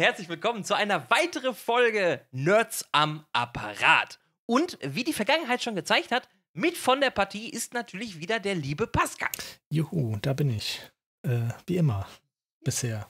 herzlich 0.00 0.30
willkommen 0.30 0.64
zu 0.64 0.72
einer 0.72 1.10
weiteren 1.10 1.54
Folge 1.54 2.26
Nerds 2.30 2.88
am 2.90 3.26
Apparat. 3.34 4.18
Und 4.46 4.78
wie 4.80 5.04
die 5.04 5.12
Vergangenheit 5.12 5.62
schon 5.62 5.74
gezeigt 5.74 6.10
hat, 6.10 6.26
mit 6.54 6.78
von 6.78 7.02
der 7.02 7.10
Partie 7.10 7.50
ist 7.50 7.74
natürlich 7.74 8.18
wieder 8.18 8.40
der 8.40 8.54
liebe 8.54 8.86
Pascal. 8.86 9.28
Juhu, 9.68 10.16
da 10.22 10.32
bin 10.32 10.48
ich. 10.48 10.80
Äh, 11.22 11.50
wie 11.66 11.76
immer. 11.76 12.08
Bisher. 12.64 13.06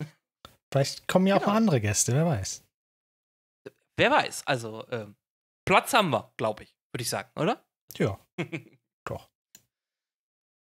Vielleicht 0.72 1.07
kommen 1.07 1.29
ja 1.29 1.39
genau. 1.39 1.53
auch 1.53 1.54
andere 1.54 1.80
Gäste, 1.80 2.12
wer 2.12 2.26
weiß. 2.26 2.64
Wer 3.96 4.11
weiß. 4.11 4.49
Also, 4.49 4.85
äh, 4.88 5.07
Platz 5.64 5.93
haben 5.94 6.11
wir, 6.11 6.32
glaube 6.36 6.64
ich, 6.64 6.75
würde 6.93 7.02
ich 7.02 7.08
sagen, 7.08 7.30
oder? 7.36 7.64
Ja. 7.99 8.18
Doch. 9.04 9.30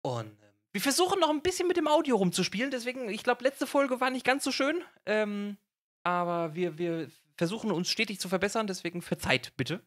Und 0.02 0.43
äh, 0.43 0.52
wir 0.73 0.80
versuchen 0.80 1.21
noch 1.21 1.30
ein 1.30 1.43
bisschen 1.43 1.69
mit 1.69 1.77
dem 1.77 1.87
Audio 1.87 2.16
rumzuspielen, 2.16 2.73
deswegen, 2.73 3.11
ich 3.11 3.23
glaube, 3.23 3.45
letzte 3.45 3.69
Folge 3.69 4.01
war 4.01 4.11
nicht 4.11 4.27
ganz 4.27 4.43
so 4.43 4.51
schön. 4.51 4.83
Ähm, 5.07 5.57
aber 6.06 6.55
wir, 6.55 6.78
wir 6.78 7.10
versuchen 7.37 7.73
uns 7.73 7.91
stetig 7.91 8.20
zu 8.20 8.28
verbessern, 8.28 8.69
deswegen 8.69 9.02
verzeiht 9.02 9.56
bitte, 9.56 9.84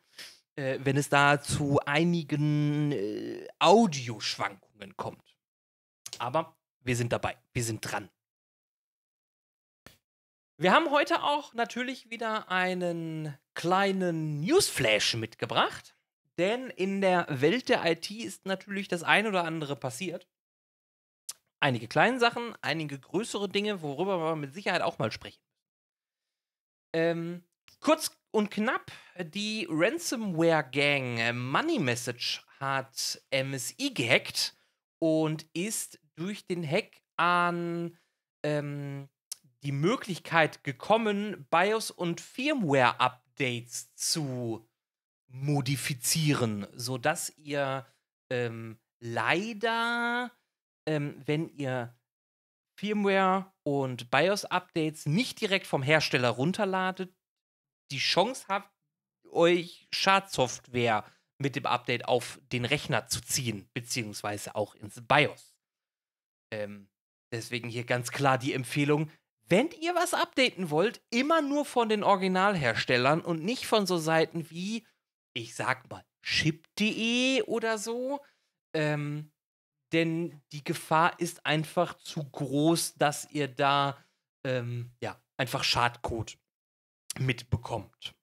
äh, 0.58 0.78
wenn 0.84 0.98
es 0.98 1.08
da 1.08 1.40
zu 1.40 1.80
einigen 1.86 2.92
äh, 2.92 3.48
Audioschwankungen 3.58 4.98
kommt. 4.98 5.38
Aber 6.18 6.58
wir 6.82 6.98
sind 6.98 7.14
dabei, 7.14 7.38
wir 7.54 7.64
sind 7.64 7.80
dran. 7.80 8.10
Wir 10.58 10.74
haben 10.74 10.92
heute 10.92 11.24
auch 11.24 11.54
natürlich 11.54 12.10
wieder 12.10 12.52
einen 12.52 13.38
kleinen 13.54 14.42
Newsflash 14.42 15.16
mitgebracht, 15.16 15.96
denn 16.38 16.70
in 16.70 17.00
der 17.00 17.28
Welt 17.30 17.70
der 17.70 17.90
IT 17.90 18.12
ist 18.12 18.46
natürlich 18.46 18.90
das 18.90 19.04
ein 19.04 19.26
oder 19.26 19.46
andere 19.46 19.78
passiert. 19.78 20.28
Einige 21.62 21.88
kleine 21.88 22.20
Sachen, 22.20 22.58
einige 22.62 23.00
größere 23.00 23.48
Dinge, 23.48 23.82
worüber 23.82 24.20
wir 24.20 24.36
mit 24.36 24.54
Sicherheit 24.54 24.82
auch 24.82 25.00
mal 25.00 25.14
sprechen. 25.14 25.40
Ähm, 26.94 27.44
kurz 27.80 28.12
und 28.32 28.52
knapp, 28.52 28.92
die 29.20 29.68
Ransomware-Gang 29.70 31.18
äh, 31.18 31.34
Money 31.34 31.80
Message 31.80 32.46
hat 32.60 33.22
MSI 33.32 33.92
gehackt 33.94 34.56
und 35.00 35.46
ist 35.54 36.00
durch 36.16 36.46
den 36.46 36.70
Hack 36.70 37.02
an 37.16 37.98
ähm, 38.44 39.10
die 39.64 39.72
Möglichkeit 39.72 40.64
gekommen, 40.64 41.48
BIOS 41.50 41.92
und 41.92 42.22
Firmware-Updates 42.22 43.94
zu 43.96 44.68
modifizieren, 45.28 46.68
sodass 46.74 47.36
ihr 47.38 47.86
ähm, 48.30 48.80
leider, 49.00 50.32
ähm, 50.86 51.22
wenn 51.26 51.50
ihr 51.50 51.96
Firmware 52.76 53.52
und 53.70 54.10
BIOS-Updates 54.10 55.06
nicht 55.06 55.40
direkt 55.42 55.68
vom 55.68 55.84
Hersteller 55.84 56.30
runterladet, 56.30 57.14
die 57.92 58.00
Chance 58.00 58.46
habt, 58.48 58.74
euch 59.32 59.88
Schadsoftware 59.92 61.06
mit 61.38 61.56
dem 61.56 61.68
Update 61.68 62.08
auf 62.08 62.40
den 62.52 62.66
Rechner 62.66 63.08
zu 63.08 63.22
ziehen, 63.22 63.70
beziehungsweise 63.74 64.56
auch 64.56 64.74
ins 64.74 65.00
BIOS. 65.08 65.56
Ähm, 66.52 66.90
deswegen 67.32 67.70
hier 67.70 67.84
ganz 67.84 68.12
klar 68.12 68.40
die 68.40 68.54
Empfehlung, 68.54 69.12
wenn 69.46 69.70
ihr 69.80 69.94
was 69.94 70.16
updaten 70.16 70.72
wollt, 70.72 71.02
immer 71.12 71.42
nur 71.42 71.64
von 71.64 71.90
den 71.90 72.04
Originalherstellern 72.04 73.22
und 73.22 73.44
nicht 73.44 73.68
von 73.68 73.86
so 73.86 73.98
Seiten 73.98 74.50
wie, 74.50 74.86
ich 75.34 75.56
sag 75.56 75.88
mal, 75.92 76.04
chip.de 76.24 77.44
oder 77.44 77.78
so. 77.78 78.20
Ähm, 78.74 79.32
denn 79.94 80.42
die 80.52 80.64
Gefahr 80.64 81.20
ist 81.20 81.46
einfach 81.46 81.98
zu 81.98 82.24
groß, 82.24 82.96
dass 82.96 83.30
ihr 83.32 83.48
da 83.48 83.98
ähm, 84.46 84.92
ja, 85.02 85.16
einfach 85.38 85.64
Schadcode 85.64 86.38
mitbekommt. 87.18 88.14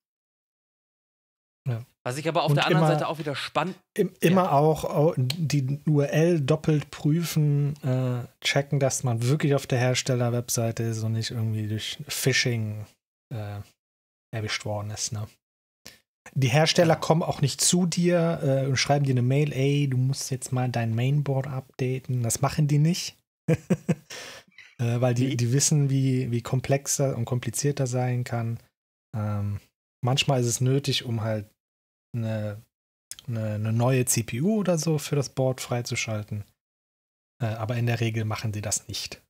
Ja. 1.69 1.84
Was 2.04 2.16
ich 2.16 2.28
aber 2.28 2.44
auf 2.44 2.50
Und 2.50 2.56
der 2.56 2.66
anderen 2.66 2.87
Seite 2.87 3.09
auch 3.09 3.19
wieder 3.19 3.34
spannend. 3.34 3.77
Im, 3.94 4.15
immer 4.21 4.44
ja. 4.44 4.53
auch 4.53 5.15
die 5.16 5.81
URL 5.87 6.41
doppelt 6.41 6.93
prüfen, 6.93 7.75
äh, 7.83 8.25
checken, 8.41 8.78
dass 8.78 9.03
man 9.03 9.25
wirklich 9.25 9.56
auf 9.56 9.66
der 9.66 9.81
Hersteller-Webseite 9.81 10.84
ist 10.84 11.03
und 11.03 11.12
nicht 11.12 11.33
irgendwie 11.33 11.66
durch 11.66 11.98
Phishing 12.06 12.87
äh, 13.34 13.60
erwischt 14.33 14.65
worden 14.65 14.91
ist. 14.91 15.12
Ne? 15.12 15.27
Die 16.34 16.48
Hersteller 16.48 16.97
kommen 16.97 17.22
auch 17.22 17.41
nicht 17.41 17.60
zu 17.60 17.87
dir 17.87 18.41
äh, 18.42 18.66
und 18.66 18.76
schreiben 18.76 19.04
dir 19.04 19.12
eine 19.12 19.22
Mail, 19.22 19.53
ey, 19.53 19.88
du 19.88 19.97
musst 19.97 20.31
jetzt 20.31 20.53
mal 20.53 20.69
dein 20.70 20.94
Mainboard 20.94 21.47
updaten. 21.47 22.22
Das 22.22 22.41
machen 22.41 22.69
die 22.69 22.78
nicht. 22.78 23.16
äh, 23.48 25.00
weil 25.00 25.15
die, 25.15 25.36
die 25.36 25.53
wissen, 25.53 25.91
wie, 25.91 26.31
wie 26.31 26.42
komplexer 26.42 27.16
und 27.16 27.25
komplizierter 27.25 27.86
sein 27.86 28.25
kann. 28.25 28.59
Ähm, 29.15 29.60
manchmal 30.03 30.41
ist 30.41 30.47
es 30.47 30.60
nötig, 30.60 31.04
um 31.04 31.22
halt 31.22 31.48
eine, 32.15 32.62
eine, 33.26 33.54
eine, 33.54 33.72
neue 33.72 34.04
CPU 34.04 34.60
oder 34.60 34.78
so 34.78 34.98
für 34.98 35.16
das 35.16 35.31
Board 35.31 35.60
freizuschalten. 35.60 36.44
Äh, 37.42 37.47
aber 37.47 37.76
in 37.76 37.86
der 37.86 38.00
Regel 38.00 38.25
machen 38.25 38.53
sie 38.53 38.62
das 38.62 38.88
nicht. 38.88 39.22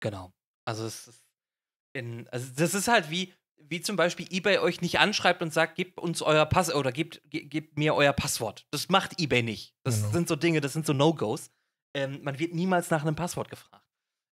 Genau. 0.00 0.32
Also 0.66 0.84
es 0.84 1.08
ist 1.08 1.26
in, 1.96 2.28
also 2.28 2.52
das 2.54 2.74
ist 2.74 2.88
halt 2.88 3.10
wie, 3.10 3.32
wie 3.68 3.80
zum 3.80 3.96
Beispiel 3.96 4.26
eBay 4.30 4.58
euch 4.58 4.80
nicht 4.80 4.98
anschreibt 4.98 5.42
und 5.42 5.52
sagt, 5.52 5.76
gebt 5.76 5.98
uns 5.98 6.22
euer 6.22 6.46
Pass 6.46 6.74
oder 6.74 6.92
gebt, 6.92 7.22
ge 7.30 7.44
gebt 7.44 7.78
mir 7.78 7.94
euer 7.94 8.12
Passwort. 8.12 8.66
Das 8.70 8.88
macht 8.88 9.20
eBay 9.20 9.42
nicht. 9.42 9.74
Das 9.84 10.00
genau. 10.00 10.12
sind 10.12 10.28
so 10.28 10.36
Dinge, 10.36 10.60
das 10.60 10.72
sind 10.72 10.86
so 10.86 10.92
No-Gos. 10.92 11.50
Ähm, 11.94 12.20
man 12.22 12.38
wird 12.38 12.54
niemals 12.54 12.90
nach 12.90 13.02
einem 13.02 13.16
Passwort 13.16 13.50
gefragt. 13.50 13.84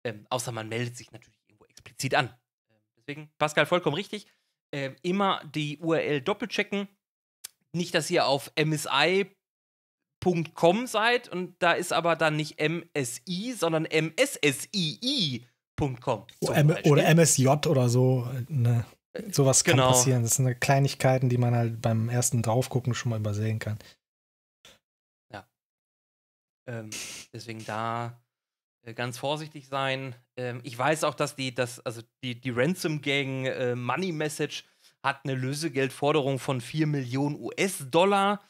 Ähm, 0.05 0.27
außer 0.31 0.53
man 0.53 0.69
meldet 0.69 0.97
sich 0.97 1.11
natürlich 1.12 1.38
irgendwo 1.49 1.65
explizit 1.67 2.15
an. 2.15 2.27
Ähm, 2.71 2.77
deswegen, 2.97 3.31
Pascal, 3.38 3.67
vollkommen 3.67 3.94
richtig 3.94 4.27
äh, 4.71 4.91
immer 5.03 5.43
die 5.55 5.78
URL 5.78 6.21
doppelchecken. 6.21 6.88
Nicht, 7.72 7.94
dass 7.94 8.11
ihr 8.11 8.27
auf 8.27 8.50
msi.com 8.56 9.37
seid 10.87 11.28
und 11.28 11.55
da 11.59 11.72
ist 11.72 11.93
aber 11.93 12.17
dann 12.17 12.37
nicht 12.37 12.61
MSI, 12.61 13.55
sondern 13.56 13.84
MSSII.com. 13.84 15.47
Oder 16.41 17.15
MSJ 17.15 17.47
oder 17.47 17.88
so. 17.88 18.28
Ne? 18.49 18.84
Sowas 19.31 19.65
kann 19.65 19.77
genau. 19.77 19.89
passieren. 19.89 20.23
Das 20.23 20.37
sind 20.37 20.45
ne 20.45 20.55
Kleinigkeiten, 20.55 21.29
die 21.29 21.39
man 21.39 21.55
halt 21.55 21.81
beim 21.81 22.09
ersten 22.09 22.43
Draufgucken 22.43 22.95
schon 22.95 23.11
mal 23.11 23.19
übersehen 23.19 23.59
kann. 23.59 23.79
Ja. 25.33 25.49
Ähm, 26.67 26.91
deswegen 27.33 27.65
da 27.65 28.21
äh, 28.83 28.95
ganz 28.95 29.19
vorsichtig 29.19 29.69
sein. 29.69 30.15
Ähm, 30.37 30.61
ich 30.63 30.77
weiß 30.79 31.05
auch, 31.05 31.15
dass 31.15 31.37
die, 31.37 31.55
dass, 31.55 31.81
also 31.81 32.03
die, 32.23 32.41
die 32.41 32.51
Ransom 32.51 33.01
Gang 33.01 33.47
äh, 33.47 33.75
Money 33.75 34.13
Message 34.13 34.65
hat 35.03 35.21
eine 35.25 35.35
Lösegeldforderung 35.35 36.39
von 36.39 36.61
4 36.61 36.87
Millionen 36.87 37.41
US-Dollar 37.41 38.43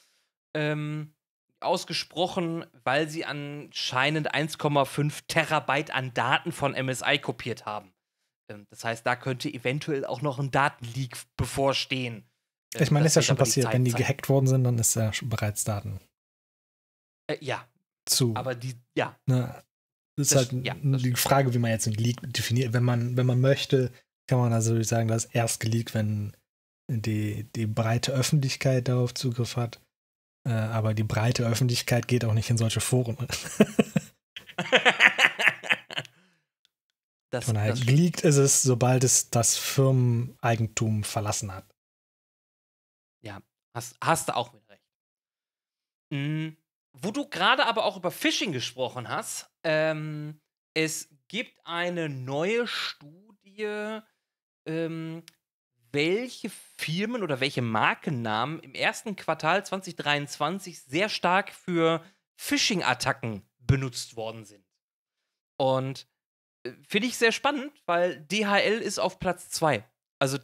ähm, 0.55 1.15
ausgesprochen, 1.61 2.67
weil 2.85 3.09
sie 3.09 3.25
anscheinend 3.25 4.35
1,5 4.35 5.23
Terabyte 5.29 5.93
an 5.93 6.15
Daten 6.15 6.53
von 6.53 6.73
MSI 6.73 7.19
kopiert 7.19 7.67
haben. 7.67 7.93
Ähm, 8.49 8.67
das 8.71 8.85
heißt, 8.85 9.07
da 9.07 9.17
könnte 9.17 9.53
eventuell 9.53 10.05
auch 10.05 10.23
noch 10.23 10.39
ein 10.39 10.51
Datenleak 10.51 11.17
bevorstehen. 11.37 12.25
Ähm, 12.75 12.83
ich 12.83 12.91
meine, 12.91 13.07
ist 13.07 13.17
ja 13.17 13.23
schon 13.23 13.37
passiert. 13.37 13.73
Wenn 13.73 13.85
die 13.85 13.93
gehackt 13.93 14.29
worden 14.29 14.47
sind, 14.47 14.65
dann 14.65 14.79
ist 14.79 14.95
ja 14.95 15.11
bereits 15.23 15.65
Daten. 15.65 16.01
Äh, 17.31 17.39
ja. 17.41 17.67
Zu. 18.07 18.35
Aber 18.35 18.55
die, 18.55 18.75
ja. 18.97 19.19
Ne, 19.27 19.63
das 20.17 20.29
ist 20.29 20.35
das, 20.35 20.53
halt 20.53 20.67
ja, 20.67 20.75
die 20.75 21.15
Frage, 21.15 21.53
wie 21.55 21.59
man 21.59 21.71
jetzt 21.71 21.87
ein 21.87 21.93
Leak 21.93 22.17
definiert. 22.23 22.73
Wenn 22.73 22.85
man, 22.85 23.17
wenn 23.17 23.27
man 23.27 23.41
möchte, 23.41 23.93
kann 24.27 24.39
man 24.39 24.53
also 24.53 24.83
sagen, 24.83 25.09
dass 25.09 25.27
erst 25.27 25.61
geleakt, 25.61 25.94
wenn 25.94 26.33
die, 26.91 27.44
die 27.55 27.67
breite 27.67 28.12
Öffentlichkeit 28.12 28.89
darauf 28.89 29.15
Zugriff 29.15 29.56
hat. 29.56 29.81
Äh, 30.49 30.53
aber 30.53 30.94
die 30.94 31.05
breite 31.05 31.47
Öffentlichkeit 31.47 32.09
geht 32.09 32.25
auch 32.25 32.33
nicht 32.33 32.49
in 32.49 32.56
solche 32.56 32.81
Foren. 32.81 33.17
das, 37.31 37.45
Von 37.45 37.55
daher, 37.55 37.75
geleakt 37.75 38.23
ist 38.23 38.37
es, 38.37 38.63
sobald 38.63 39.05
es 39.05 39.31
das 39.31 39.57
Firmeneigentum 39.57 41.05
verlassen 41.05 41.53
hat. 41.53 41.67
Ja, 43.21 43.43
hast, 43.75 43.97
hast 44.03 44.29
du 44.29 44.37
auch 44.37 44.53
mit 44.53 44.67
recht. 44.69 44.85
Mhm. 46.11 46.57
Wo 46.93 47.11
du 47.11 47.29
gerade 47.29 47.67
aber 47.67 47.85
auch 47.85 47.97
über 47.97 48.11
Phishing 48.11 48.53
gesprochen 48.53 49.09
hast, 49.09 49.51
ähm, 49.63 50.41
es 50.75 51.09
gibt 51.29 51.59
eine 51.65 52.09
neue 52.09 52.67
Studie, 52.67 54.01
ähm, 54.65 55.23
welche 55.93 56.51
Firmen 56.79 57.23
oder 57.23 57.41
welche 57.41 57.63
Markennamen 57.63 58.61
im 58.61 58.75
ersten 58.75 59.17
Quartal 59.17 59.65
2023 59.65 60.81
sehr 60.83 61.09
stark 61.09 61.53
für 61.53 62.05
Phishing-Attacken 62.37 63.43
benutzt 63.59 64.17
worden 64.17 64.45
sind. 64.45 64.65
Und 65.57 66.09
finde 66.87 67.09
ich 67.09 67.17
sehr 67.17 67.32
spannend, 67.32 67.73
weil 67.87 68.20
DHL 68.26 68.81
ist 68.81 68.99
auf 68.99 69.19
Platz 69.19 69.50
2. 69.50 69.85
Also 70.19 70.38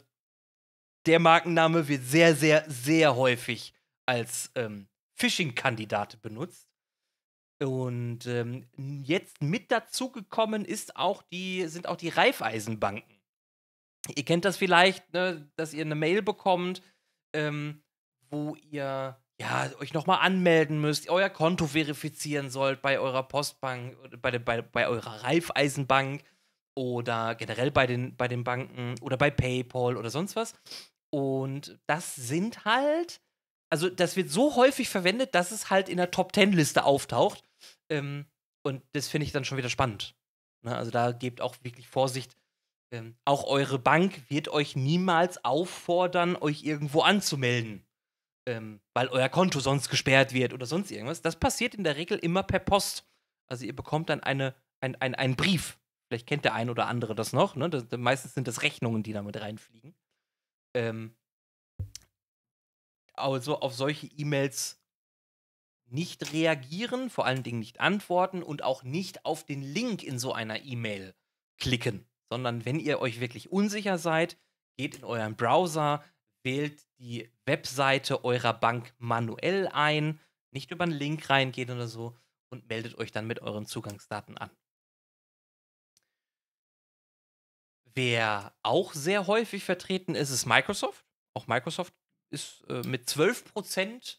der 1.05 1.19
Markenname 1.19 1.87
wird 1.87 2.03
sehr, 2.03 2.35
sehr, 2.35 2.63
sehr 2.69 3.15
häufig 3.15 3.73
als 4.05 4.51
ähm, 4.55 4.87
Phishing-Kandidat 5.15 6.21
benutzt. 6.21 6.69
Und 7.59 8.27
ähm, 8.27 8.67
jetzt 9.03 9.41
mit 9.41 9.71
dazugekommen 9.71 10.65
sind 10.65 11.87
auch 11.87 11.95
die 11.95 12.09
Reifeisenbanken. 12.09 13.21
Ihr 14.15 14.25
kennt 14.25 14.45
das 14.45 14.57
vielleicht, 14.57 15.13
ne, 15.13 15.49
dass 15.55 15.73
ihr 15.73 15.85
eine 15.85 15.95
Mail 15.95 16.21
bekommt, 16.21 16.81
ähm, 17.33 17.81
wo 18.29 18.55
ihr 18.55 19.17
ja, 19.39 19.69
euch 19.79 19.93
nochmal 19.93 20.19
anmelden 20.21 20.79
müsst, 20.79 21.09
euer 21.09 21.29
Konto 21.29 21.67
verifizieren 21.67 22.49
sollt 22.49 22.81
bei 22.81 22.99
eurer 22.99 23.23
Postbank, 23.23 23.97
bei, 24.21 24.31
de, 24.31 24.39
bei, 24.39 24.61
bei 24.61 24.87
eurer 24.87 25.23
Raiffeisenbank 25.23 26.23
oder 26.77 27.35
generell 27.35 27.71
bei 27.71 27.85
den, 27.85 28.15
bei 28.15 28.27
den 28.27 28.43
Banken 28.43 28.95
oder 29.01 29.17
bei 29.17 29.31
PayPal 29.31 29.97
oder 29.97 30.09
sonst 30.09 30.35
was. 30.35 30.53
Und 31.11 31.79
das 31.85 32.15
sind 32.15 32.63
halt, 32.65 33.21
also 33.69 33.89
das 33.89 34.15
wird 34.15 34.29
so 34.29 34.55
häufig 34.55 34.89
verwendet, 34.89 35.35
dass 35.35 35.51
es 35.51 35.69
halt 35.69 35.89
in 35.89 35.97
der 35.97 36.11
Top-10-Liste 36.11 36.85
auftaucht. 36.85 37.43
Ähm, 37.89 38.25
und 38.63 38.83
das 38.93 39.09
finde 39.09 39.25
ich 39.25 39.31
dann 39.31 39.45
schon 39.45 39.57
wieder 39.57 39.69
spannend. 39.69 40.15
Ne? 40.63 40.75
Also 40.75 40.91
da 40.91 41.11
gebt 41.11 41.41
auch 41.41 41.55
wirklich 41.61 41.87
Vorsicht. 41.87 42.37
Ähm, 42.91 43.15
auch 43.25 43.43
eure 43.45 43.79
Bank 43.79 44.29
wird 44.29 44.47
euch 44.47 44.75
niemals 44.75 45.43
auffordern, 45.43 46.37
euch 46.37 46.63
irgendwo 46.63 47.01
anzumelden 47.01 47.84
ähm, 48.45 48.79
weil 48.93 49.07
euer 49.09 49.29
Konto 49.29 49.59
sonst 49.59 49.89
gesperrt 49.89 50.33
wird 50.33 50.53
oder 50.53 50.65
sonst 50.65 50.91
irgendwas. 50.91 51.21
Das 51.21 51.35
passiert 51.35 51.75
in 51.75 51.83
der 51.83 51.95
Regel 51.97 52.17
immer 52.17 52.43
per 52.43 52.59
Post. 52.59 53.07
Also 53.47 53.65
ihr 53.65 53.75
bekommt 53.75 54.09
dann 54.09 54.21
eine, 54.21 54.55
ein, 54.81 54.95
ein, 55.01 55.15
einen 55.15 55.35
Brief. 55.35 55.77
Vielleicht 56.07 56.27
kennt 56.27 56.45
der 56.45 56.53
ein 56.53 56.69
oder 56.69 56.87
andere 56.87 57.15
das 57.15 57.33
noch. 57.33 57.55
Ne? 57.55 57.69
Das, 57.69 57.85
meistens 57.97 58.33
sind 58.33 58.47
das 58.47 58.61
Rechnungen, 58.61 59.03
die 59.03 59.13
damit 59.13 59.39
reinfliegen. 59.39 59.95
Ähm, 60.75 61.15
also 63.13 63.59
auf 63.59 63.73
solche 63.73 64.07
E-Mails 64.07 64.81
nicht 65.87 66.33
reagieren, 66.33 67.09
vor 67.09 67.25
allen 67.25 67.43
Dingen 67.43 67.59
nicht 67.59 67.79
antworten 67.79 68.43
und 68.43 68.63
auch 68.63 68.83
nicht 68.83 69.25
auf 69.25 69.45
den 69.45 69.61
Link 69.61 70.03
in 70.03 70.19
so 70.19 70.33
einer 70.33 70.63
E-Mail 70.63 71.15
klicken, 71.57 72.05
sondern 72.29 72.65
wenn 72.65 72.79
ihr 72.79 72.99
euch 72.99 73.19
wirklich 73.19 73.51
unsicher 73.51 73.97
seid, 73.97 74.37
geht 74.77 74.95
in 74.95 75.03
euren 75.03 75.35
Browser, 75.35 76.03
wählt 76.45 76.85
die 76.99 77.29
Webseite 77.45 78.23
eurer 78.23 78.53
Bank 78.53 78.93
manuell 78.97 79.67
ein, 79.67 80.19
nicht 80.51 80.71
über 80.71 80.85
einen 80.85 80.93
Link 80.93 81.29
reingehen 81.29 81.71
oder 81.71 81.87
so 81.87 82.15
und 82.49 82.69
meldet 82.69 82.97
euch 82.97 83.11
dann 83.11 83.27
mit 83.27 83.41
euren 83.41 83.65
Zugangsdaten 83.65 84.37
an. 84.37 84.49
Wer 87.93 88.53
auch 88.61 88.93
sehr 88.93 89.27
häufig 89.27 89.63
vertreten 89.63 90.15
ist, 90.15 90.29
ist 90.29 90.45
Microsoft. 90.45 91.05
Auch 91.33 91.47
Microsoft 91.47 91.93
ist 92.29 92.63
äh, 92.69 92.81
mit 92.87 93.07
12% 93.07 94.17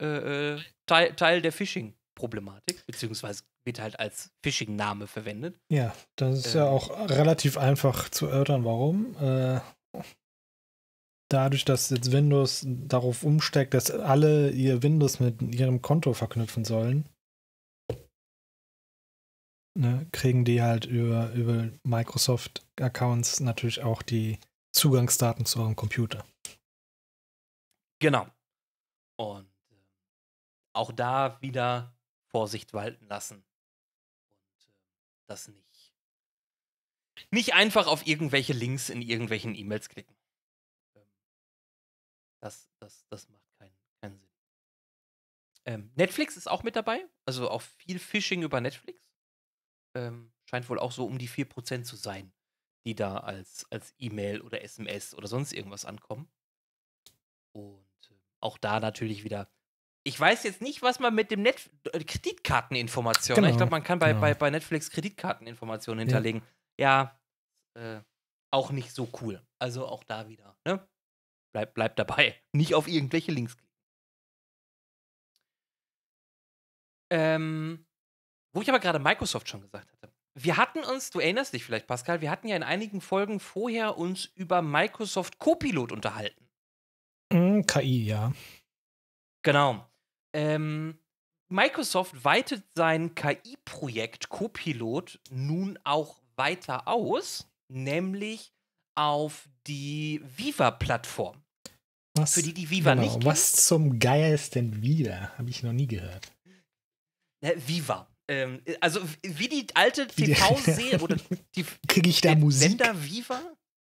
äh, 0.00 0.06
äh, 0.06 0.60
Teil, 0.86 1.14
Teil 1.14 1.42
der 1.42 1.52
Phishing-Problematik, 1.52 2.86
beziehungsweise 2.86 3.44
wird 3.64 3.80
halt 3.80 3.98
als 3.98 4.32
Phishing-Name 4.42 5.06
verwendet. 5.06 5.60
Ja, 5.68 5.94
das 6.16 6.46
ist 6.46 6.54
ähm, 6.54 6.60
ja 6.60 6.68
auch 6.68 6.90
relativ 7.10 7.58
einfach 7.58 8.08
zu 8.08 8.26
erörtern, 8.26 8.64
warum. 8.64 9.16
Äh, 9.16 9.60
dadurch, 11.30 11.64
dass 11.64 11.90
jetzt 11.90 12.12
Windows 12.12 12.64
darauf 12.66 13.22
umsteckt, 13.22 13.72
dass 13.74 13.90
alle 13.90 14.50
ihr 14.50 14.82
Windows 14.82 15.20
mit 15.20 15.40
ihrem 15.42 15.80
Konto 15.80 16.12
verknüpfen 16.12 16.64
sollen, 16.64 17.08
ne, 19.74 20.06
kriegen 20.12 20.44
die 20.44 20.60
halt 20.60 20.84
über, 20.84 21.32
über 21.32 21.70
Microsoft-Accounts 21.84 23.40
natürlich 23.40 23.82
auch 23.82 24.02
die 24.02 24.38
Zugangsdaten 24.72 25.46
zu 25.46 25.60
eurem 25.60 25.76
Computer. 25.76 26.24
Genau. 28.00 28.26
Und 29.16 29.50
äh, 29.70 29.76
auch 30.72 30.92
da 30.92 31.40
wieder 31.40 31.94
Vorsicht 32.28 32.72
walten 32.72 33.06
lassen. 33.06 33.44
Und 34.30 34.62
äh, 34.62 34.74
das 35.26 35.48
nicht. 35.48 35.94
Nicht 37.30 37.54
einfach 37.54 37.86
auf 37.86 38.06
irgendwelche 38.06 38.54
Links 38.54 38.88
in 38.88 39.02
irgendwelchen 39.02 39.54
E-Mails 39.54 39.88
klicken. 39.88 40.14
Das, 42.42 42.70
das, 42.78 43.06
das 43.08 43.28
macht 43.28 43.46
keinen, 43.58 43.76
keinen 44.02 44.18
Sinn. 44.18 44.30
Ähm, 45.66 45.92
Netflix 45.94 46.36
ist 46.36 46.48
auch 46.48 46.62
mit 46.62 46.76
dabei. 46.76 47.06
Also 47.26 47.50
auch 47.50 47.62
viel 47.62 47.98
Phishing 47.98 48.42
über 48.42 48.60
Netflix. 48.60 49.00
Ähm, 49.94 50.32
scheint 50.48 50.68
wohl 50.68 50.78
auch 50.78 50.92
so 50.92 51.04
um 51.04 51.18
die 51.18 51.28
4% 51.28 51.82
zu 51.82 51.96
sein, 51.96 52.32
die 52.86 52.94
da 52.94 53.18
als, 53.18 53.66
als 53.70 53.94
E-Mail 53.98 54.40
oder 54.40 54.62
SMS 54.62 55.14
oder 55.14 55.28
sonst 55.28 55.52
irgendwas 55.52 55.84
ankommen. 55.84 56.30
Und 57.52 58.10
äh, 58.10 58.14
auch 58.40 58.58
da 58.58 58.80
natürlich 58.80 59.24
wieder. 59.24 59.50
Ich 60.02 60.18
weiß 60.18 60.44
jetzt 60.44 60.62
nicht, 60.62 60.80
was 60.80 60.98
man 60.98 61.14
mit 61.14 61.30
dem 61.30 61.42
Net 61.42 61.68
äh, 61.92 62.02
Kreditkarteninformationen. 62.02 63.42
Genau, 63.42 63.52
ich 63.52 63.58
glaube, 63.58 63.70
man 63.70 63.82
kann 63.82 63.98
bei, 63.98 64.08
genau. 64.08 64.20
bei, 64.20 64.34
bei 64.34 64.50
Netflix 64.50 64.90
Kreditkarteninformationen 64.90 66.06
hinterlegen. 66.06 66.42
Ja, 66.78 67.20
ja 67.76 67.98
äh, 67.98 68.02
auch 68.50 68.70
nicht 68.70 68.92
so 68.92 69.08
cool. 69.20 69.42
Also 69.58 69.86
auch 69.86 70.04
da 70.04 70.28
wieder. 70.28 70.56
Ne? 70.64 70.88
Bleib, 71.52 71.74
bleib 71.74 71.96
dabei. 71.96 72.40
Nicht 72.52 72.74
auf 72.74 72.88
irgendwelche 72.88 73.32
Links 73.32 73.56
klicken. 73.56 73.70
Ähm, 77.12 77.86
wo 78.52 78.62
ich 78.62 78.68
aber 78.68 78.78
gerade 78.78 78.98
Microsoft 78.98 79.48
schon 79.48 79.62
gesagt 79.62 79.90
hatte. 79.92 80.12
Wir 80.34 80.56
hatten 80.56 80.84
uns, 80.84 81.10
du 81.10 81.18
erinnerst 81.18 81.52
dich 81.52 81.64
vielleicht, 81.64 81.88
Pascal, 81.88 82.20
wir 82.20 82.30
hatten 82.30 82.46
ja 82.46 82.56
in 82.56 82.62
einigen 82.62 83.00
Folgen 83.00 83.40
vorher 83.40 83.98
uns 83.98 84.26
über 84.36 84.62
Microsoft 84.62 85.38
Copilot 85.38 85.90
unterhalten. 85.90 86.48
Mm, 87.32 87.62
KI, 87.62 88.06
ja. 88.06 88.32
Genau. 89.42 89.90
Ähm, 90.32 90.98
Microsoft 91.48 92.24
weitet 92.24 92.64
sein 92.76 93.14
KI-Projekt 93.16 94.28
Copilot 94.28 95.20
nun 95.30 95.78
auch 95.82 96.22
weiter 96.36 96.86
aus, 96.86 97.50
nämlich 97.68 98.52
auf 99.00 99.48
die 99.66 100.20
Viva-Plattform. 100.36 101.42
Für 102.26 102.42
die, 102.42 102.52
die 102.52 102.68
Viva 102.68 102.90
genau, 102.90 103.02
nicht 103.02 103.12
kennen. 103.14 103.24
Was 103.24 103.52
zum 103.52 103.98
Geier 103.98 104.34
ist 104.34 104.54
denn 104.54 104.82
Viva? 104.82 105.32
Habe 105.38 105.48
ich 105.48 105.62
noch 105.62 105.72
nie 105.72 105.86
gehört. 105.86 106.30
Äh, 107.42 107.54
Viva. 107.56 108.14
Ähm, 108.28 108.62
also 108.80 109.00
wie 109.22 109.48
die 109.48 109.66
alte 109.74 110.06
TV-Serie 110.06 111.00
oder 111.00 111.16
die 111.56 111.64
Kriege 111.88 112.10
ich 112.10 112.20
da 112.20 112.34
Musik? 112.34 112.70
Sender 112.70 113.02
Viva? 113.02 113.40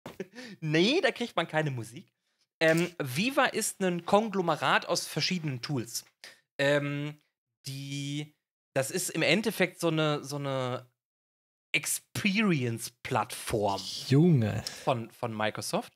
nee, 0.59 1.01
da 1.01 1.11
kriegt 1.11 1.35
man 1.35 1.47
keine 1.47 1.69
Musik. 1.69 2.11
Ähm, 2.59 2.89
Viva 2.97 3.45
ist 3.45 3.81
ein 3.81 4.05
Konglomerat 4.05 4.87
aus 4.87 5.05
verschiedenen 5.05 5.61
Tools. 5.61 6.05
Ähm, 6.59 7.21
die, 7.67 8.33
das 8.73 8.89
ist 8.89 9.09
im 9.11 9.21
Endeffekt 9.21 9.79
so 9.79 9.89
eine, 9.89 10.23
so 10.23 10.37
eine 10.37 10.89
Experience-Plattform. 11.75 13.81
Junge. 14.07 14.63
Von, 14.83 15.11
von 15.11 15.35
Microsoft. 15.35 15.93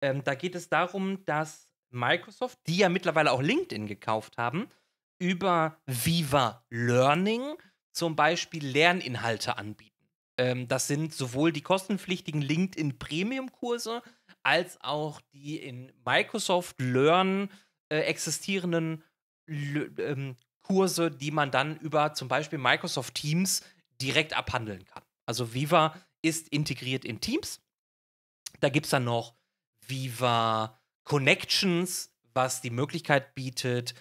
Ähm, 0.00 0.22
da 0.24 0.34
geht 0.34 0.54
es 0.54 0.68
darum, 0.68 1.24
dass 1.24 1.68
Microsoft, 1.90 2.58
die 2.66 2.78
ja 2.78 2.88
mittlerweile 2.88 3.32
auch 3.32 3.42
LinkedIn 3.42 3.86
gekauft 3.86 4.38
haben, 4.38 4.68
über 5.18 5.78
Viva 5.86 6.64
Learning 6.70 7.56
zum 7.92 8.14
Beispiel 8.14 8.66
Lerninhalte 8.66 9.56
anbieten. 9.56 9.96
Ähm, 10.38 10.68
das 10.68 10.86
sind 10.86 11.14
sowohl 11.14 11.52
die 11.52 11.62
kostenpflichtigen 11.62 12.42
LinkedIn 12.42 12.98
Premium-Kurse 12.98 14.02
als 14.42 14.78
auch 14.82 15.20
die 15.32 15.56
in 15.56 15.92
Microsoft 16.04 16.80
Learn 16.80 17.50
äh, 17.88 18.00
existierenden 18.00 19.02
L 19.46 19.92
ähm, 19.98 20.36
Kurse, 20.62 21.10
die 21.10 21.30
man 21.30 21.50
dann 21.50 21.78
über 21.78 22.12
zum 22.14 22.28
Beispiel 22.28 22.58
Microsoft 22.58 23.14
Teams 23.14 23.62
direkt 24.00 24.36
abhandeln 24.36 24.84
kann. 24.84 25.02
Also 25.26 25.52
Viva 25.52 25.94
ist 26.22 26.48
integriert 26.48 27.04
in 27.04 27.20
Teams. 27.20 27.60
Da 28.60 28.68
gibt 28.68 28.86
es 28.86 28.90
dann 28.90 29.04
noch 29.04 29.34
Viva 29.86 30.80
Connections, 31.04 32.16
was 32.32 32.60
die 32.60 32.70
Möglichkeit 32.70 33.34
bietet, 33.34 33.94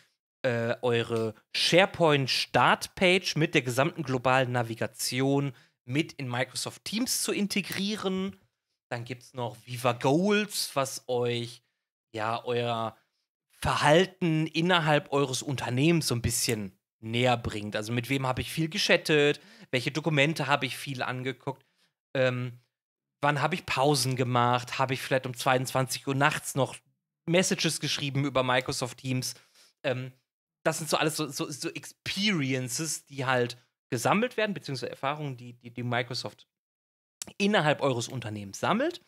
äh, 0.44 0.76
eure 0.82 1.34
SharePoint-Startpage 1.54 3.36
mit 3.36 3.56
der 3.56 3.64
gesamten 3.64 4.04
globalen 4.04 4.52
Navigation 4.52 5.54
mit 5.86 6.14
in 6.14 6.30
Microsoft 6.30 6.86
Teams 6.86 7.24
zu 7.24 7.32
integrieren. 7.32 8.40
Dann 8.90 9.06
gibt 9.06 9.24
es 9.24 9.34
noch 9.34 9.58
Viva 9.66 9.94
Goals, 9.94 10.72
was 10.76 11.04
euch 11.08 11.64
ja 12.12 12.44
euer 12.46 12.96
Verhalten 13.52 14.48
innerhalb 14.48 15.12
eures 15.12 15.42
Unternehmens 15.42 16.08
so 16.08 16.16
ein 16.16 16.22
bisschen 16.22 16.78
näher 17.06 17.38
bringt. 17.38 17.76
Also 17.76 17.94
mit 17.94 18.10
wem 18.10 18.28
habe 18.28 18.42
ich 18.42 18.52
viel 18.52 18.70
geschattet, 18.70 19.40
welche 19.72 19.92
Dokumente 19.92 20.48
habe 20.48 20.66
ich 20.66 20.78
viel 20.78 21.02
angeguckt, 21.02 21.66
ähm, 22.14 22.60
wann 23.22 23.42
habe 23.42 23.56
ich 23.56 23.66
Pausen 23.66 24.16
gemacht, 24.16 24.78
habe 24.78 24.94
ich 24.94 25.02
vielleicht 25.02 25.26
um 25.26 25.34
22 25.34 26.08
Uhr 26.08 26.16
nachts 26.16 26.56
noch 26.56 26.76
Messages 27.26 27.80
geschrieben 27.80 28.26
über 28.26 28.44
Microsoft 28.44 29.00
Teams. 29.00 29.36
Ähm, 29.84 30.12
das 30.64 30.80
sind 30.80 30.90
so 30.90 30.98
alles 30.98 31.16
so, 31.16 31.28
so, 31.28 31.50
so, 31.50 31.70
Experiences, 31.70 33.06
die 33.06 33.26
halt 33.26 33.58
gesammelt 33.90 34.38
werden, 34.38 34.54
beziehungsweise 34.54 34.90
Erfahrungen, 34.90 35.38
die, 35.38 35.54
die, 35.54 35.72
die 35.72 35.84
Microsoft 35.84 36.48
innerhalb 37.38 37.82
eures 37.82 38.08
Unternehmens 38.08 38.60
sammelt 38.60 39.02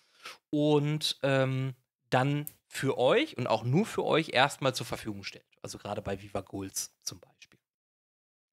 und 0.50 1.20
ähm, 1.24 1.76
dann 2.10 2.46
für 2.68 2.98
euch 2.98 3.38
und 3.38 3.48
auch 3.48 3.64
nur 3.64 3.86
für 3.86 4.04
euch 4.04 4.30
erstmal 4.30 4.76
zur 4.76 4.86
Verfügung 4.86 5.24
stellt. 5.24 5.46
Also 5.62 5.78
gerade 5.78 6.02
bei 6.02 6.22
Viva 6.22 6.42
Goals 6.42 6.96
zum 7.04 7.20
Beispiel. 7.20 7.57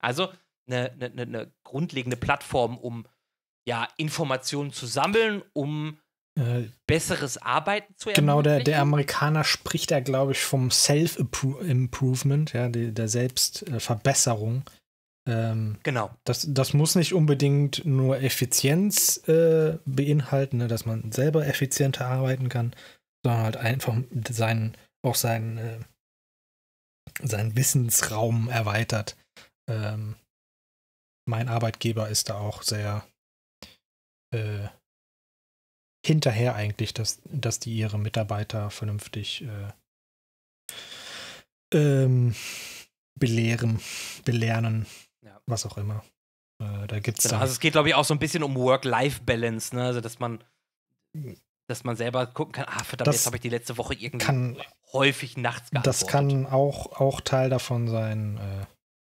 Also 0.05 0.33
eine, 0.67 0.93
eine, 0.93 1.23
eine 1.23 1.53
grundlegende 1.65 2.17
Plattform, 2.17 2.79
um 2.79 3.07
ja, 3.67 3.89
Informationen 3.97 4.73
zu 4.73 4.87
sammeln, 4.87 5.43
um 5.53 5.99
äh, 6.39 6.65
besseres 6.87 7.39
Arbeiten 7.39 7.95
zu 7.97 8.11
ermöglichen. 8.11 8.27
Genau, 8.27 8.43
der, 8.43 8.61
der 8.61 8.81
Amerikaner 8.81 9.45
spricht 9.45 9.91
da, 9.91 10.01
glaube 10.01 10.33
ich, 10.33 10.41
vom 10.41 10.71
Self-Improvement, 10.71 12.53
ja, 12.53 12.69
die, 12.69 12.93
der 12.93 13.09
Selbstverbesserung. 13.09 14.65
Ähm, 15.27 15.79
genau. 15.83 16.11
Das, 16.25 16.47
das 16.51 16.75
muss 16.75 16.97
nicht 16.97 17.15
unbedingt 17.15 17.85
nur 17.87 18.21
Effizienz 18.21 19.27
äh, 19.29 19.79
beinhalten, 19.87 20.59
ne, 20.59 20.69
dass 20.69 20.85
man 20.85 21.13
selber 21.13 21.47
effizienter 21.47 22.07
arbeiten 22.07 22.51
kann, 22.51 22.75
sondern 23.25 23.43
halt 23.45 23.57
einfach 23.57 23.97
seinen, 24.29 24.77
auch 25.03 25.15
seinen, 25.15 25.57
äh, 25.57 25.79
seinen 27.23 27.57
Wissensraum 27.57 28.51
erweitert. 28.51 29.17
Ähm, 29.69 30.17
mein 31.27 31.49
Arbeitgeber 31.49 32.09
ist 32.09 32.29
da 32.29 32.39
auch 32.39 32.63
sehr 32.63 33.07
äh, 34.33 34.69
hinterher 36.05 36.55
eigentlich, 36.55 36.93
dass, 36.93 37.23
dass 37.25 37.61
die 37.61 37.75
ihre 37.75 37.99
Mitarbeiter 37.99 38.71
vernünftig 38.71 39.43
äh, 39.43 39.73
ähm, 41.73 42.35
belehren, 43.19 43.81
belehren, 44.25 44.87
ja. 45.25 45.41
was 45.47 45.65
auch 45.65 45.79
immer. 45.79 46.05
Äh, 46.61 46.87
da 46.87 47.01
gibt's 47.01 47.25
genau, 47.25 47.41
also 47.41 47.53
es 47.53 47.61
geht, 47.61 47.73
glaube 47.73 47.89
ich, 47.89 47.95
auch 47.95 48.05
so 48.05 48.15
ein 48.15 48.19
bisschen 48.19 48.43
um 48.43 48.55
Work-Life-Balance, 48.55 49.75
ne? 49.75 49.85
Also 49.85 50.01
dass 50.01 50.19
man 50.19 50.45
dass 51.69 51.85
man 51.85 51.97
selber 51.97 52.27
gucken 52.27 52.53
kann, 52.53 52.67
ah, 52.69 52.85
verdammt, 52.85 53.09
das 53.09 53.17
jetzt 53.17 53.27
habe 53.27 53.37
ich 53.37 53.43
die 53.43 53.49
letzte 53.49 53.79
Woche 53.79 53.95
irgendwie 53.95 54.19
kann, 54.19 54.57
häufig 54.93 55.37
nachts 55.37 55.71
geantwortet. 55.71 56.03
Das 56.03 56.09
kann 56.09 56.47
auch, 56.47 57.01
auch 57.01 57.21
Teil 57.21 57.51
davon 57.51 57.89
sein. 57.89 58.37
Äh, 58.37 58.67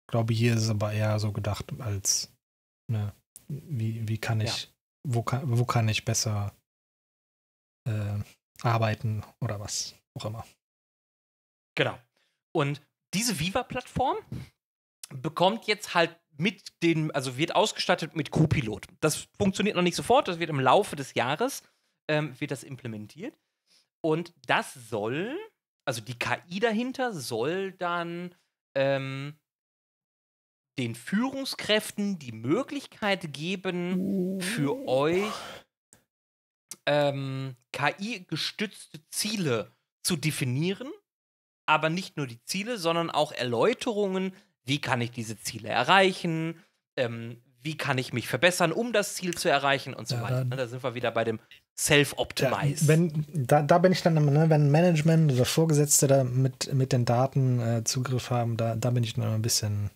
glaube, 0.07 0.35
hier 0.35 0.55
ist 0.55 0.65
es 0.65 0.71
aber 0.71 0.93
eher 0.93 1.19
so 1.19 1.33
gedacht 1.33 1.73
als, 1.81 2.33
ne, 2.91 3.13
wie, 3.49 4.07
wie 4.09 4.19
kann 4.19 4.41
ich, 4.41 4.65
ja. 4.65 4.69
wo, 5.05 5.23
kann, 5.23 5.59
wo 5.59 5.65
kann 5.65 5.89
ich 5.89 6.05
besser 6.05 6.55
äh, 7.89 8.19
arbeiten 8.63 9.23
oder 9.41 9.61
was 9.61 9.95
auch 10.15 10.25
immer. 10.25 10.47
Genau. 11.77 11.99
Und 12.53 12.81
diese 13.15 13.39
Viva-Plattform 13.39 14.17
bekommt 15.11 15.67
jetzt 15.67 15.95
halt 15.95 16.19
mit 16.39 16.83
den, 16.83 17.11
also 17.13 17.37
wird 17.37 17.55
ausgestattet 17.55 18.17
mit 18.17 18.31
Copilot. 18.31 18.87
Das 19.01 19.29
funktioniert 19.39 19.77
noch 19.77 19.83
nicht 19.83 19.97
sofort, 19.97 20.29
das 20.29 20.39
wird 20.39 20.51
im 20.51 20.61
Laufe 20.61 20.97
des 20.97 21.15
Jahres, 21.15 21.63
ähm, 22.09 22.39
wird 22.41 22.51
das 22.51 22.63
implementiert. 22.63 23.39
Und 24.03 24.35
das 24.47 24.75
soll, 24.75 25.37
also 25.87 26.01
die 26.01 26.19
KI 26.19 26.61
dahinter 26.61 27.13
soll 27.13 27.73
dann 27.73 28.35
ähm, 28.75 29.39
den 30.79 30.95
Führungskräften 30.95 32.19
die 32.19 32.33
Möglichkeit 32.33 33.33
geben, 33.33 34.41
für 34.41 34.87
euch 34.87 35.33
ähm, 36.87 37.57
KI-gestützte 37.73 39.01
Ziele 39.11 39.73
zu 40.03 40.17
definieren, 40.17 40.91
aber 41.67 41.91
nicht 41.91 42.17
nur 42.17 42.27
die 42.27 42.43
Ziele, 42.45 42.79
sondern 42.79 43.11
auch 43.11 43.33
Erläuterungen, 43.33 44.33
wie 44.65 44.81
kann 44.81 45.01
ich 45.01 45.11
diese 45.11 45.39
Ziele 45.39 45.69
erreichen, 45.69 46.63
ähm, 46.97 47.43
wie 47.63 47.77
kann 47.77 47.99
ich 47.99 48.13
mich 48.13 48.29
verbessern, 48.29 48.71
um 48.71 48.93
das 48.93 49.15
Ziel 49.15 49.35
zu 49.35 49.49
erreichen? 49.49 49.93
Und 49.93 50.07
so 50.07 50.15
ja, 50.17 50.23
weiter. 50.23 50.45
Ne, 50.45 50.57
da 50.57 50.69
sind 50.69 50.85
wir 50.85 50.95
wieder 50.95 51.11
bei 51.11 51.25
dem 51.25 51.41
Self-Optimize. 51.77 52.87
wenn, 52.87 53.27
da, 53.35 53.63
da 53.63 53.79
bin 53.79 53.91
ich 53.91 54.03
dann, 54.03 54.15
ne, 54.15 54.49
wenn 54.49 54.71
Management 54.71 55.33
oder 55.33 55.45
Vorgesetzte 55.45 56.07
da 56.07 56.25
mit, 56.25 56.73
mit 56.73 56.93
den 56.93 57.05
Daten 57.05 57.61
äh, 57.61 57.85
Zugriff 57.85 58.31
haben, 58.31 58.57
da, 58.57 58.77
da 58.77 58.91
bin 58.91 59.03
ich 59.03 59.15
dann 59.15 59.25
ein 59.25 59.43
bisschen 59.43 59.91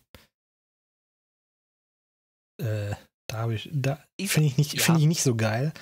äh, 2.61 2.95
da 3.29 3.39
habe 3.39 3.55
ich, 3.55 3.69
da 3.73 4.03
finde 4.21 4.49
ich 4.49 4.57
nicht, 4.57 4.75
ja. 4.75 4.97
ich 4.97 5.07
nicht 5.07 5.23
so 5.23 5.37
geil. 5.37 5.73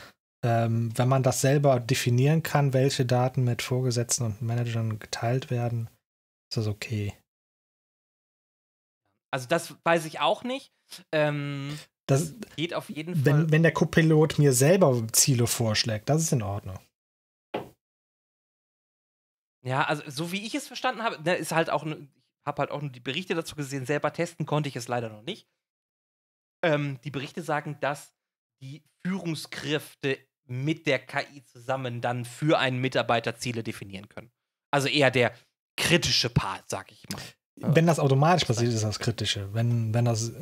Ähm, 0.44 0.96
wenn 0.96 1.08
man 1.08 1.22
das 1.22 1.40
selber 1.40 1.80
definieren 1.80 2.42
kann, 2.42 2.72
welche 2.72 3.04
Daten 3.04 3.42
mit 3.42 3.62
Vorgesetzten 3.62 4.24
und 4.24 4.42
Managern 4.42 4.98
geteilt 4.98 5.50
werden, 5.50 5.90
ist 6.50 6.58
das 6.58 6.66
okay. 6.68 7.14
Also 9.32 9.48
das 9.48 9.74
weiß 9.84 10.04
ich 10.04 10.20
auch 10.20 10.44
nicht. 10.44 10.72
Ähm, 11.12 11.78
das 12.06 12.34
geht 12.56 12.72
auf 12.72 12.88
jeden 12.88 13.14
Fall. 13.14 13.24
Wenn, 13.24 13.52
wenn 13.52 13.62
der 13.62 13.72
Copilot 13.72 14.38
mir 14.38 14.52
selber 14.52 15.06
Ziele 15.12 15.46
vorschlägt, 15.46 16.08
das 16.08 16.22
ist 16.22 16.32
in 16.32 16.42
Ordnung. 16.42 16.78
Ja, 19.64 19.84
also 19.84 20.02
so 20.06 20.32
wie 20.32 20.46
ich 20.46 20.54
es 20.54 20.66
verstanden 20.66 21.02
habe, 21.02 21.20
ne, 21.22 21.34
ist 21.34 21.52
halt 21.52 21.68
auch, 21.68 21.84
ich 21.84 21.96
habe 22.46 22.60
halt 22.60 22.70
auch 22.70 22.80
nur 22.80 22.90
die 22.90 23.00
Berichte 23.00 23.34
dazu 23.34 23.56
gesehen, 23.56 23.84
selber 23.84 24.12
testen 24.12 24.46
konnte 24.46 24.68
ich 24.68 24.76
es 24.76 24.88
leider 24.88 25.08
noch 25.08 25.22
nicht. 25.22 25.46
Ähm, 26.62 26.98
die 27.04 27.10
Berichte 27.10 27.42
sagen, 27.42 27.76
dass 27.80 28.14
die 28.62 28.82
Führungskräfte 29.02 30.18
mit 30.46 30.86
der 30.86 30.98
KI 30.98 31.44
zusammen 31.44 32.00
dann 32.00 32.24
für 32.24 32.58
einen 32.58 32.80
Mitarbeiter 32.80 33.36
Ziele 33.36 33.62
definieren 33.62 34.08
können. 34.08 34.30
Also 34.70 34.88
eher 34.88 35.10
der 35.10 35.32
kritische 35.76 36.30
Part, 36.30 36.68
sag 36.68 36.90
ich 36.90 37.04
mal. 37.10 37.22
Wenn 37.60 37.86
das 37.86 37.98
automatisch 37.98 38.46
passiert, 38.46 38.72
ist 38.72 38.84
das 38.84 38.98
Kritische. 38.98 39.52
Wenn, 39.52 39.92
wenn 39.92 40.04
das, 40.04 40.32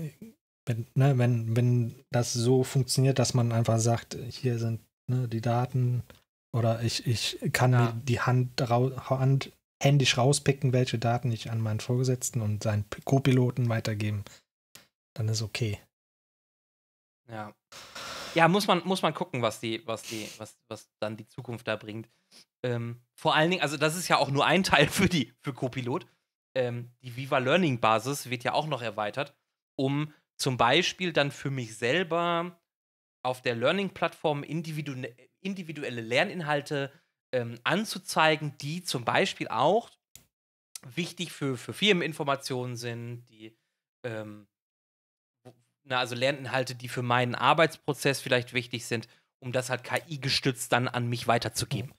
wenn, 0.67 0.87
ne, 0.95 1.19
wenn, 1.19 1.57
wenn 1.57 2.05
das 2.11 2.33
so 2.33 2.63
funktioniert, 2.63 3.19
dass 3.19 3.35
man 3.35 3.53
einfach 3.53 3.79
sagt, 3.79 4.17
hier 4.29 4.59
sind 4.59 4.81
ne, 5.11 5.29
die 5.29 5.41
Daten 5.41 6.03
oder 6.55 6.83
ich, 6.83 7.07
ich 7.07 7.39
kann 7.53 7.73
ja. 7.73 7.81
mir 7.81 7.93
die 8.05 8.21
Hand, 8.21 8.61
Hand 8.61 9.53
händisch 9.83 10.17
rauspicken, 10.17 10.73
welche 10.73 10.99
Daten 10.99 11.31
ich 11.33 11.51
an 11.51 11.61
meinen 11.61 11.81
Vorgesetzten 11.81 12.41
und 12.41 12.63
seinen 12.63 12.85
Co-Piloten 13.05 13.69
weitergeben, 13.69 14.25
dann 15.15 15.29
ist 15.29 15.43
okay. 15.43 15.79
Ja. 17.28 17.54
Ja, 18.35 18.49
muss 18.49 18.66
man, 18.66 18.83
muss 18.85 19.02
man 19.02 19.14
gucken, 19.14 19.40
was 19.40 19.61
die, 19.61 19.87
was 19.87 20.02
die, 20.02 20.28
was, 20.37 20.59
was 20.68 20.90
dann 21.00 21.16
die 21.16 21.26
Zukunft 21.26 21.66
da 21.66 21.76
bringt. 21.76 22.11
Ähm, 22.62 23.00
vor 23.14 23.35
allen 23.35 23.50
Dingen, 23.50 23.62
also 23.62 23.76
das 23.76 23.97
ist 23.97 24.09
ja 24.09 24.18
auch 24.18 24.30
nur 24.30 24.45
ein 24.45 24.62
Teil 24.64 24.88
für 24.88 25.09
die, 25.09 25.33
für 25.40 25.54
Copilot. 25.54 26.06
Ähm, 26.54 26.90
die 27.02 27.16
Viva 27.16 27.38
Learning 27.38 27.80
Basis 27.80 28.30
wird 28.30 28.45
ja 28.45 28.52
auch 28.52 28.66
noch 28.66 28.83
erweitert, 28.83 29.35
um 29.76 30.12
zum 30.38 30.56
Beispiel 30.56 31.12
dann 31.12 31.30
für 31.30 31.50
mich 31.50 31.76
selber 31.76 32.61
auf 33.23 33.42
der 33.42 33.54
Learning-Plattform 33.54 34.42
individu 34.42 34.95
individuelle 35.40 36.00
Lerninhalte 36.00 36.92
ähm, 37.33 37.59
anzuzeigen, 37.64 38.56
die 38.59 38.83
zum 38.83 39.04
Beispiel 39.04 39.49
auch 39.49 39.90
wichtig 40.95 41.33
für, 41.33 41.56
für 41.56 41.73
Firmeninformationen 41.73 42.76
sind, 42.76 43.25
die 43.26 43.56
ähm, 44.04 44.47
na, 45.87 46.00
also 46.00 46.14
Lerninhalte, 46.14 46.75
die 46.75 46.88
für 46.88 47.02
meinen 47.02 47.35
Arbeitsprozess 47.35 48.21
vielleicht 48.21 48.52
wichtig 48.52 48.87
sind, 48.87 49.09
um 49.40 49.52
das 49.52 49.71
halt 49.71 49.85
KI-gestützt 49.85 50.73
dann 50.73 50.88
an 50.88 51.09
mich 51.09 51.26
weiterzugeben. 51.28 51.93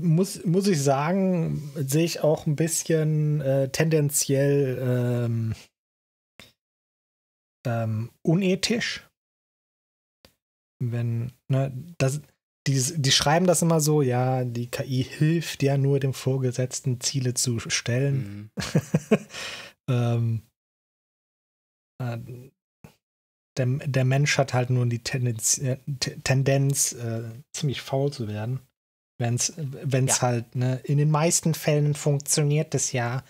Muss, 0.00 0.44
muss 0.44 0.66
ich 0.66 0.82
sagen, 0.82 1.70
sehe 1.76 2.04
ich 2.04 2.20
auch 2.20 2.46
ein 2.46 2.56
bisschen 2.56 3.40
äh, 3.40 3.68
tendenziell 3.68 4.78
ähm, 4.80 5.54
ähm, 7.66 8.10
unethisch. 8.22 9.08
Wenn, 10.80 11.32
ne, 11.48 11.72
das, 11.98 12.20
die, 12.66 12.80
die 12.96 13.12
schreiben 13.12 13.46
das 13.46 13.62
immer 13.62 13.80
so, 13.80 14.02
ja, 14.02 14.44
die 14.44 14.66
KI 14.66 15.04
hilft 15.04 15.62
ja 15.62 15.78
nur 15.78 16.00
dem 16.00 16.14
Vorgesetzten 16.14 17.00
Ziele 17.00 17.34
zu 17.34 17.60
stellen. 17.60 18.50
Mhm. 18.56 19.18
ähm, 19.88 20.42
äh, 22.00 22.18
der, 23.56 23.66
der 23.66 24.04
Mensch 24.04 24.36
hat 24.38 24.52
halt 24.52 24.70
nur 24.70 24.86
die 24.86 24.98
Tendenz, 24.98 25.58
äh, 25.58 25.78
Tendenz 26.24 26.92
äh, 26.92 27.22
ziemlich 27.52 27.80
faul 27.82 28.12
zu 28.12 28.28
werden. 28.28 28.60
Wenn 29.18 29.36
es 29.36 29.56
ja. 29.56 30.22
halt, 30.22 30.56
ne, 30.56 30.80
in 30.84 30.98
den 30.98 31.10
meisten 31.10 31.54
Fällen 31.54 31.94
funktioniert 31.94 32.74
das 32.74 32.92
ja. 32.92 33.22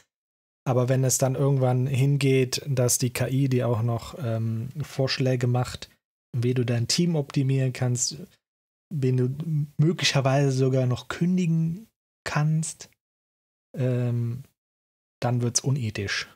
Aber 0.67 0.89
wenn 0.89 1.05
es 1.05 1.19
dann 1.19 1.35
irgendwann 1.35 1.87
hingeht, 1.87 2.63
dass 2.67 2.97
die 2.97 3.11
KI 3.11 3.51
dir 3.51 3.69
auch 3.69 3.83
noch 3.83 4.17
ähm, 4.19 4.71
Vorschläge 4.81 5.47
macht, 5.47 5.91
wie 6.35 6.55
du 6.55 6.65
dein 6.65 6.89
Team 6.89 7.17
optimieren 7.17 7.75
kannst, 7.75 8.17
wen 8.91 9.17
du 9.17 9.73
möglicherweise 9.77 10.53
sogar 10.53 10.87
noch 10.87 11.09
kündigen 11.09 11.87
kannst, 12.25 12.89
ähm, 13.77 14.45
dann 15.21 15.43
wird 15.43 15.59
es 15.59 15.65
unethisch. 15.65 16.34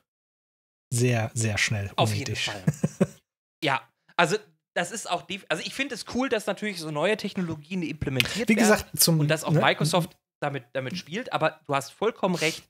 Sehr, 0.90 1.30
sehr 1.34 1.58
schnell. 1.58 1.90
Auf 1.96 2.14
jeden 2.14 2.36
Fall. 2.36 2.62
ja, 3.64 3.82
also 4.16 4.36
das 4.74 4.92
ist 4.92 5.10
auch, 5.10 5.26
also 5.48 5.62
ich 5.66 5.74
finde 5.74 5.94
es 5.94 6.04
cool, 6.14 6.28
dass 6.28 6.46
natürlich 6.46 6.78
so 6.78 6.90
neue 6.90 7.16
Technologien 7.16 7.82
implementiert 7.82 8.48
Wie 8.48 8.54
gesagt, 8.54 8.86
werden 8.86 8.98
zum, 8.98 9.20
und 9.20 9.28
dass 9.28 9.44
auch 9.44 9.52
ne? 9.52 9.60
Microsoft 9.60 10.16
damit, 10.40 10.64
damit 10.72 10.96
spielt, 10.96 11.32
aber 11.32 11.60
du 11.66 11.74
hast 11.74 11.90
vollkommen 11.90 12.36
recht. 12.36 12.62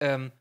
Ähm, 0.00 0.32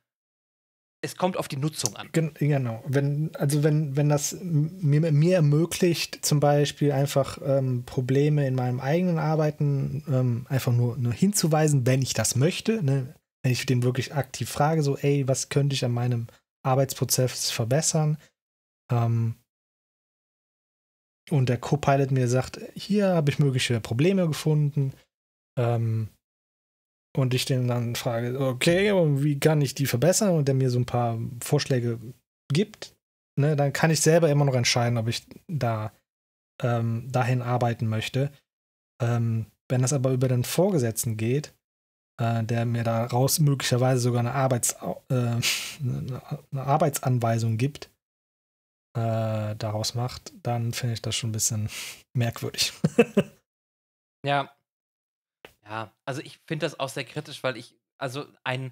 es 1.04 1.16
kommt 1.16 1.36
auf 1.38 1.48
die 1.48 1.58
Nutzung 1.58 1.96
an. 1.96 2.10
Genau. 2.12 2.84
Wenn, 2.88 3.36
also 3.36 3.64
wenn, 3.64 3.96
wenn 3.98 4.10
das 4.10 4.38
mir, 4.42 5.12
mir 5.12 5.36
ermöglicht, 5.36 6.24
zum 6.24 6.40
Beispiel 6.40 6.92
einfach 6.92 7.40
ähm, 7.44 7.84
Probleme 7.86 8.46
in 8.48 8.54
meinem 8.54 8.80
eigenen 8.80 9.18
Arbeiten 9.18 10.04
ähm, 10.08 10.46
einfach 10.48 10.72
nur, 10.72 10.98
nur, 10.98 11.14
hinzuweisen, 11.14 11.88
wenn 11.88 12.04
ich 12.04 12.14
das 12.14 12.36
möchte, 12.36 12.84
ne? 12.84 13.16
wenn 13.42 13.52
ich 13.52 13.66
den 13.66 13.82
wirklich 13.82 14.14
aktiv 14.14 14.48
frage, 14.50 14.84
so, 14.84 14.96
ey, 14.96 15.28
was 15.28 15.50
könnte 15.50 15.74
ich 15.74 15.84
an 15.84 15.92
meinem 15.92 16.28
Arbeitsprozess 16.64 17.52
verbessern, 17.52 18.18
ähm, 18.92 19.36
und 21.30 21.50
der 21.50 21.58
Copilot 21.58 22.12
mir 22.12 22.28
sagt, 22.28 22.60
hier 22.76 23.10
habe 23.10 23.32
ich 23.32 23.40
mögliche 23.40 23.80
Probleme 23.80 24.28
gefunden. 24.28 24.94
Ähm, 25.58 26.10
und 27.16 27.34
ich 27.34 27.46
den 27.46 27.68
dann 27.68 27.96
frage, 27.96 28.40
okay, 28.40 28.92
wie 29.24 29.40
kann 29.40 29.62
ich 29.62 29.76
die 29.76 29.86
verbessern? 29.86 30.32
Und 30.32 30.48
der 30.48 30.56
mir 30.56 30.70
so 30.70 30.80
ein 30.80 30.86
paar 30.86 31.20
Vorschläge 31.42 32.00
gibt, 32.52 32.96
ne, 33.38 33.56
dann 33.56 33.74
kann 33.74 33.92
ich 33.92 34.02
selber 34.02 34.30
immer 34.30 34.46
noch 34.46 34.56
entscheiden, 34.56 34.98
ob 34.98 35.08
ich 35.08 35.26
da 35.48 35.94
ähm, 36.62 37.10
dahin 37.12 37.42
arbeiten 37.42 37.88
möchte. 37.88 38.32
Ähm, 39.02 39.48
wenn 39.70 39.82
das 39.82 39.94
aber 39.94 40.12
über 40.12 40.28
den 40.28 40.44
Vorgesetzten 40.44 41.18
geht, 41.18 41.54
äh, 42.22 42.44
der 42.44 42.66
mir 42.66 42.84
daraus 42.84 43.40
möglicherweise 43.40 44.00
sogar 44.02 44.20
eine, 44.20 44.34
Arbeits, 44.34 44.74
äh, 45.10 45.42
eine 45.82 46.22
Arbeitsanweisung 46.54 47.58
gibt, 47.58 47.90
äh, 48.96 49.56
daraus 49.56 49.96
macht, 49.96 50.32
dann 50.44 50.74
finde 50.74 50.94
ich 50.94 51.02
das 51.02 51.16
schon 51.16 51.30
ein 51.30 51.34
bisschen 51.34 51.70
merkwürdig. 52.14 52.74
ja. 54.26 54.56
Ja, 55.64 55.96
also 56.06 56.22
ich 56.22 56.40
finde 56.46 56.66
das 56.66 56.80
auch 56.80 56.90
sehr 56.90 57.06
kritisch, 57.06 57.44
weil 57.44 57.56
ich, 57.56 57.76
also 57.98 58.28
ein, 58.44 58.72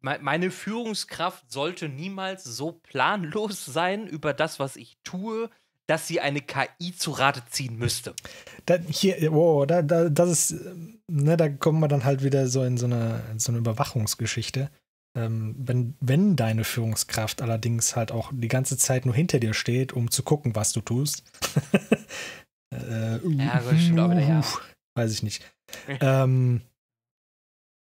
meine 0.00 0.50
Führungskraft 0.50 1.50
sollte 1.50 1.88
niemals 1.88 2.44
so 2.44 2.72
planlos 2.72 3.64
sein 3.64 4.06
über 4.06 4.34
das, 4.34 4.60
was 4.60 4.76
ich 4.76 4.98
tue, 5.02 5.50
dass 5.88 6.06
sie 6.06 6.20
eine 6.20 6.42
KI 6.42 6.94
zu 6.96 7.12
Rate 7.12 7.42
ziehen 7.50 7.78
müsste. 7.78 8.14
Da, 8.66 8.78
hier, 8.88 9.16
wow, 9.32 9.66
da, 9.66 9.82
da, 9.82 10.08
das 10.10 10.50
ist, 10.50 10.64
ne, 11.10 11.36
da 11.36 11.48
kommen 11.48 11.80
wir 11.80 11.88
dann 11.88 12.04
halt 12.04 12.22
wieder 12.22 12.46
so 12.46 12.62
in 12.62 12.76
so 12.76 12.86
eine, 12.86 13.22
in 13.32 13.38
so 13.38 13.50
eine 13.50 13.58
Überwachungsgeschichte. 13.58 14.70
Ähm, 15.16 15.56
wenn, 15.58 15.96
wenn 16.00 16.36
deine 16.36 16.64
Führungskraft 16.64 17.40
allerdings 17.40 17.96
halt 17.96 18.12
auch 18.12 18.30
die 18.34 18.48
ganze 18.48 18.76
Zeit 18.76 19.06
nur 19.06 19.14
hinter 19.14 19.40
dir 19.40 19.54
steht, 19.54 19.94
um 19.94 20.10
zu 20.10 20.22
gucken, 20.22 20.54
was 20.54 20.72
du 20.72 20.82
tust. 20.82 21.24
äh, 22.74 23.16
ja, 23.26 23.60
gut, 23.60 23.80
stimmt 23.80 24.00
auch 24.00 24.10
wieder, 24.10 24.20
ja. 24.20 24.44
Weiß 24.94 25.12
ich 25.12 25.22
nicht. 25.22 25.42
ähm, 25.88 26.60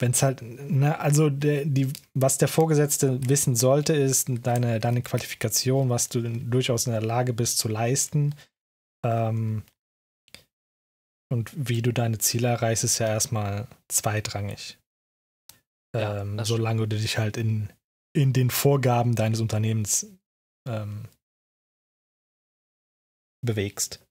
wenn 0.01 0.11
es 0.11 0.23
halt, 0.23 0.41
ne, 0.41 0.99
also 0.99 1.29
der, 1.29 1.63
die, 1.65 1.93
was 2.13 2.39
der 2.39 2.47
Vorgesetzte 2.47 3.19
wissen 3.29 3.55
sollte, 3.55 3.93
ist 3.93 4.27
deine, 4.29 4.79
deine 4.79 5.03
Qualifikation, 5.03 5.89
was 5.89 6.09
du 6.09 6.21
durchaus 6.21 6.87
in 6.87 6.93
der 6.93 7.03
Lage 7.03 7.33
bist 7.33 7.59
zu 7.59 7.67
leisten. 7.67 8.35
Ähm, 9.05 9.63
und 11.31 11.51
wie 11.55 11.81
du 11.81 11.93
deine 11.93 12.17
Ziele 12.17 12.47
erreichst, 12.47 12.83
ist 12.83 12.99
ja 12.99 13.07
erstmal 13.07 13.67
zweitrangig. 13.87 14.79
Ja, 15.95 16.21
ähm, 16.21 16.43
solange 16.43 16.87
du 16.87 16.97
dich 16.97 17.17
halt 17.17 17.37
in, 17.37 17.69
in 18.13 18.33
den 18.33 18.49
Vorgaben 18.49 19.15
deines 19.15 19.39
Unternehmens 19.39 20.07
ähm, 20.67 21.07
bewegst. 23.45 24.05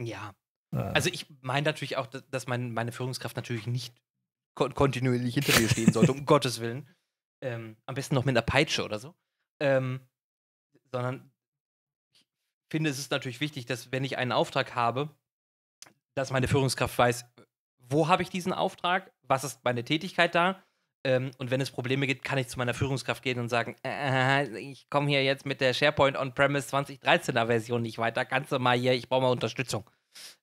Ja. 0.00 0.34
Äh. 0.74 0.78
Also 0.78 1.08
ich 1.10 1.26
meine 1.40 1.64
natürlich 1.64 1.96
auch, 1.96 2.06
dass 2.06 2.46
mein, 2.46 2.72
meine 2.72 2.92
Führungskraft 2.92 3.36
natürlich 3.36 3.66
nicht 3.66 3.94
kontinuierlich 4.56 5.34
hinter 5.34 5.58
mir 5.60 5.68
stehen 5.68 5.92
sollte, 5.92 6.12
um 6.12 6.24
Gottes 6.26 6.60
Willen. 6.60 6.88
Ähm, 7.42 7.76
am 7.86 7.94
besten 7.94 8.14
noch 8.14 8.24
mit 8.24 8.32
einer 8.32 8.42
Peitsche 8.42 8.84
oder 8.84 8.98
so. 8.98 9.14
Ähm, 9.60 10.00
sondern 10.90 11.30
ich 12.12 12.26
finde, 12.70 12.90
es 12.90 12.98
ist 12.98 13.10
natürlich 13.10 13.40
wichtig, 13.40 13.66
dass 13.66 13.92
wenn 13.92 14.04
ich 14.04 14.18
einen 14.18 14.32
Auftrag 14.32 14.74
habe, 14.74 15.14
dass 16.14 16.32
meine 16.32 16.48
Führungskraft 16.48 16.98
weiß, 16.98 17.26
wo 17.88 18.08
habe 18.08 18.22
ich 18.22 18.30
diesen 18.30 18.52
Auftrag, 18.52 19.12
was 19.22 19.44
ist 19.44 19.62
meine 19.64 19.84
Tätigkeit 19.84 20.34
da. 20.34 20.62
Ähm, 21.04 21.30
und 21.38 21.50
wenn 21.50 21.60
es 21.60 21.70
Probleme 21.70 22.06
gibt, 22.06 22.24
kann 22.24 22.38
ich 22.38 22.48
zu 22.48 22.58
meiner 22.58 22.74
Führungskraft 22.74 23.22
gehen 23.22 23.38
und 23.38 23.48
sagen, 23.48 23.76
äh, 23.84 24.58
ich 24.58 24.90
komme 24.90 25.08
hier 25.08 25.22
jetzt 25.22 25.46
mit 25.46 25.60
der 25.60 25.72
SharePoint 25.72 26.16
On-Premise 26.16 26.74
2013er 26.74 27.46
Version 27.46 27.82
nicht 27.82 27.98
weiter. 27.98 28.24
Kannst 28.24 28.50
du 28.50 28.58
mal 28.58 28.76
hier, 28.76 28.92
ich 28.92 29.08
brauche 29.08 29.22
mal 29.22 29.30
Unterstützung. 29.30 29.88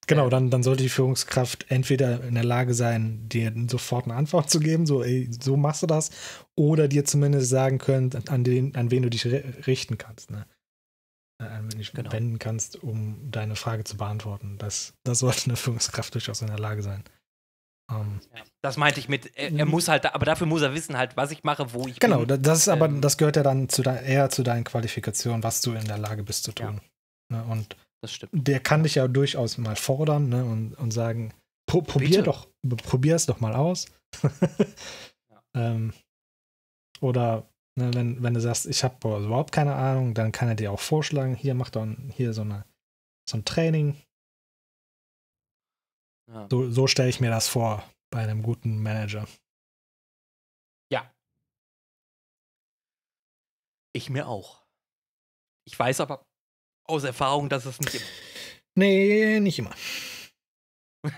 Genau, 0.08 0.30
dann, 0.30 0.50
dann 0.50 0.64
sollte 0.64 0.84
die 0.84 0.90
Führungskraft 0.90 1.66
entweder 1.70 2.24
in 2.24 2.36
der 2.36 2.44
Lage 2.44 2.74
sein, 2.74 3.28
dir 3.30 3.54
sofort 3.70 4.06
eine 4.06 4.16
Antwort 4.16 4.50
zu 4.50 4.60
geben, 4.60 4.86
so, 4.86 5.04
ey, 5.04 5.30
so 5.32 5.56
machst 5.56 5.82
du 5.82 5.88
das, 5.88 6.12
oder 6.56 6.88
dir 6.88 7.06
zumindest 7.06 7.50
sagen 7.50 7.78
können, 7.78 8.12
an, 8.28 8.44
den, 8.44 8.76
an 8.76 8.92
wen 8.92 9.04
du 9.04 9.10
dich 9.10 9.26
richten 9.26 9.98
kannst, 9.98 10.30
ne? 10.30 10.46
Äh, 11.42 11.46
an 11.46 11.64
wen 11.64 11.70
du 11.70 11.78
dich 11.78 11.94
genau. 11.94 12.12
wenden 12.12 12.40
kannst, 12.40 12.84
um 12.84 13.32
deine 13.32 13.56
Frage 13.56 13.86
zu 13.86 13.96
beantworten. 13.96 14.58
Das, 14.58 14.94
das 15.04 15.20
sollte 15.20 15.46
eine 15.46 15.56
Führungskraft 15.56 16.14
durchaus 16.14 16.42
in 16.42 16.48
der 16.48 16.60
Lage 16.60 16.84
sein. 16.84 17.04
Um, 17.90 18.22
ähm, 18.34 18.44
das 18.62 18.78
meinte 18.78 19.00
ich 19.00 19.10
mit, 19.10 19.36
er, 19.36 19.52
er, 19.54 19.66
muss 19.66 19.90
halt, 19.90 20.06
aber 20.06 20.26
dafür 20.26 20.48
muss 20.48 20.62
er 20.62 20.74
wissen 20.74 20.98
halt, 20.98 21.18
was 21.18 21.32
ich 21.32 21.44
mache, 21.44 21.74
wo 21.74 21.86
ich 21.86 22.00
genau, 22.00 22.26
bin. 22.26 22.42
das 22.42 22.60
ist 22.60 22.70
aber, 22.70 22.86
ähm, 22.86 23.02
das 23.02 23.18
gehört 23.18 23.36
ja 23.36 23.44
dann 23.44 23.68
zu 23.68 23.82
de, 23.82 24.06
eher 24.06 24.30
zu 24.30 24.44
deinen 24.44 24.64
Qualifikationen, 24.64 25.44
was 25.44 25.62
du 25.62 25.74
in 25.74 25.86
der 25.86 25.98
Lage 25.98 26.24
bist 26.24 26.46
zu 26.46 26.54
tun. 26.54 26.82
Ja. 27.30 27.38
Ne? 27.38 27.52
Und 27.52 27.76
das 28.04 28.14
stimmt. 28.14 28.32
Der 28.34 28.60
kann 28.60 28.84
dich 28.84 28.96
ja 28.96 29.08
durchaus 29.08 29.58
mal 29.58 29.78
fordern 29.78 30.28
ne, 30.28 30.44
und, 30.44 30.76
und 30.76 30.92
sagen, 30.92 31.34
pro, 31.66 31.82
probier 31.82 32.22
doch, 32.22 32.50
probier 32.84 33.16
es 33.16 33.26
doch 33.26 33.40
mal 33.40 33.54
aus. 33.54 33.86
ja. 35.32 35.44
ähm, 35.54 35.94
oder 37.00 37.50
ne, 37.76 37.94
wenn, 37.94 38.22
wenn 38.22 38.34
du 38.34 38.42
sagst, 38.42 38.66
ich 38.66 38.84
habe 38.84 38.98
überhaupt 39.24 39.54
keine 39.54 39.76
Ahnung, 39.76 40.14
dann 40.14 40.34
kann 40.34 40.50
er 40.50 40.56
dir 40.56 40.74
auch 40.74 40.82
vorschlagen, 40.82 41.34
hier 41.34 41.54
mach 41.54 41.70
doch 41.70 41.88
hier 42.10 42.34
so, 42.34 42.42
eine, 42.42 42.66
so 43.30 43.38
ein 43.38 43.46
Training. 43.46 43.96
Ja. 46.30 46.50
So, 46.52 46.70
so 46.70 46.88
stelle 46.88 47.10
ich 47.10 47.22
mir 47.22 47.30
das 47.30 47.48
vor 47.48 47.90
bei 48.12 48.22
einem 48.22 48.44
guten 48.44 48.84
Manager. 48.84 49.26
Ja. 50.92 51.10
Ich 53.96 54.10
mir 54.10 54.28
auch. 54.28 54.62
Ich 55.66 55.80
weiß 55.80 56.02
aber 56.02 56.26
aus 56.86 57.04
Erfahrung, 57.04 57.50
dass 57.50 57.66
es 57.66 57.80
nicht 57.80 57.96
immer. 57.96 58.06
Nee, 58.76 59.40
nicht 59.40 59.60
immer. 59.60 59.74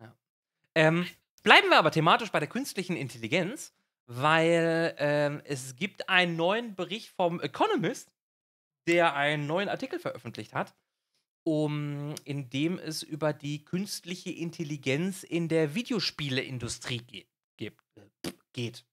ja. 0.00 0.16
ähm, 0.74 1.06
bleiben 1.42 1.68
wir 1.68 1.78
aber 1.78 1.90
thematisch 1.90 2.30
bei 2.30 2.40
der 2.40 2.48
künstlichen 2.48 2.96
Intelligenz, 2.96 3.74
weil 4.06 4.94
ähm, 4.98 5.42
es 5.44 5.76
gibt 5.76 6.08
einen 6.08 6.36
neuen 6.36 6.74
Bericht 6.74 7.10
vom 7.10 7.40
Economist, 7.40 8.10
der 8.86 9.14
einen 9.14 9.46
neuen 9.46 9.68
Artikel 9.68 9.98
veröffentlicht 9.98 10.54
hat, 10.54 10.74
um, 11.44 12.14
in 12.24 12.48
dem 12.48 12.78
es 12.78 13.02
über 13.02 13.32
die 13.32 13.64
künstliche 13.64 14.30
Intelligenz 14.30 15.22
in 15.22 15.48
der 15.48 15.74
Videospieleindustrie 15.74 17.26
geht. 17.56 17.74
geht. 18.52 18.86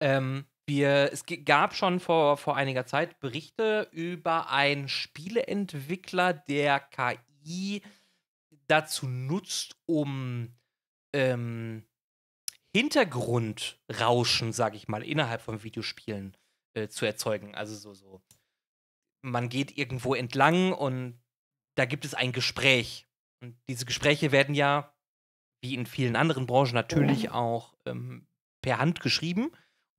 Ähm, 0.00 0.44
wir, 0.66 1.10
es 1.12 1.24
gab 1.44 1.74
schon 1.74 2.00
vor, 2.00 2.36
vor 2.36 2.56
einiger 2.56 2.86
Zeit 2.86 3.20
Berichte 3.20 3.88
über 3.92 4.50
einen 4.50 4.88
Spieleentwickler, 4.88 6.32
der 6.32 6.80
KI 6.80 7.82
dazu 8.66 9.06
nutzt, 9.06 9.76
um 9.86 10.56
ähm, 11.14 11.84
Hintergrundrauschen, 12.74 14.52
sag 14.52 14.74
ich 14.74 14.88
mal, 14.88 15.02
innerhalb 15.02 15.40
von 15.40 15.62
Videospielen 15.62 16.36
äh, 16.74 16.88
zu 16.88 17.06
erzeugen. 17.06 17.54
Also 17.54 17.76
so, 17.76 17.94
so. 17.94 18.20
Man 19.22 19.48
geht 19.48 19.78
irgendwo 19.78 20.14
entlang 20.14 20.72
und 20.72 21.20
da 21.76 21.84
gibt 21.84 22.04
es 22.04 22.14
ein 22.14 22.32
Gespräch. 22.32 23.06
Und 23.40 23.56
diese 23.68 23.86
Gespräche 23.86 24.32
werden 24.32 24.54
ja, 24.54 24.92
wie 25.62 25.74
in 25.74 25.86
vielen 25.86 26.16
anderen 26.16 26.46
Branchen, 26.46 26.74
natürlich 26.74 27.30
auch 27.30 27.74
ähm, 27.86 28.26
per 28.62 28.78
Hand 28.78 29.00
geschrieben. 29.00 29.52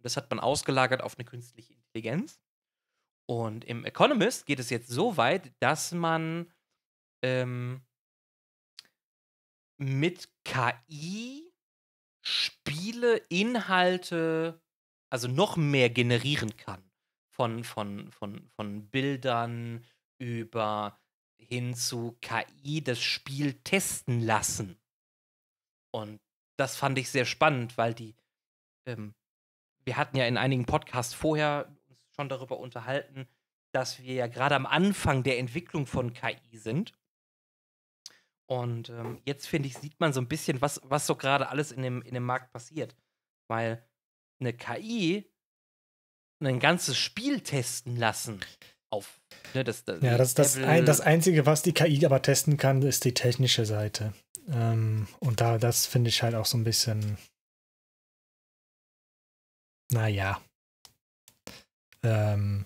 Das 0.07 0.15
hat 0.15 0.29
man 0.29 0.39
ausgelagert 0.39 1.01
auf 1.01 1.17
eine 1.17 1.25
künstliche 1.25 1.73
Intelligenz. 1.73 2.39
Und 3.29 3.65
im 3.65 3.83
Economist 3.83 4.45
geht 4.45 4.57
es 4.57 4.69
jetzt 4.69 4.87
so 4.87 5.17
weit, 5.17 5.51
dass 5.59 5.91
man 5.91 6.49
ähm, 7.21 7.81
mit 9.77 10.29
KI 10.45 11.51
Spiele, 12.25 13.17
Inhalte, 13.27 14.61
also 15.09 15.27
noch 15.27 15.57
mehr 15.57 15.89
generieren 15.89 16.55
kann. 16.55 16.89
Von, 17.35 17.65
von, 17.65 18.09
von, 18.13 18.47
von 18.51 18.89
Bildern 18.89 19.83
über 20.19 20.97
hin 21.37 21.75
zu 21.75 22.17
KI 22.21 22.81
das 22.81 23.01
Spiel 23.01 23.55
testen 23.65 24.21
lassen. 24.21 24.79
Und 25.93 26.21
das 26.57 26.77
fand 26.77 26.97
ich 26.97 27.09
sehr 27.09 27.25
spannend, 27.25 27.77
weil 27.77 27.93
die 27.93 28.15
ähm, 28.85 29.13
wir 29.87 29.95
hatten 29.95 30.17
ja 30.17 30.27
in 30.27 30.37
einigen 30.37 30.65
Podcasts 30.65 31.13
vorher 31.13 31.73
uns 31.87 31.99
schon 32.13 32.27
darüber 32.27 32.59
unterhalten, 32.59 33.25
dass 33.73 34.03
wir 34.03 34.13
ja 34.13 34.27
gerade 34.27 34.53
am 34.53 34.65
Anfang 34.65 35.23
der 35.23 35.39
Entwicklung 35.39 35.87
von 35.87 36.13
KI 36.13 36.57
sind. 36.57 36.93
Und 38.47 38.89
ähm, 38.89 39.21
jetzt, 39.25 39.47
finde 39.47 39.67
ich, 39.67 39.77
sieht 39.77 39.99
man 39.99 40.11
so 40.11 40.19
ein 40.19 40.27
bisschen, 40.27 40.61
was, 40.61 40.81
was 40.83 41.07
so 41.07 41.15
gerade 41.15 41.47
alles 41.47 41.71
in 41.71 41.81
dem, 41.81 42.01
in 42.01 42.13
dem 42.13 42.23
Markt 42.23 42.51
passiert. 42.51 42.95
Weil 43.49 43.81
eine 44.41 44.53
KI 44.53 45.31
ein 46.43 46.59
ganzes 46.59 46.97
Spiel 46.97 47.39
testen 47.39 47.95
lassen 47.95 48.41
auf. 48.89 49.21
Ne, 49.53 49.63
das, 49.63 49.85
das, 49.85 50.01
ja, 50.01 50.17
das, 50.17 50.33
das, 50.33 50.57
ein, 50.57 50.85
das 50.85 50.99
Einzige, 50.99 51.45
was 51.45 51.61
die 51.61 51.73
KI 51.73 52.05
aber 52.05 52.21
testen 52.21 52.57
kann, 52.57 52.81
ist 52.81 53.05
die 53.05 53.13
technische 53.13 53.65
Seite. 53.65 54.13
Ähm, 54.49 55.07
und 55.19 55.39
da, 55.39 55.57
das 55.57 55.85
finde 55.85 56.09
ich 56.09 56.23
halt 56.23 56.35
auch 56.35 56.45
so 56.45 56.57
ein 56.57 56.65
bisschen 56.65 57.17
naja. 59.91 60.41
Ähm, 62.03 62.65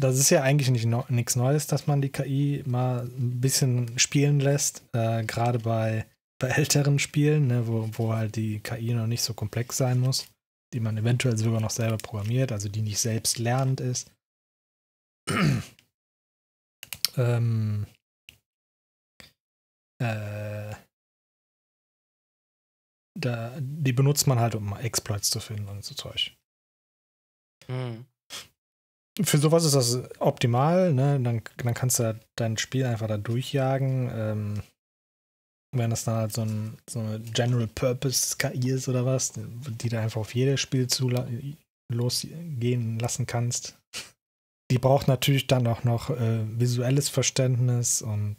das 0.00 0.18
ist 0.18 0.30
ja 0.30 0.42
eigentlich 0.42 0.70
nicht 0.70 0.86
nichts 1.10 1.36
Neues, 1.36 1.66
dass 1.66 1.86
man 1.86 2.00
die 2.00 2.10
KI 2.10 2.62
mal 2.66 3.04
ein 3.04 3.40
bisschen 3.40 3.98
spielen 3.98 4.40
lässt, 4.40 4.82
äh, 4.92 5.24
gerade 5.24 5.58
bei, 5.58 6.06
bei 6.38 6.48
älteren 6.48 6.98
Spielen, 6.98 7.48
ne, 7.48 7.66
wo, 7.66 7.88
wo 7.92 8.14
halt 8.14 8.36
die 8.36 8.60
KI 8.60 8.94
noch 8.94 9.06
nicht 9.06 9.22
so 9.22 9.34
komplex 9.34 9.76
sein 9.76 10.00
muss, 10.00 10.28
die 10.72 10.80
man 10.80 10.96
eventuell 10.96 11.36
sogar 11.36 11.60
noch 11.60 11.70
selber 11.70 11.98
programmiert, 11.98 12.52
also 12.52 12.68
die 12.68 12.82
nicht 12.82 12.98
selbst 12.98 13.38
lernend 13.38 13.80
ist. 13.80 14.10
ähm, 17.16 17.86
äh, 20.00 20.74
da, 23.18 23.56
die 23.60 23.92
benutzt 23.92 24.26
man 24.26 24.38
halt, 24.38 24.54
um 24.54 24.76
Exploits 24.76 25.30
zu 25.30 25.40
finden 25.40 25.68
und 25.68 25.84
so 25.84 25.94
Zeug. 25.94 26.32
Mhm 27.68 28.06
für 29.22 29.38
sowas 29.38 29.64
ist 29.64 29.74
das 29.74 30.00
optimal, 30.18 30.92
ne? 30.92 31.20
Dann, 31.20 31.42
dann 31.56 31.74
kannst 31.74 31.98
du 31.98 32.18
dein 32.36 32.56
Spiel 32.56 32.84
einfach 32.84 33.08
da 33.08 33.18
durchjagen. 33.18 34.10
Ähm, 34.12 34.62
wenn 35.72 35.90
das 35.90 36.04
dann 36.04 36.16
halt 36.16 36.32
so, 36.32 36.42
ein, 36.42 36.78
so 36.88 36.98
eine 36.98 37.20
General 37.20 37.68
Purpose 37.68 38.36
KI 38.36 38.70
ist 38.70 38.88
oder 38.88 39.06
was, 39.06 39.34
die 39.34 39.88
du 39.88 40.00
einfach 40.00 40.20
auf 40.20 40.34
jedes 40.34 40.60
Spiel 40.60 40.88
zu 40.88 41.10
losgehen 41.92 42.98
lassen 42.98 43.26
kannst. 43.26 43.78
Die 44.70 44.78
braucht 44.78 45.08
natürlich 45.08 45.46
dann 45.46 45.66
auch 45.66 45.84
noch 45.84 46.10
äh, 46.10 46.44
visuelles 46.58 47.08
Verständnis 47.08 48.02
und 48.02 48.36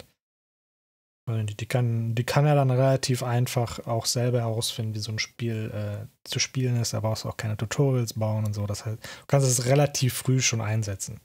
die 1.43 1.65
kann, 1.65 2.15
die 2.15 2.23
kann 2.23 2.45
ja 2.45 2.55
dann 2.55 2.71
relativ 2.71 3.23
einfach 3.23 3.85
auch 3.87 4.05
selber 4.05 4.39
herausfinden, 4.39 4.95
wie 4.95 4.99
so 4.99 5.11
ein 5.11 5.19
Spiel 5.19 5.71
äh, 5.73 6.07
zu 6.23 6.39
spielen 6.39 6.75
ist. 6.77 6.93
Da 6.93 6.99
brauchst 6.99 7.23
du 7.23 7.29
auch 7.29 7.37
keine 7.37 7.57
Tutorials 7.57 8.13
bauen 8.13 8.45
und 8.45 8.53
so. 8.53 8.65
Das 8.67 8.85
heißt, 8.85 8.97
du 8.97 9.25
kannst 9.27 9.47
es 9.47 9.65
relativ 9.65 10.13
früh 10.13 10.41
schon 10.41 10.61
einsetzen. 10.61 11.19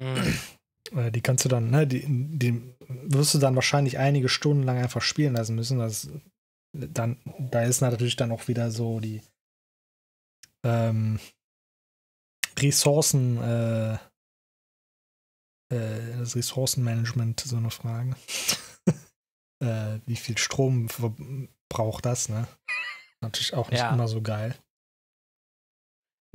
Mhm. 0.00 0.38
Äh, 0.92 1.10
die 1.10 1.20
kannst 1.20 1.44
du 1.44 1.48
dann, 1.48 1.70
ne, 1.70 1.86
die, 1.86 2.04
die 2.08 2.74
wirst 2.88 3.34
du 3.34 3.38
dann 3.38 3.54
wahrscheinlich 3.54 3.98
einige 3.98 4.28
Stunden 4.28 4.62
lang 4.62 4.78
einfach 4.78 5.02
spielen 5.02 5.34
lassen 5.34 5.54
müssen. 5.54 5.78
Das, 5.78 6.08
dann, 6.72 7.18
da 7.38 7.62
ist 7.62 7.80
natürlich 7.80 8.16
dann 8.16 8.32
auch 8.32 8.48
wieder 8.48 8.70
so 8.70 9.00
die 9.00 9.22
ähm, 10.64 11.20
Ressourcen, 12.58 13.38
äh, 13.38 13.94
äh, 15.70 16.18
das 16.18 16.36
Ressourcenmanagement 16.36 17.40
so 17.40 17.56
eine 17.56 17.70
Frage. 17.70 18.16
Äh, 19.64 20.00
wie 20.06 20.16
viel 20.16 20.38
Strom 20.38 20.88
braucht 21.68 22.06
das, 22.06 22.28
ne? 22.28 22.46
Natürlich 23.20 23.54
auch 23.54 23.70
nicht 23.70 23.80
ja. 23.80 23.92
immer 23.92 24.08
so 24.08 24.20
geil. 24.20 24.54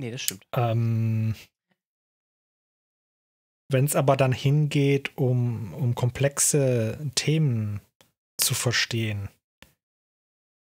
Nee, 0.00 0.10
das 0.10 0.22
stimmt. 0.22 0.46
Ähm, 0.52 1.34
Wenn 3.70 3.84
es 3.84 3.94
aber 3.94 4.16
dann 4.16 4.32
hingeht, 4.32 5.16
um, 5.16 5.72
um 5.74 5.94
komplexe 5.94 6.98
Themen 7.14 7.80
zu 8.36 8.54
verstehen, 8.54 9.28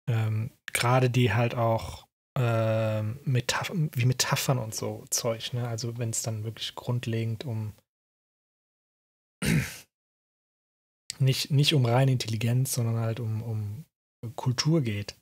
ähm, 0.08 0.50
gerade 0.72 1.08
die 1.08 1.32
halt 1.32 1.54
auch 1.54 2.08
äh, 2.36 3.02
Metaph 3.02 3.70
wie 3.74 4.06
Metaphern 4.06 4.58
und 4.58 4.74
so 4.74 5.04
Zeug, 5.10 5.52
ne? 5.52 5.68
Also 5.68 5.98
wenn 5.98 6.10
es 6.10 6.22
dann 6.22 6.42
wirklich 6.44 6.74
grundlegend 6.74 7.44
um 7.44 7.74
nicht, 11.20 11.50
nicht 11.50 11.74
um 11.74 11.86
reine 11.86 12.12
Intelligenz, 12.12 12.72
sondern 12.74 12.98
halt 12.98 13.20
um, 13.20 13.42
um 13.42 13.84
Kultur 14.34 14.80
geht. 14.80 15.16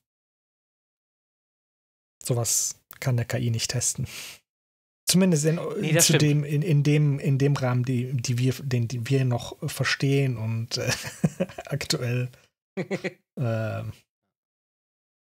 Sowas 2.24 2.80
kann 3.00 3.16
der 3.16 3.26
KI 3.26 3.50
nicht 3.50 3.70
testen. 3.70 4.06
Zumindest 5.06 5.44
in, 5.44 5.60
nee, 5.80 5.98
zu 5.98 6.16
dem, 6.16 6.44
in, 6.44 6.62
in, 6.62 6.82
dem, 6.82 7.18
in 7.18 7.38
dem 7.38 7.54
Rahmen, 7.54 7.84
die, 7.84 8.14
die 8.14 8.38
wir, 8.38 8.54
den 8.54 8.88
die 8.88 9.06
wir 9.08 9.26
noch 9.26 9.56
verstehen 9.68 10.38
und 10.38 10.78
äh, 10.78 10.90
aktuell 11.66 12.30
äh, 13.38 13.84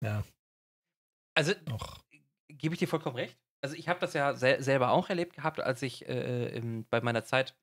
ja. 0.05 0.25
Also 1.35 1.55
gebe 2.49 2.75
ich 2.75 2.79
dir 2.79 2.89
vollkommen 2.89 3.17
recht. 3.17 3.39
Also 3.65 3.77
ich 3.77 3.89
habe 3.89 4.01
das 4.01 4.13
ja 4.13 4.35
sel 4.35 4.63
selber 4.63 4.91
auch 4.91 5.09
erlebt 5.09 5.37
gehabt, 5.37 5.61
als 5.61 5.83
ich 5.83 6.07
äh, 6.07 6.49
im, 6.57 6.85
bei 6.91 7.01
meiner 7.01 7.25
Zeit 7.25 7.57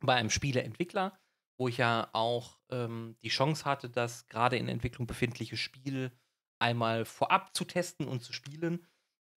bei 0.00 0.14
einem 0.14 0.30
Spieleentwickler 0.30 1.18
wo 1.58 1.68
ich 1.68 1.78
ja 1.78 2.08
auch 2.12 2.58
ähm, 2.70 3.16
die 3.22 3.28
Chance 3.28 3.64
hatte, 3.64 3.88
das 3.88 4.28
gerade 4.28 4.56
in 4.56 4.68
Entwicklung 4.68 5.06
befindliche 5.06 5.56
Spiel 5.56 6.12
einmal 6.58 7.04
vorab 7.04 7.54
zu 7.54 7.64
testen 7.64 8.06
und 8.06 8.22
zu 8.22 8.32
spielen, 8.32 8.86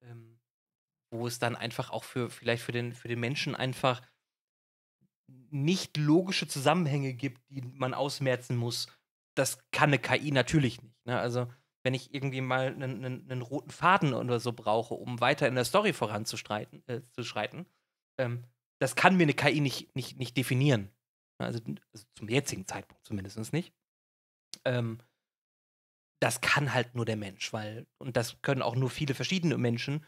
ähm, 0.02 0.40
wo 1.12 1.28
es 1.28 1.40
dann 1.40 1.56
einfach 1.56 1.90
auch 1.90 2.04
für 2.04 2.30
vielleicht 2.30 2.64
für 2.64 2.72
den, 2.72 2.94
für 2.94 3.08
den 3.08 3.20
Menschen 3.20 3.56
einfach 3.56 4.02
nicht 5.52 5.98
logische 5.98 6.48
Zusammenhänge 6.48 7.14
gibt, 7.14 7.42
die 7.50 7.62
man 7.62 7.94
ausmerzen 7.94 8.56
muss. 8.56 8.88
Das 9.36 9.60
kann 9.72 9.90
eine 9.90 10.00
KI 10.00 10.32
natürlich 10.32 10.82
nicht. 10.82 11.06
Ne? 11.06 11.20
Also 11.20 11.48
wenn 11.84 11.94
ich 11.94 12.14
irgendwie 12.14 12.42
mal 12.42 12.68
einen, 12.68 13.06
einen, 13.06 13.32
einen, 13.32 13.42
roten 13.42 13.70
Faden 13.70 14.14
oder 14.14 14.40
so 14.40 14.52
brauche, 14.54 14.96
um 14.96 15.22
weiter 15.22 15.48
in 15.48 15.56
der 15.56 15.66
Story 15.66 15.94
voranzustreiten, 15.94 16.84
äh, 16.88 17.02
zu 17.12 17.24
schreiten, 17.24 17.66
ähm, 18.18 18.44
das 18.80 18.96
kann 18.96 19.18
mir 19.18 19.24
eine 19.24 19.34
KI 19.34 19.62
nicht, 19.62 19.96
nicht, 19.96 20.18
nicht 20.18 20.36
definieren. 20.36 20.90
Also, 21.40 21.60
also 21.94 22.06
zum 22.16 22.30
jetzigen 22.30 22.68
Zeitpunkt 22.68 23.06
zumindest 23.06 23.54
nicht. 23.54 23.74
Ähm, 24.66 25.00
das 26.22 26.42
kann 26.42 26.74
halt 26.74 26.96
nur 26.96 27.06
der 27.06 27.16
Mensch, 27.16 27.54
weil, 27.54 27.88
und 27.98 28.18
das 28.18 28.42
können 28.42 28.62
auch 28.62 28.76
nur 28.76 28.90
viele 28.90 29.14
verschiedene 29.16 29.58
Menschen, 29.58 30.06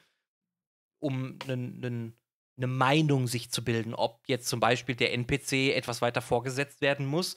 um 0.99 1.39
eine 1.47 2.67
Meinung 2.67 3.27
sich 3.27 3.49
zu 3.51 3.63
bilden, 3.63 3.93
ob 3.95 4.21
jetzt 4.27 4.47
zum 4.47 4.59
Beispiel 4.59 4.95
der 4.95 5.13
NPC 5.13 5.73
etwas 5.73 6.01
weiter 6.01 6.21
vorgesetzt 6.21 6.81
werden 6.81 7.05
muss, 7.05 7.35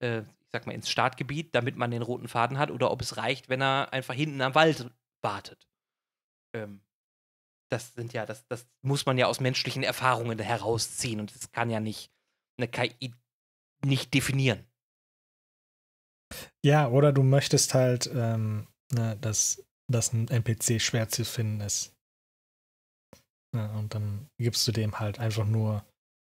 äh, 0.00 0.20
ich 0.22 0.50
sag 0.52 0.66
mal 0.66 0.72
ins 0.72 0.90
Startgebiet, 0.90 1.54
damit 1.54 1.76
man 1.76 1.90
den 1.90 2.02
roten 2.02 2.28
Faden 2.28 2.58
hat, 2.58 2.70
oder 2.70 2.90
ob 2.90 3.02
es 3.02 3.16
reicht, 3.16 3.48
wenn 3.48 3.60
er 3.60 3.92
einfach 3.92 4.14
hinten 4.14 4.40
am 4.40 4.54
Wald 4.54 4.90
wartet. 5.22 5.68
Ähm, 6.54 6.82
das 7.70 7.94
sind 7.94 8.12
ja, 8.12 8.26
das, 8.26 8.46
das 8.48 8.66
muss 8.82 9.06
man 9.06 9.18
ja 9.18 9.26
aus 9.26 9.40
menschlichen 9.40 9.82
Erfahrungen 9.82 10.38
herausziehen 10.38 11.20
und 11.20 11.34
das 11.34 11.52
kann 11.52 11.70
ja 11.70 11.80
nicht 11.80 12.12
eine 12.58 12.68
KI 12.68 13.12
nicht 13.84 14.14
definieren. 14.14 14.64
Ja, 16.64 16.88
oder 16.88 17.12
du 17.12 17.22
möchtest 17.22 17.74
halt, 17.74 18.10
ähm, 18.12 18.66
ne, 18.92 19.16
dass, 19.20 19.62
dass 19.90 20.12
ein 20.12 20.28
NPC 20.28 20.80
schwer 20.80 21.08
zu 21.08 21.24
finden 21.24 21.60
ist. 21.60 21.92
Ja, 23.54 23.70
und 23.76 23.94
dann 23.94 24.26
gibst 24.40 24.66
du 24.66 24.72
dem 24.72 24.98
halt 24.98 25.18
einfach 25.18 25.46
nur 25.46 25.84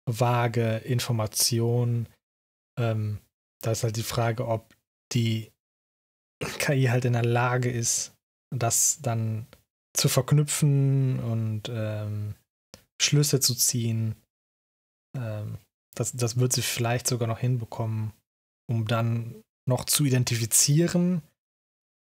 vage 0.09 0.77
Informationen. 0.79 2.09
Ähm, 2.79 3.19
da 3.62 3.73
ist 3.73 3.83
halt 3.83 3.97
die 3.97 4.03
Frage, 4.03 4.47
ob 4.47 4.75
die 5.12 5.51
KI 6.59 6.85
halt 6.85 7.05
in 7.05 7.14
der 7.14 7.25
Lage 7.25 7.71
ist, 7.71 8.14
das 8.55 9.01
dann 9.03 9.47
zu 9.97 10.09
verknüpfen 10.09 11.19
und 11.21 11.69
ähm, 11.69 12.35
Schlüsse 13.01 13.40
zu 13.40 13.55
ziehen. 13.55 14.14
Ähm, 15.16 15.59
das, 15.96 16.12
das 16.12 16.38
wird 16.38 16.52
sie 16.52 16.62
vielleicht 16.62 17.06
sogar 17.06 17.26
noch 17.26 17.38
hinbekommen, 17.38 18.12
um 18.70 18.87
dann 18.87 19.42
noch 19.68 19.85
zu 19.85 20.04
identifizieren, 20.04 21.22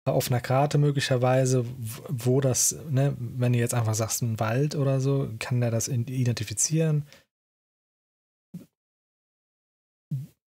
auf 0.08 0.30
einer 0.30 0.42
Karte 0.42 0.78
möglicherweise, 0.78 1.66
wo 2.10 2.40
das, 2.40 2.78
ne, 2.90 3.16
wenn 3.18 3.54
du 3.54 3.60
jetzt 3.60 3.74
einfach 3.74 3.96
sagst, 3.96 4.22
ein 4.22 4.40
Wald 4.40 4.76
oder 4.76 5.00
so, 5.00 5.32
kann 5.40 5.62
der 5.62 5.72
das 5.72 5.88
identifizieren. 5.88 7.08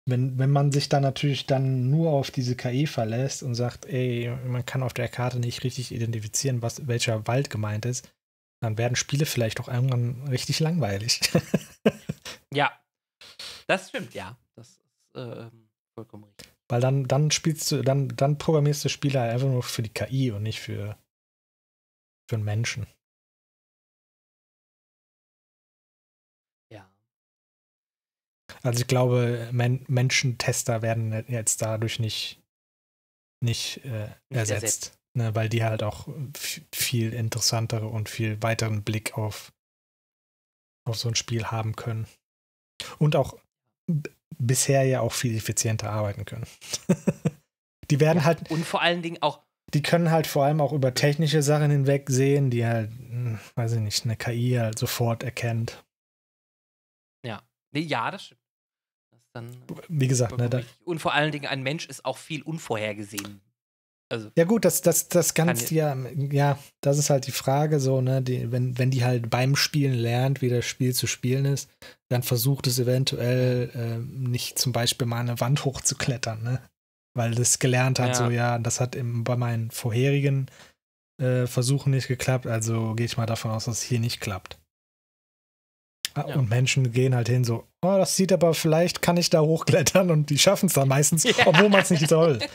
Wenn, 0.06 0.38
wenn 0.38 0.50
man 0.50 0.72
sich 0.72 0.88
dann 0.88 1.02
natürlich 1.02 1.46
dann 1.46 1.90
nur 1.90 2.12
auf 2.12 2.30
diese 2.30 2.56
KI 2.56 2.86
verlässt 2.86 3.42
und 3.42 3.54
sagt, 3.54 3.86
ey, 3.86 4.34
man 4.46 4.64
kann 4.64 4.82
auf 4.82 4.94
der 4.94 5.08
Karte 5.08 5.38
nicht 5.38 5.64
richtig 5.64 5.92
identifizieren, 5.92 6.62
was, 6.62 6.86
welcher 6.86 7.26
Wald 7.26 7.50
gemeint 7.50 7.84
ist, 7.84 8.10
dann 8.62 8.76
werden 8.76 8.96
Spiele 8.96 9.26
vielleicht 9.26 9.60
auch 9.60 9.68
irgendwann 9.68 10.28
richtig 10.28 10.60
langweilig. 10.60 11.20
ja, 12.54 12.72
das 13.68 13.90
stimmt, 13.90 14.14
ja. 14.14 14.36
Das 14.56 14.68
ist 14.68 14.80
äh, 15.14 15.50
vollkommen 15.94 16.24
richtig. 16.24 16.48
Weil 16.68 16.80
dann, 16.80 17.08
dann 17.08 17.30
spielst 17.30 17.70
du, 17.72 17.82
dann, 17.82 18.08
dann 18.08 18.38
programmierst 18.38 18.84
du 18.84 18.88
Spieler 18.88 19.22
einfach 19.22 19.46
nur 19.46 19.62
für 19.62 19.82
die 19.82 19.92
KI 19.92 20.30
und 20.32 20.42
nicht 20.42 20.60
für, 20.60 20.98
für 22.28 22.36
einen 22.36 22.44
Menschen. 22.44 22.86
Ja. 26.70 26.90
Also 28.62 28.80
ich 28.80 28.86
glaube, 28.86 29.48
Men 29.52 29.84
Menschentester 29.88 30.82
werden 30.82 31.24
jetzt 31.28 31.62
dadurch 31.62 31.98
nicht, 32.00 32.42
nicht, 33.42 33.84
äh, 33.84 34.08
nicht 34.08 34.38
ersetzt. 34.38 34.62
ersetzt. 34.62 34.98
Ne, 35.14 35.34
weil 35.34 35.48
die 35.48 35.64
halt 35.64 35.82
auch 35.82 36.06
viel 36.72 37.14
interessantere 37.14 37.86
und 37.86 38.08
viel 38.08 38.40
weiteren 38.42 38.84
Blick 38.84 39.16
auf, 39.16 39.52
auf 40.86 40.96
so 40.96 41.08
ein 41.08 41.14
Spiel 41.14 41.46
haben 41.46 41.74
können. 41.74 42.06
Und 42.98 43.16
auch 43.16 43.36
bisher 44.38 44.84
ja 44.84 45.00
auch 45.00 45.12
viel 45.12 45.36
effizienter 45.36 45.90
arbeiten 45.90 46.24
können. 46.24 46.46
die 47.90 48.00
werden 48.00 48.24
halt. 48.24 48.50
Und 48.50 48.64
vor 48.64 48.82
allen 48.82 49.02
Dingen 49.02 49.18
auch. 49.20 49.40
Die 49.74 49.82
können 49.82 50.10
halt 50.10 50.26
vor 50.26 50.44
allem 50.44 50.60
auch 50.60 50.72
über 50.72 50.94
technische 50.94 51.42
Sachen 51.42 51.70
hinweg 51.70 52.08
sehen, 52.08 52.50
die 52.50 52.64
halt, 52.64 52.90
hm, 52.90 53.38
weiß 53.54 53.72
ich 53.72 53.80
nicht, 53.80 54.04
eine 54.04 54.16
KI 54.16 54.56
halt 54.58 54.78
sofort 54.78 55.22
erkennt. 55.22 55.84
Nee, 57.72 57.80
ja, 57.80 58.10
das 58.10 58.24
stimmt. 58.24 58.40
Dann, 59.34 59.62
Wie 59.88 60.08
gesagt, 60.08 60.38
ne, 60.38 60.48
da, 60.48 60.62
und 60.84 61.00
vor 61.00 61.12
allen 61.12 61.32
Dingen, 61.32 61.46
ein 61.46 61.62
Mensch 61.62 61.86
ist 61.86 62.04
auch 62.04 62.16
viel 62.16 62.42
unvorhergesehen. 62.42 63.40
Also, 64.10 64.30
Ja 64.38 64.44
gut, 64.44 64.64
das, 64.64 64.80
das, 64.80 65.08
das 65.08 65.34
kannst 65.34 65.70
du 65.70 65.74
ja, 65.74 65.94
ja, 66.30 66.58
das 66.80 66.96
ist 66.98 67.10
halt 67.10 67.26
die 67.26 67.32
Frage 67.32 67.78
so, 67.78 68.00
ne, 68.00 68.22
die, 68.22 68.50
wenn, 68.50 68.78
wenn 68.78 68.90
die 68.90 69.04
halt 69.04 69.28
beim 69.28 69.54
Spielen 69.54 69.92
lernt, 69.94 70.40
wie 70.40 70.48
das 70.48 70.64
Spiel 70.64 70.94
zu 70.94 71.06
spielen 71.06 71.44
ist, 71.44 71.68
dann 72.10 72.22
versucht 72.22 72.66
es 72.66 72.78
eventuell 72.78 73.70
äh, 73.74 73.98
nicht 73.98 74.58
zum 74.58 74.72
Beispiel 74.72 75.06
mal 75.06 75.20
eine 75.20 75.38
Wand 75.40 75.64
hochzuklettern, 75.66 76.42
ne? 76.42 76.62
Weil 77.14 77.34
das 77.34 77.58
gelernt 77.58 77.98
hat, 77.98 78.08
Ja. 78.10 78.14
so 78.14 78.30
ja, 78.30 78.58
das 78.58 78.80
hat 78.80 78.94
im, 78.94 79.24
bei 79.24 79.36
meinen 79.36 79.70
vorherigen 79.70 80.46
äh, 81.20 81.46
Versuchen 81.46 81.90
nicht 81.90 82.08
geklappt, 82.08 82.46
also 82.46 82.94
gehe 82.94 83.04
ich 83.06 83.16
mal 83.18 83.26
davon 83.26 83.50
aus, 83.50 83.66
dass 83.66 83.78
es 83.78 83.82
hier 83.82 84.00
nicht 84.00 84.20
klappt. 84.20 84.56
Ah, 86.14 86.24
Ja. 86.28 86.36
Und 86.36 86.48
Menschen 86.48 86.92
gehen 86.92 87.14
halt 87.14 87.28
hin 87.28 87.44
so, 87.44 87.66
oh, 87.84 87.96
das 87.98 88.16
sieht 88.16 88.32
aber, 88.32 88.54
vielleicht 88.54 89.02
kann 89.02 89.18
ich 89.18 89.28
da 89.28 89.40
hochklettern 89.40 90.10
und 90.10 90.30
die 90.30 90.38
schaffen 90.38 90.66
es 90.66 90.72
dann 90.72 90.88
meistens, 90.88 91.24
Ja. 91.38 91.46
obwohl 91.46 91.68
man 91.68 91.82
es 91.82 91.90
nicht 91.90 92.08
soll. 92.08 92.38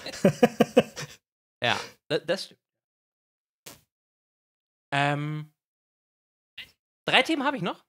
ja, 1.63 1.79
da- 2.09 2.19
das 2.19 2.45
stimmt. 2.45 2.59
Ähm, 4.93 5.51
drei 7.07 7.23
Themen 7.23 7.43
habe 7.43 7.57
ich 7.57 7.63
noch. 7.63 7.83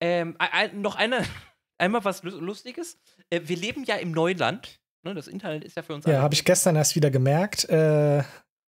Ähm, 0.00 0.36
ein, 0.38 0.80
noch 0.80 0.96
eine, 0.96 1.24
einmal 1.78 2.04
was 2.04 2.22
Lu- 2.22 2.38
Lustiges. 2.40 2.98
Äh, 3.30 3.40
wir 3.44 3.56
leben 3.56 3.84
ja 3.84 3.96
im 3.96 4.12
Neuland. 4.12 4.80
Ne, 5.04 5.14
das 5.14 5.28
Internet 5.28 5.64
ist 5.64 5.76
ja 5.76 5.82
für 5.82 5.94
uns 5.94 6.04
Ja, 6.06 6.20
habe 6.22 6.34
ich 6.34 6.44
gestern 6.44 6.76
erst 6.76 6.96
wieder 6.96 7.10
gemerkt. 7.10 7.64
Äh, 7.68 8.24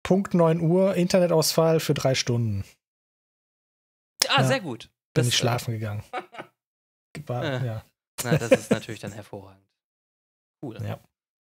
Punkt 0.03 0.33
9 0.33 0.61
Uhr, 0.61 0.95
Internetausfall 0.95 1.79
für 1.79 1.93
drei 1.93 2.15
Stunden. 2.15 2.63
Ah, 4.29 4.41
ja. 4.41 4.47
sehr 4.47 4.61
gut. 4.61 4.85
Bin 5.13 5.23
Das, 5.25 5.27
ich 5.27 5.35
schlafen 5.37 5.71
gegangen. 5.73 6.03
War, 7.25 7.43
Äh. 7.43 7.65
ja. 7.65 7.85
Na, 8.23 8.37
das 8.37 8.51
ist 8.51 8.71
natürlich 8.71 8.99
dann 8.99 9.11
hervorragend. 9.11 9.67
Cool. 10.63 10.77
Ja. 10.85 10.99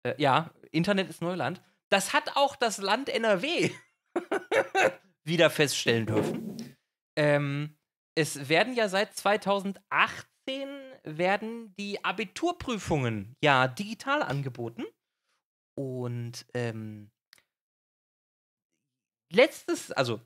Äh, 0.07 0.14
ja, 0.22 0.50
Internet 0.70 1.09
ist 1.11 1.20
Neuland. 1.22 1.61
Das 1.90 2.12
hat 2.12 2.37
auch 2.37 2.57
das 2.57 2.79
Land 2.79 3.09
NRW 3.09 3.70
wieder 5.24 5.51
feststellen 5.51 6.07
dürfen. 6.07 6.77
Ähm, 7.16 7.77
es 8.14 8.48
werden 8.48 8.74
ja 8.74 8.88
seit 8.88 9.16
2018 9.16 9.83
werden 11.05 11.74
die 11.77 12.05
Abiturprüfungen 12.05 13.37
ja 13.42 13.68
digital 13.68 14.22
angeboten. 14.22 14.85
Und 15.77 16.46
ähm, 16.55 17.11
letztes, 19.33 19.92
also 19.92 20.20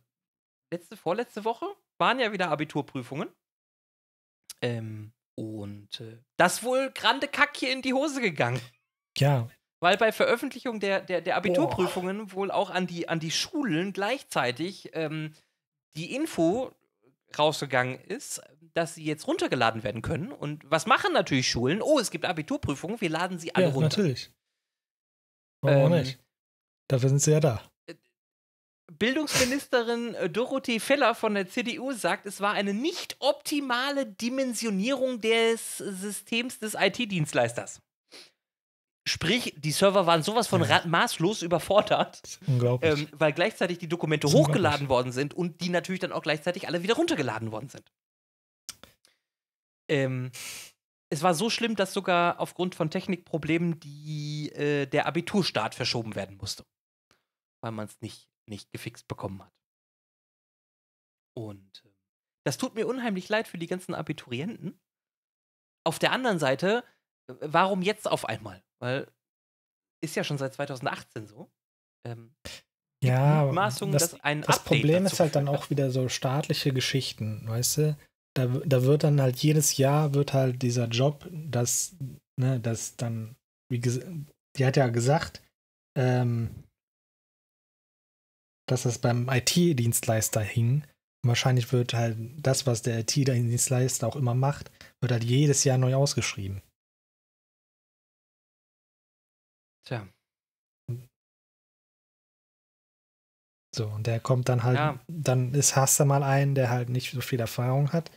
letzte, 0.73 0.97
vorletzte 0.97 1.45
Woche 1.45 1.67
waren 1.99 2.19
ja 2.19 2.33
wieder 2.33 2.51
Abiturprüfungen. 2.51 3.29
Ähm, 4.63 5.13
und 5.35 6.01
äh, 6.01 6.23
das 6.39 6.63
wohl 6.63 6.91
grande 6.93 7.29
Kack 7.29 7.57
hier 7.57 7.73
in 7.73 7.83
die 7.83 7.95
Hose 7.95 8.21
gegangen. 8.21 8.61
ja, 9.19 9.49
Weil 9.83 9.97
bei 9.97 10.13
Veröffentlichung 10.13 10.79
der, 10.79 11.01
der, 11.01 11.21
der 11.21 11.37
Abiturprüfungen 11.37 12.31
wohl 12.33 12.53
auch 12.53 12.71
an 12.71 12.87
die, 12.87 13.09
an 13.09 13.19
die 13.19 13.33
Schulen 13.33 13.93
gleichzeitig 13.93 14.91
ähm, 14.93 15.33
die 15.97 16.15
Info 16.15 16.71
rausgegangen 17.37 17.99
ist, 17.99 18.41
dass 18.75 18.95
sie 18.95 19.03
jetzt 19.05 19.27
runtergeladen 19.27 19.83
werden 19.83 20.01
können. 20.01 20.31
Und 20.31 20.63
was 20.71 20.87
machen 20.87 21.13
natürlich 21.13 21.51
Schulen? 21.51 21.83
Oh, 21.83 21.99
es 21.99 22.13
gibt 22.13 22.25
Abiturprüfungen, 22.27 23.01
wir 23.01 23.11
laden 23.11 23.41
sie 23.41 23.57
alle 23.57 23.67
ja 23.67 23.73
runter. 23.73 23.89
natürlich. 23.89 24.31
Warum 25.63 25.83
auch 25.83 25.97
Ähm, 25.97 26.03
nicht? 26.03 26.21
Dafür 26.87 27.09
sind 27.09 27.19
sie 27.19 27.33
ja 27.33 27.41
da. 27.41 27.61
Bildungsministerin 28.99 30.15
äh, 30.15 30.31
Dorothee 30.31 30.79
Feller 30.79 31.17
von 31.17 31.35
der 31.35 31.49
CDU 31.49 31.91
sagt, 31.93 32.27
es 32.27 32.41
war 32.41 32.53
eine 32.53 32.73
nicht 32.73 33.17
optimale 33.19 34.07
Dimensionierung 34.07 35.21
des 35.21 35.79
Systems 35.79 36.61
des 36.61 36.75
IT-Dienstleisters. 36.79 37.81
Sprich, 39.05 39.55
die 39.59 39.73
Server 39.73 40.07
waren 40.07 40.23
sowas 40.23 40.47
von 40.47 40.63
Ja. 40.63 40.87
maßlos 40.87 41.43
überfordert, 41.43 42.39
ähm, 42.83 43.09
weil 43.13 43.33
gleichzeitig 43.33 43.79
die 43.79 43.89
Dokumente 43.89 44.29
hochgeladen 44.29 44.89
worden 44.89 45.11
sind 45.11 45.35
und 45.35 45.61
die 45.61 45.71
natürlich 45.71 46.01
dann 46.01 46.13
auch 46.13 46.23
gleichzeitig 46.23 46.69
alle 46.69 46.83
wieder 46.85 46.95
runtergeladen 46.95 47.51
worden 47.51 47.69
sind. 47.69 47.93
Ähm, 49.89 50.31
es 51.11 51.23
war 51.23 51.35
so 51.35 51.51
schlimm, 51.51 51.75
dass 51.77 51.93
sogar 51.93 52.39
aufgrund 52.41 52.75
von 52.75 52.91
Technikproblemen 52.91 53.81
die, 53.81 54.51
äh, 54.53 54.87
der 54.87 55.07
Abiturstart 55.07 55.75
verschoben 55.75 56.15
werden 56.15 56.37
musste. 56.37 56.65
Weil 57.61 57.73
man 57.73 57.87
es 57.87 58.01
nicht, 58.01 58.29
nicht 58.49 58.71
gefixt 58.73 59.09
bekommen 59.09 59.43
hat. 59.43 59.53
Und 61.35 61.83
äh, 61.85 61.89
das 62.45 62.57
tut 62.57 62.75
mir 62.75 62.87
unheimlich 62.87 63.29
leid 63.29 63.49
für 63.49 63.59
die 63.59 63.67
ganzen 63.67 63.95
Abiturienten. 63.95 64.81
Auf 65.85 65.99
der 65.99 66.13
anderen 66.13 66.39
Seite, 66.39 66.85
warum 67.41 67.83
jetzt 67.83 68.09
auf 68.09 68.25
einmal? 68.25 68.63
Weil 68.81 69.09
ist 70.03 70.17
ja 70.17 70.25
schon 70.25 70.39
seit 70.39 70.55
2018 70.55 71.27
so. 71.27 71.51
Ähm, 72.07 72.35
ja, 73.03 73.45
Mutmaßung, 73.45 73.93
das, 73.93 74.17
das 74.23 74.65
Problem 74.65 75.07
ist 75.07 75.19
halt 75.19 75.35
dann 75.35 75.49
auch 75.49 75.71
wieder 75.71 75.91
so 75.91 76.09
staatliche 76.09 76.73
Geschichten, 76.73 77.47
weißt 77.49 77.79
du? 77.79 77.97
Da, 78.35 78.47
da 78.47 78.85
wird 78.85 79.05
dann 79.05 79.21
halt 79.21 79.39
jedes 79.39 79.77
Jahr 79.77 80.15
wird 80.15 80.33
halt 80.33 80.63
dieser 80.63 80.87
Job, 80.87 81.29
das, 81.33 81.97
ne, 82.39 82.61
das 82.61 82.97
dann, 82.97 83.37
wie 83.71 83.81
gesagt, 83.81 84.07
die 84.57 84.65
hat 84.65 84.77
ja 84.77 84.89
gesagt, 84.89 85.43
ähm, 85.99 86.65
dass 88.69 88.85
das 88.85 88.99
beim 88.99 89.29
IT-Dienstleister 89.29 90.41
hing. 90.41 90.85
Wahrscheinlich 91.25 91.73
wird 91.73 91.95
halt 91.95 92.17
das, 92.39 92.67
was 92.67 92.83
der 92.83 93.01
IT-Dienstleister 93.01 94.07
auch 94.07 94.17
immer 94.17 94.35
macht, 94.35 94.71
wird 95.01 95.13
halt 95.13 95.25
jedes 95.25 95.65
Jahr 95.65 95.79
neu 95.79 95.95
ausgeschrieben. 95.95 96.63
Tja, 99.85 100.07
So, 103.75 103.87
und 103.87 104.07
der 104.07 104.21
kommt 104.21 104.49
dann 104.49 104.63
halt, 104.65 104.77
Ja. 104.77 105.01
dann 105.09 105.55
ist, 105.55 105.77
hast 105.77 105.99
du 105.99 106.05
mal 106.05 106.23
einen, 106.23 106.55
der 106.55 106.69
halt 106.69 106.91
nicht 106.91 107.13
so 107.13 107.21
viel 107.23 107.41
Erfahrung 107.41 107.93
hat, 107.93 108.11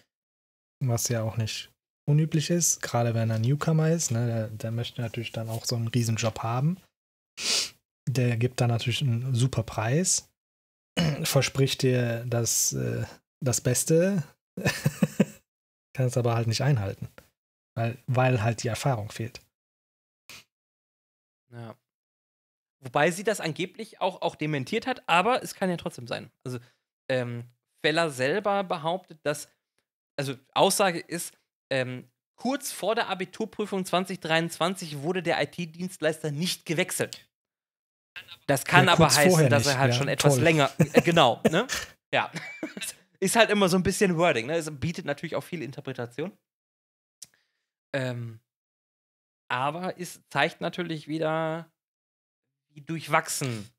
was 0.83 1.07
ja 1.07 1.23
auch 1.23 1.37
nicht 1.37 1.71
unüblich 2.07 2.49
ist, 2.49 2.81
gerade 2.81 3.13
wenn 3.13 3.29
er 3.29 3.39
Newcomer 3.39 3.89
ist, 3.89 4.11
ne, 4.11 4.27
der, 4.27 4.47
der 4.49 4.71
möchte 4.71 5.01
natürlich 5.01 5.31
dann 5.31 5.49
auch 5.49 5.65
so 5.65 5.75
einen 5.75 5.87
Riesenjob 5.87 6.39
haben. 6.43 6.77
Der 8.07 8.37
gibt 8.37 8.61
dann 8.61 8.69
natürlich 8.69 9.01
einen 9.01 9.33
super 9.33 9.63
Preis, 9.63 10.29
verspricht 11.23 11.81
dir 11.81 12.25
das, 12.25 12.73
äh, 12.73 13.05
das 13.43 13.61
Beste, 13.61 14.23
kann 15.95 16.07
es 16.07 16.17
aber 16.17 16.35
halt 16.35 16.47
nicht 16.47 16.61
einhalten, 16.61 17.07
weil, 17.77 17.97
weil 18.07 18.43
halt 18.43 18.63
die 18.63 18.67
Erfahrung 18.67 19.09
fehlt. 19.09 19.39
Ja. 21.55 21.75
Wobei 22.81 23.09
sie 23.11 23.23
das 23.23 23.39
angeblich 23.39 24.01
auch, 24.01 24.21
auch 24.21 24.35
dementiert 24.35 24.85
hat, 24.85 25.03
aber 25.07 25.41
es 25.41 25.55
kann 25.55 25.69
ja 25.69 25.77
trotzdem 25.77 26.07
sein. 26.07 26.31
Also, 26.43 26.59
ähm, 27.09 27.45
Feller 27.83 28.09
selber 28.09 28.63
behauptet, 28.63 29.19
dass, 29.23 29.47
also 30.17 30.35
Aussage 30.53 30.99
ist, 30.99 31.37
ähm, 31.71 32.09
kurz 32.35 32.71
vor 32.71 32.95
der 32.95 33.09
Abiturprüfung 33.09 33.85
2023 33.85 35.01
wurde 35.01 35.23
der 35.23 35.41
IT-Dienstleister 35.41 36.31
nicht 36.31 36.65
gewechselt. 36.65 37.27
Das 38.47 38.65
kann 38.65 38.87
Ja, 38.87 38.93
aber 38.93 39.13
heißen, 39.13 39.49
dass 39.49 39.67
er 39.67 39.77
halt 39.77 39.93
ja, 39.93 39.97
schon 39.97 40.07
etwas 40.07 40.35
toll. 40.35 40.43
länger, 40.43 40.71
äh, 40.93 41.01
genau, 41.01 41.41
ne? 41.49 41.67
Ja. 42.13 42.31
ist 43.19 43.35
halt 43.35 43.49
immer 43.49 43.69
so 43.69 43.77
ein 43.77 43.83
bisschen 43.83 44.17
Wording, 44.17 44.47
ne? 44.47 44.55
Es 44.55 44.69
bietet 44.71 45.05
natürlich 45.05 45.35
auch 45.35 45.43
viel 45.43 45.61
Interpretation. 45.61 46.31
Ähm, 47.93 48.39
aber 49.55 49.97
es 49.97 50.21
zeigt 50.29 50.59
natürlich 50.59 51.07
wieder, 51.07 51.71
wie 52.73 52.81
durchwachsen 52.81 53.69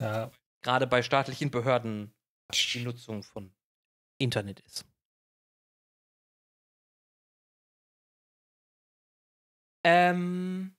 Ja, 0.00 0.30
gerade 0.62 0.86
bei 0.86 1.02
staatlichen 1.02 1.50
Behörden 1.50 2.14
die 2.50 2.82
Nutzung 2.82 3.22
von 3.22 3.54
Internet 4.18 4.60
ist. 4.60 4.86
Ähm, 9.84 10.74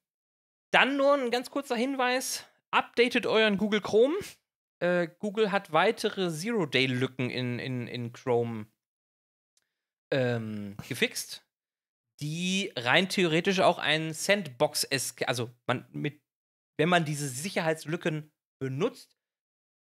dann 0.72 0.98
nur 0.98 1.13
ein 1.13 1.30
ganz 1.30 1.52
kurzer 1.52 1.76
Hinweis: 1.76 2.48
Updatet 2.72 3.28
euren 3.28 3.58
Google 3.58 3.82
Chrome. 3.82 4.17
Äh, 4.80 5.10
Google 5.19 5.52
hat 5.52 5.72
weitere 5.72 6.32
Zero-Day-Lücken 6.32 7.30
in, 7.30 7.60
in, 7.60 7.88
in 7.88 8.12
Chrome 8.13 8.65
ähm, 10.12 10.76
gefixt, 10.88 11.46
die 12.24 12.72
rein 12.78 13.10
theoretisch 13.10 13.60
auch 13.60 13.80
ein 13.80 14.14
Sandbox, 14.14 14.88
also 15.28 15.52
man 15.68 15.86
mit, 15.92 16.22
wenn 16.80 16.88
man 16.88 17.04
diese 17.04 17.28
Sicherheitslücken 17.28 18.32
benutzt, 18.62 19.18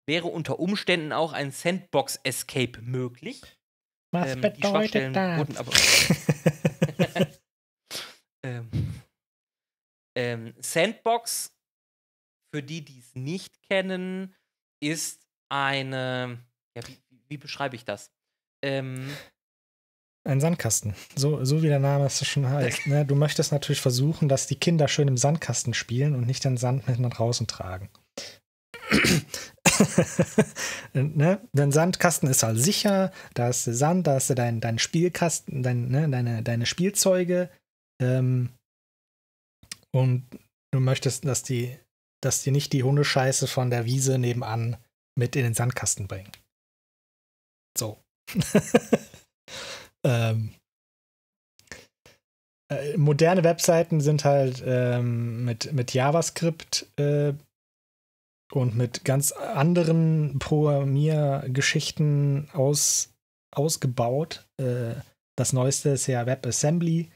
wäre 0.05 0.27
unter 0.27 0.59
Umständen 0.59 1.13
auch 1.13 1.31
ein 1.31 1.51
Sandbox-Escape 1.51 2.81
möglich. 2.81 3.41
was 4.11 4.33
Ähm, 4.33 4.41
die 4.41 4.49
bedeutet 4.49 4.69
Schwachstellen 4.69 5.13
das? 5.13 5.39
wurden 5.39 5.57
aber. 5.57 5.71
ähm, 8.43 8.69
ähm, 10.17 10.53
Sandbox, 10.59 11.57
für 12.53 12.61
die, 12.61 12.83
die 12.83 12.99
es 12.99 13.15
nicht 13.15 13.61
kennen, 13.63 14.35
ist 14.83 15.25
eine. 15.49 16.45
Ja, 16.75 16.85
wie, 16.85 17.01
wie 17.29 17.37
beschreibe 17.37 17.77
ich 17.77 17.85
das? 17.85 18.11
Ähm, 18.61 19.15
ein 20.25 20.41
Sandkasten. 20.41 20.95
So, 21.15 21.45
so 21.45 21.61
wie 21.61 21.67
der 21.67 21.79
Name 21.79 22.05
es 22.05 22.25
schon 22.27 22.49
heißt. 22.49 22.87
Ne? 22.87 23.05
Du 23.05 23.15
möchtest 23.15 23.51
natürlich 23.51 23.81
versuchen, 23.81 24.27
dass 24.27 24.47
die 24.47 24.55
Kinder 24.55 24.87
schön 24.87 25.07
im 25.07 25.17
Sandkasten 25.17 25.73
spielen 25.73 26.15
und 26.15 26.25
nicht 26.25 26.43
den 26.43 26.57
Sand 26.57 26.87
mit 26.87 26.99
nach 26.99 27.11
draußen 27.11 27.47
tragen. 27.47 27.89
ne? 30.93 31.41
Dein 31.53 31.71
Sandkasten 31.71 32.29
ist 32.29 32.43
halt 32.43 32.59
sicher, 32.59 33.11
da 33.33 33.49
ist 33.49 33.67
der 33.67 33.75
Sand, 33.75 34.07
da 34.07 34.17
ist 34.17 34.29
dein, 34.31 34.61
dein 34.61 34.79
Spielkasten, 34.79 35.63
dein, 35.63 35.89
ne? 35.89 36.09
deine, 36.09 36.41
deine 36.41 36.65
Spielzeuge. 36.65 37.49
Ähm, 38.01 38.49
und 39.91 40.25
du 40.71 40.79
möchtest, 40.79 41.25
dass 41.25 41.43
die, 41.43 41.77
dass 42.21 42.41
die 42.41 42.51
nicht 42.51 42.73
die 42.73 42.83
Hundescheiße 42.83 43.47
von 43.47 43.69
der 43.69 43.85
Wiese 43.85 44.17
nebenan 44.17 44.77
mit 45.17 45.35
in 45.35 45.43
den 45.43 45.53
Sandkasten 45.53 46.07
bringen. 46.07 46.31
So. 47.77 47.99
ähm, 50.05 50.53
äh, 52.71 52.97
moderne 52.97 53.43
Webseiten 53.43 54.01
sind 54.01 54.25
halt 54.25 54.63
ähm, 54.65 55.45
mit, 55.45 55.71
mit 55.73 55.93
JavaScript 55.93 56.87
äh, 56.97 57.33
und 58.51 58.75
mit 58.75 59.05
ganz 59.05 59.31
anderen 59.31 60.39
Programmiergeschichten 60.39 62.49
aus, 62.53 63.13
ausgebaut. 63.51 64.47
Äh, 64.57 64.95
das 65.37 65.53
neueste 65.53 65.89
ist 65.89 66.07
ja 66.07 66.25
WebAssembly, 66.25 67.11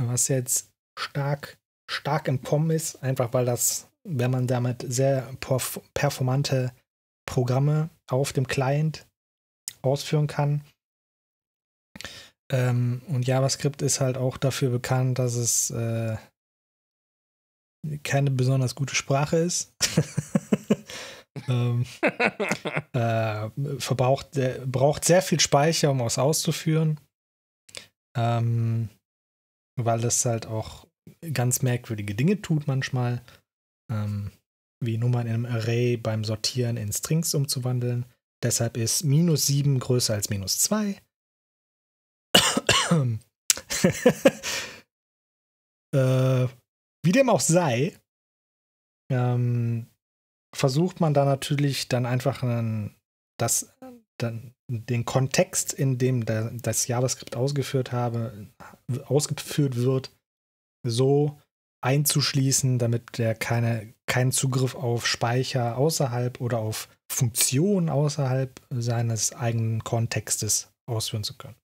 was 0.00 0.28
jetzt 0.28 0.70
stark, 0.98 1.58
stark 1.90 2.28
im 2.28 2.42
Kommen 2.42 2.70
ist, 2.70 3.02
einfach 3.02 3.32
weil 3.32 3.44
das, 3.44 3.90
wenn 4.04 4.30
man 4.30 4.46
damit 4.46 4.84
sehr 4.86 5.28
performante 5.94 6.72
Programme 7.26 7.90
auf 8.08 8.32
dem 8.32 8.46
Client 8.46 9.06
ausführen 9.82 10.26
kann. 10.26 10.62
Ähm, 12.52 13.02
und 13.08 13.26
JavaScript 13.26 13.82
ist 13.82 14.00
halt 14.00 14.16
auch 14.16 14.36
dafür 14.36 14.70
bekannt, 14.70 15.18
dass 15.18 15.34
es 15.34 15.70
äh, 15.70 16.16
keine 18.02 18.30
besonders 18.30 18.74
gute 18.74 18.94
Sprache 18.94 19.38
ist. 19.38 19.74
ähm, 21.48 21.84
äh, 22.92 23.50
verbraucht, 23.78 24.36
äh, 24.36 24.60
braucht 24.64 25.04
sehr 25.04 25.22
viel 25.22 25.40
Speicher, 25.40 25.90
um 25.90 26.00
es 26.02 26.18
auszuführen. 26.18 27.00
Ähm, 28.16 28.88
weil 29.78 30.04
es 30.04 30.24
halt 30.24 30.46
auch 30.46 30.86
ganz 31.32 31.62
merkwürdige 31.62 32.14
Dinge 32.14 32.40
tut 32.40 32.66
manchmal. 32.66 33.22
Ähm, 33.92 34.32
wie 34.82 34.98
Nummern 34.98 35.26
in 35.26 35.34
einem 35.34 35.46
Array 35.46 35.96
beim 35.96 36.24
Sortieren 36.24 36.76
in 36.76 36.92
Strings 36.92 37.34
umzuwandeln. 37.34 38.06
Deshalb 38.42 38.76
ist 38.76 39.04
minus 39.04 39.46
7 39.46 39.78
größer 39.78 40.14
als 40.14 40.28
minus 40.28 40.58
2. 40.58 41.00
äh, 45.94 46.48
wie 47.04 47.12
dem 47.12 47.30
auch 47.30 47.40
sei, 47.40 47.98
ähm, 49.10 49.86
versucht 50.54 51.00
man 51.00 51.14
da 51.14 51.24
natürlich 51.24 51.88
dann 51.88 52.06
einfach 52.06 52.42
einen, 52.42 52.96
das, 53.38 53.74
dann 54.18 54.54
den 54.68 55.04
Kontext, 55.04 55.72
in 55.72 55.98
dem 55.98 56.24
der, 56.24 56.50
das 56.52 56.88
JavaScript 56.88 57.36
ausgeführt 57.36 57.92
habe, 57.92 58.48
ausgeführt 59.06 59.76
wird, 59.76 60.10
so 60.86 61.40
einzuschließen, 61.84 62.78
damit 62.78 63.18
der 63.18 63.34
keine, 63.34 63.94
keinen 64.06 64.32
Zugriff 64.32 64.74
auf 64.74 65.06
Speicher 65.06 65.76
außerhalb 65.76 66.40
oder 66.40 66.58
auf 66.58 66.88
Funktionen 67.10 67.88
außerhalb 67.88 68.60
seines 68.70 69.32
eigenen 69.32 69.84
Kontextes 69.84 70.72
ausführen 70.86 71.22
zu 71.24 71.36
können. 71.36 71.56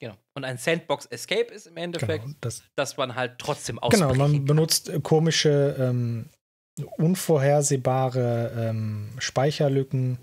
Genau. 0.00 0.16
Und 0.34 0.44
ein 0.44 0.58
Sandbox 0.58 1.06
Escape 1.06 1.52
ist 1.52 1.66
im 1.66 1.76
Endeffekt, 1.76 2.24
genau, 2.24 2.36
das, 2.40 2.62
dass 2.76 2.96
man 2.96 3.14
halt 3.14 3.38
trotzdem 3.38 3.78
ausbrechen 3.78 4.08
Genau, 4.08 4.18
man 4.18 4.32
kann. 4.32 4.44
benutzt 4.44 4.90
komische, 5.02 5.76
ähm, 5.78 6.28
unvorhersehbare 6.96 8.52
ähm, 8.56 9.10
Speicherlücken, 9.18 10.18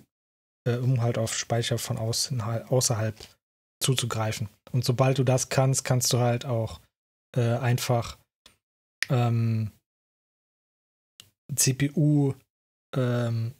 äh, 0.67 0.75
um 0.75 1.01
halt 1.01 1.17
auf 1.17 1.37
Speicher 1.37 1.77
von 1.77 1.97
außen, 1.97 2.41
außerhalb 2.41 3.15
zuzugreifen. 3.81 4.49
Und 4.71 4.83
sobald 4.85 5.17
du 5.17 5.23
das 5.23 5.49
kannst, 5.49 5.83
kannst 5.85 6.11
du 6.13 6.19
halt 6.19 6.45
auch 6.45 6.81
äh, 7.35 7.55
einfach 7.57 8.17
ähm, 9.09 9.71
CPU 11.55 12.33
ähm, 12.95 13.53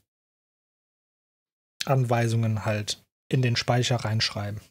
Anweisungen 1.85 2.65
halt 2.65 3.01
in 3.31 3.41
den 3.41 3.55
Speicher 3.55 3.97
reinschreiben. 3.97 4.61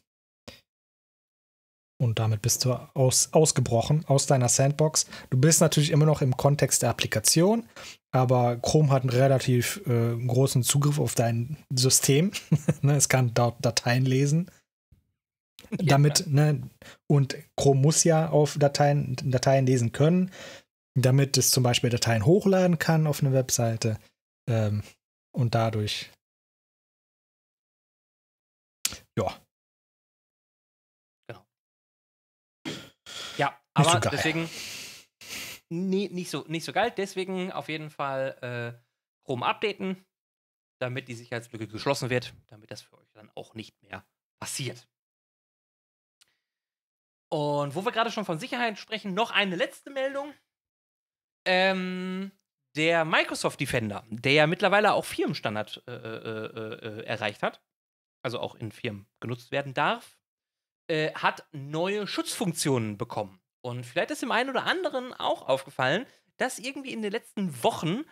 Und 2.01 2.17
damit 2.17 2.41
bist 2.41 2.65
du 2.65 2.73
aus, 2.95 3.29
ausgebrochen 3.31 4.03
aus 4.07 4.25
deiner 4.25 4.49
Sandbox. 4.49 5.05
Du 5.29 5.37
bist 5.37 5.61
natürlich 5.61 5.91
immer 5.91 6.07
noch 6.07 6.23
im 6.23 6.35
Kontext 6.35 6.81
der 6.81 6.89
Applikation, 6.89 7.69
aber 8.11 8.57
Chrome 8.57 8.89
hat 8.89 9.03
einen 9.03 9.11
relativ 9.11 9.81
äh, 9.85 10.15
großen 10.17 10.63
Zugriff 10.63 10.97
auf 10.97 11.13
dein 11.13 11.57
System. 11.69 12.31
Ne, 12.81 12.95
es 12.95 13.07
kann 13.07 13.35
dort 13.35 13.63
Dateien 13.63 14.05
lesen. 14.05 14.49
Damit, 15.69 16.21
ja. 16.21 16.25
ne, 16.27 16.63
und 17.05 17.37
Chrome 17.55 17.81
muss 17.81 18.03
ja 18.03 18.29
auf 18.29 18.57
Dateien, 18.57 19.15
Dateien 19.23 19.67
lesen 19.67 19.91
können, 19.91 20.31
damit 20.95 21.37
es 21.37 21.51
zum 21.51 21.61
Beispiel 21.61 21.91
Dateien 21.91 22.25
hochladen 22.25 22.79
kann 22.79 23.05
auf 23.05 23.21
eine 23.21 23.31
Webseite. 23.31 23.99
Ähm, 24.49 24.81
und 25.33 25.53
dadurch 25.53 26.09
ja, 29.17 29.39
Aber 33.73 34.01
so 34.01 34.09
deswegen 34.09 34.49
nee, 35.71 36.09
nicht, 36.11 36.29
so, 36.29 36.45
nicht 36.47 36.65
so 36.65 36.73
geil. 36.73 36.93
Deswegen 36.95 37.51
auf 37.51 37.69
jeden 37.69 37.89
Fall 37.89 38.37
äh, 38.41 39.25
Chrome 39.25 39.45
updaten, 39.45 40.05
damit 40.79 41.07
die 41.07 41.15
Sicherheitslücke 41.15 41.67
geschlossen 41.67 42.09
wird, 42.09 42.33
damit 42.47 42.71
das 42.71 42.81
für 42.81 42.97
euch 42.97 43.11
dann 43.13 43.31
auch 43.35 43.55
nicht 43.55 43.81
mehr 43.81 44.05
passiert. 44.39 44.87
Und 47.29 47.75
wo 47.75 47.85
wir 47.85 47.93
gerade 47.93 48.11
schon 48.11 48.25
von 48.25 48.39
Sicherheit 48.39 48.77
sprechen, 48.77 49.13
noch 49.13 49.31
eine 49.31 49.55
letzte 49.55 49.89
Meldung. 49.89 50.33
Ähm, 51.45 52.31
der 52.75 53.05
Microsoft 53.05 53.59
Defender, 53.59 54.03
der 54.09 54.33
ja 54.33 54.47
mittlerweile 54.47 54.93
auch 54.93 55.05
Firmenstandard 55.05 55.83
äh, 55.87 55.91
äh, 55.91 56.99
äh, 56.99 57.05
erreicht 57.05 57.41
hat, 57.41 57.63
also 58.21 58.39
auch 58.39 58.55
in 58.55 58.71
Firmen 58.71 59.07
genutzt 59.19 59.51
werden 59.51 59.73
darf, 59.73 60.17
äh, 60.87 61.13
hat 61.13 61.47
neue 61.51 62.05
Schutzfunktionen 62.05 62.97
bekommen. 62.97 63.40
Und 63.61 63.85
vielleicht 63.85 64.11
ist 64.11 64.21
dem 64.21 64.31
einen 64.31 64.49
oder 64.49 64.65
anderen 64.65 65.13
auch 65.13 65.47
aufgefallen, 65.47 66.05
dass 66.37 66.59
irgendwie 66.59 66.93
in 66.93 67.01
den 67.01 67.11
letzten 67.11 67.63
Wochen 67.63 68.03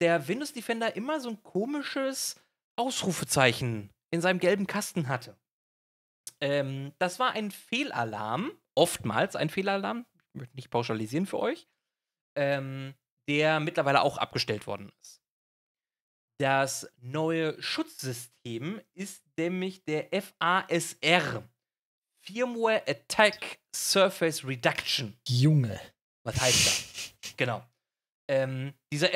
der 0.00 0.28
Windows 0.28 0.52
Defender 0.52 0.94
immer 0.96 1.20
so 1.20 1.30
ein 1.30 1.42
komisches 1.42 2.36
Ausrufezeichen 2.76 3.90
in 4.10 4.20
seinem 4.20 4.38
gelben 4.38 4.66
Kasten 4.66 5.08
hatte. 5.08 5.36
Ähm, 6.40 6.92
das 6.98 7.18
war 7.18 7.32
ein 7.32 7.50
Fehlalarm, 7.50 8.52
oftmals 8.74 9.34
ein 9.34 9.50
Fehlalarm, 9.50 10.06
ich 10.28 10.34
möchte 10.34 10.56
nicht 10.56 10.70
pauschalisieren 10.70 11.26
für 11.26 11.40
euch, 11.40 11.66
ähm, 12.36 12.94
der 13.28 13.60
mittlerweile 13.60 14.02
auch 14.02 14.18
abgestellt 14.18 14.66
worden 14.66 14.92
ist. 15.00 15.20
Das 16.40 16.88
neue 16.98 17.60
Schutzsystem 17.60 18.80
ist 18.94 19.24
nämlich 19.36 19.84
der 19.84 20.08
FASR, 20.22 21.42
Firmware 22.28 22.82
Attack 22.86 23.58
Surface 23.74 24.46
Reduction. 24.46 25.16
Junge. 25.26 25.80
Was 26.24 26.38
heißt 26.38 26.66
das? 26.66 27.14
genau. 27.38 27.64
Ähm, 28.28 28.74
dieser 28.92 29.08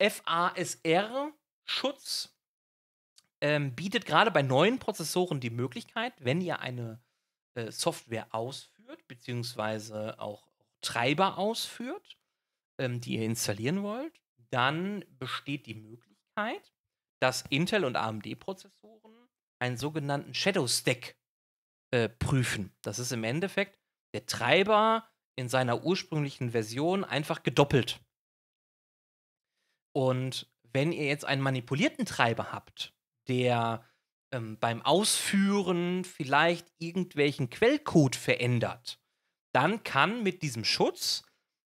FASR-Schutz 0.00 1.34
ähm, 3.42 3.74
bietet 3.74 4.06
gerade 4.06 4.30
bei 4.30 4.40
neuen 4.40 4.78
Prozessoren 4.78 5.40
die 5.40 5.50
Möglichkeit, 5.50 6.14
wenn 6.20 6.40
ihr 6.40 6.60
eine 6.60 7.02
äh, 7.54 7.70
Software 7.70 8.34
ausführt, 8.34 9.06
beziehungsweise 9.08 10.18
auch, 10.18 10.48
Treiber 10.80 11.36
ausführt, 11.36 12.16
ähm, 12.78 13.02
die 13.02 13.16
ihr 13.16 13.24
installieren 13.24 13.82
wollt, 13.82 14.22
dann 14.50 15.04
besteht 15.18 15.66
die 15.66 15.74
Möglichkeit, 15.74 16.72
dass 17.20 17.44
Intel- 17.50 17.84
und 17.84 17.96
AMD-Prozessoren 17.96 19.28
einen 19.58 19.76
sogenannten 19.76 20.32
Shadow 20.32 20.66
Stack 20.66 21.16
äh, 21.94 22.08
prüfen. 22.08 22.72
Das 22.82 22.98
ist 22.98 23.12
im 23.12 23.22
Endeffekt 23.22 23.78
der 24.14 24.26
Treiber 24.26 25.08
in 25.36 25.48
seiner 25.48 25.84
ursprünglichen 25.84 26.50
Version 26.50 27.04
einfach 27.04 27.44
gedoppelt. 27.44 28.00
Und 29.92 30.52
wenn 30.72 30.90
ihr 30.90 31.06
jetzt 31.06 31.24
einen 31.24 31.40
manipulierten 31.40 32.04
Treiber 32.04 32.50
habt, 32.50 32.92
der 33.28 33.88
ähm, 34.32 34.58
beim 34.58 34.82
Ausführen 34.82 36.04
vielleicht 36.04 36.66
irgendwelchen 36.78 37.48
Quellcode 37.48 38.16
verändert, 38.16 39.00
dann 39.52 39.84
kann 39.84 40.24
mit 40.24 40.42
diesem 40.42 40.64
Schutz 40.64 41.24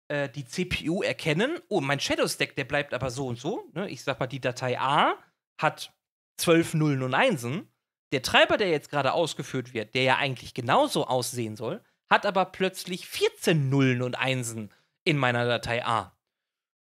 äh, 0.07 0.29
die 0.29 0.45
CPU 0.45 1.03
erkennen, 1.03 1.59
oh, 1.69 1.81
mein 1.81 1.99
Shadow 1.99 2.29
Stack, 2.29 2.55
der 2.55 2.65
bleibt 2.65 2.95
aber 2.95 3.11
so 3.11 3.27
und 3.27 3.41
so. 3.41 3.69
Ne? 3.75 3.91
Ich 3.91 4.05
sag 4.05 4.21
mal, 4.21 4.29
die 4.29 4.41
Datei 4.41 4.79
A 4.79 5.19
hat 5.61 5.93
12 6.37 6.75
Nullen 6.75 7.03
und 7.03 7.15
Einsen. 7.15 7.72
Der 8.13 8.23
Treiber, 8.23 8.59
der 8.59 8.71
jetzt 8.71 8.91
gerade 8.91 9.13
ausgeführt 9.13 9.75
wird, 9.75 9.95
der 9.95 10.03
ja 10.03 10.17
eigentlich 10.17 10.55
genauso 10.55 11.07
aussehen 11.07 11.57
soll, 11.57 11.83
hat 12.11 12.27
aber 12.27 12.45
plötzlich 12.45 13.07
14 13.07 13.71
Nullen 13.71 14.03
und 14.03 14.15
Einsen 14.15 14.71
in 15.05 15.17
meiner 15.17 15.47
Datei 15.47 15.85
A. 15.85 16.17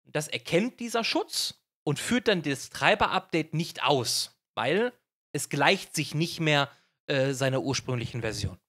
Das 0.04 0.28
erkennt 0.28 0.80
dieser 0.82 1.04
Schutz 1.04 1.64
und 1.84 1.98
führt 1.98 2.28
dann 2.28 2.42
das 2.42 2.70
Treiber-Update 2.70 3.54
nicht 3.54 3.84
aus, 3.84 4.38
weil 4.54 4.92
es 5.32 5.50
gleicht 5.50 5.96
sich 5.96 6.14
nicht 6.14 6.42
mehr 6.42 6.70
äh, 7.08 7.32
seiner 7.32 7.62
ursprünglichen 7.62 8.22
Version. 8.22 8.60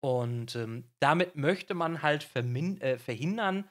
Und 0.00 0.56
ähm, 0.56 0.90
damit 0.98 1.36
möchte 1.36 1.74
man 1.74 2.02
halt 2.02 2.28
äh, 2.34 2.98
verhindern, 2.98 3.68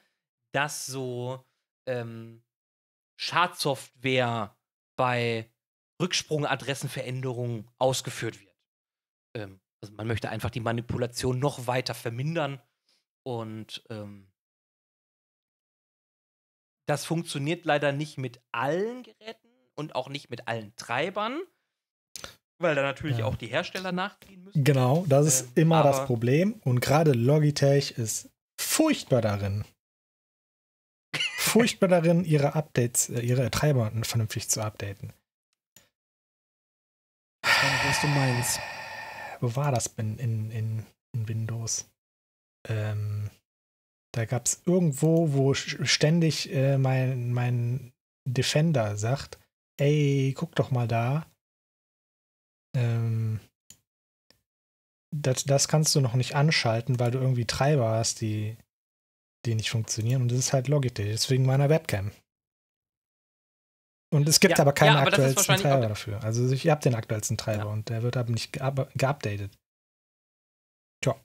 dass 0.51 0.85
so 0.85 1.43
ähm, 1.87 2.43
Schadsoftware 3.17 4.55
bei 4.95 5.49
Rücksprungadressenveränderungen 6.01 7.69
ausgeführt 7.77 8.39
wird. 8.39 8.55
Ähm, 9.35 9.59
also 9.81 9.93
man 9.93 10.07
möchte 10.07 10.29
einfach 10.29 10.49
die 10.49 10.59
Manipulation 10.59 11.39
noch 11.39 11.67
weiter 11.67 11.93
vermindern 11.93 12.61
und 13.23 13.83
ähm, 13.89 14.31
das 16.87 17.05
funktioniert 17.05 17.65
leider 17.65 17.91
nicht 17.91 18.17
mit 18.17 18.41
allen 18.51 19.03
Geräten 19.03 19.49
und 19.75 19.95
auch 19.95 20.09
nicht 20.09 20.29
mit 20.29 20.47
allen 20.47 20.75
Treibern, 20.75 21.41
weil 22.59 22.75
da 22.75 22.83
natürlich 22.83 23.19
ja. 23.19 23.25
auch 23.25 23.35
die 23.35 23.47
Hersteller 23.47 23.91
nachziehen 23.91 24.43
müssen. 24.43 24.63
Genau, 24.63 25.05
das 25.07 25.25
ist 25.25 25.41
ähm, 25.41 25.63
immer 25.63 25.83
das 25.83 26.05
Problem 26.05 26.53
und 26.63 26.79
gerade 26.79 27.11
Logitech 27.11 27.91
ist 27.91 28.29
furchtbar 28.59 29.21
darin. 29.21 29.65
furchtbar 31.37 31.87
darin, 31.87 32.23
ihre 32.23 32.55
Updates, 32.55 33.09
äh, 33.09 33.21
ihre 33.21 33.49
Treiber 33.51 33.91
vernünftig 34.03 34.49
zu 34.49 34.61
updaten. 34.61 35.13
Was 37.85 38.01
du 38.01 38.07
meinst. 38.07 38.59
Wo 39.41 39.55
war 39.55 39.71
das 39.71 39.87
in, 39.97 40.17
in, 40.17 40.51
in, 40.51 40.85
in 41.13 41.27
Windows? 41.27 41.89
Ähm, 42.67 43.29
da 44.11 44.25
gab 44.25 44.45
es 44.45 44.61
irgendwo, 44.65 45.33
wo 45.33 45.53
ständig 45.53 46.53
äh, 46.53 46.77
mein, 46.77 47.33
mein 47.33 47.91
Defender 48.25 48.97
sagt, 48.97 49.39
ey, 49.77 50.33
guck 50.37 50.55
doch 50.55 50.71
mal 50.71 50.87
da. 50.87 51.25
Ähm, 52.75 53.39
das, 55.11 55.43
das 55.45 55.67
kannst 55.67 55.95
du 55.95 56.01
noch 56.01 56.13
nicht 56.13 56.35
anschalten, 56.35 56.99
weil 56.99 57.11
du 57.11 57.19
irgendwie 57.19 57.45
Treiber 57.45 57.89
hast, 57.91 58.21
die, 58.21 58.57
die 59.45 59.55
nicht 59.55 59.69
funktionieren. 59.69 60.21
Und 60.21 60.31
das 60.31 60.39
ist 60.39 60.53
halt 60.53 60.67
Logitech, 60.67 61.07
deswegen 61.07 61.45
meiner 61.45 61.69
Webcam. 61.69 62.11
Und 64.13 64.29
es 64.29 64.39
gibt 64.39 64.57
ja, 64.57 64.61
aber 64.61 64.73
keinen 64.73 64.93
ja, 64.93 65.01
aber 65.01 65.07
aktuellsten 65.09 65.57
Treiber 65.57 65.87
dafür. 65.87 66.23
Also 66.23 66.49
ich 66.51 66.69
habe 66.69 66.81
den 66.81 66.95
aktuellsten 66.95 67.37
Treiber 67.37 67.65
ja. 67.65 67.69
und 67.69 67.89
der 67.89 68.03
wird 68.03 68.17
aber 68.17 68.31
nicht 68.31 68.53
geupdatet. 68.53 69.51
Tja. 71.03 71.19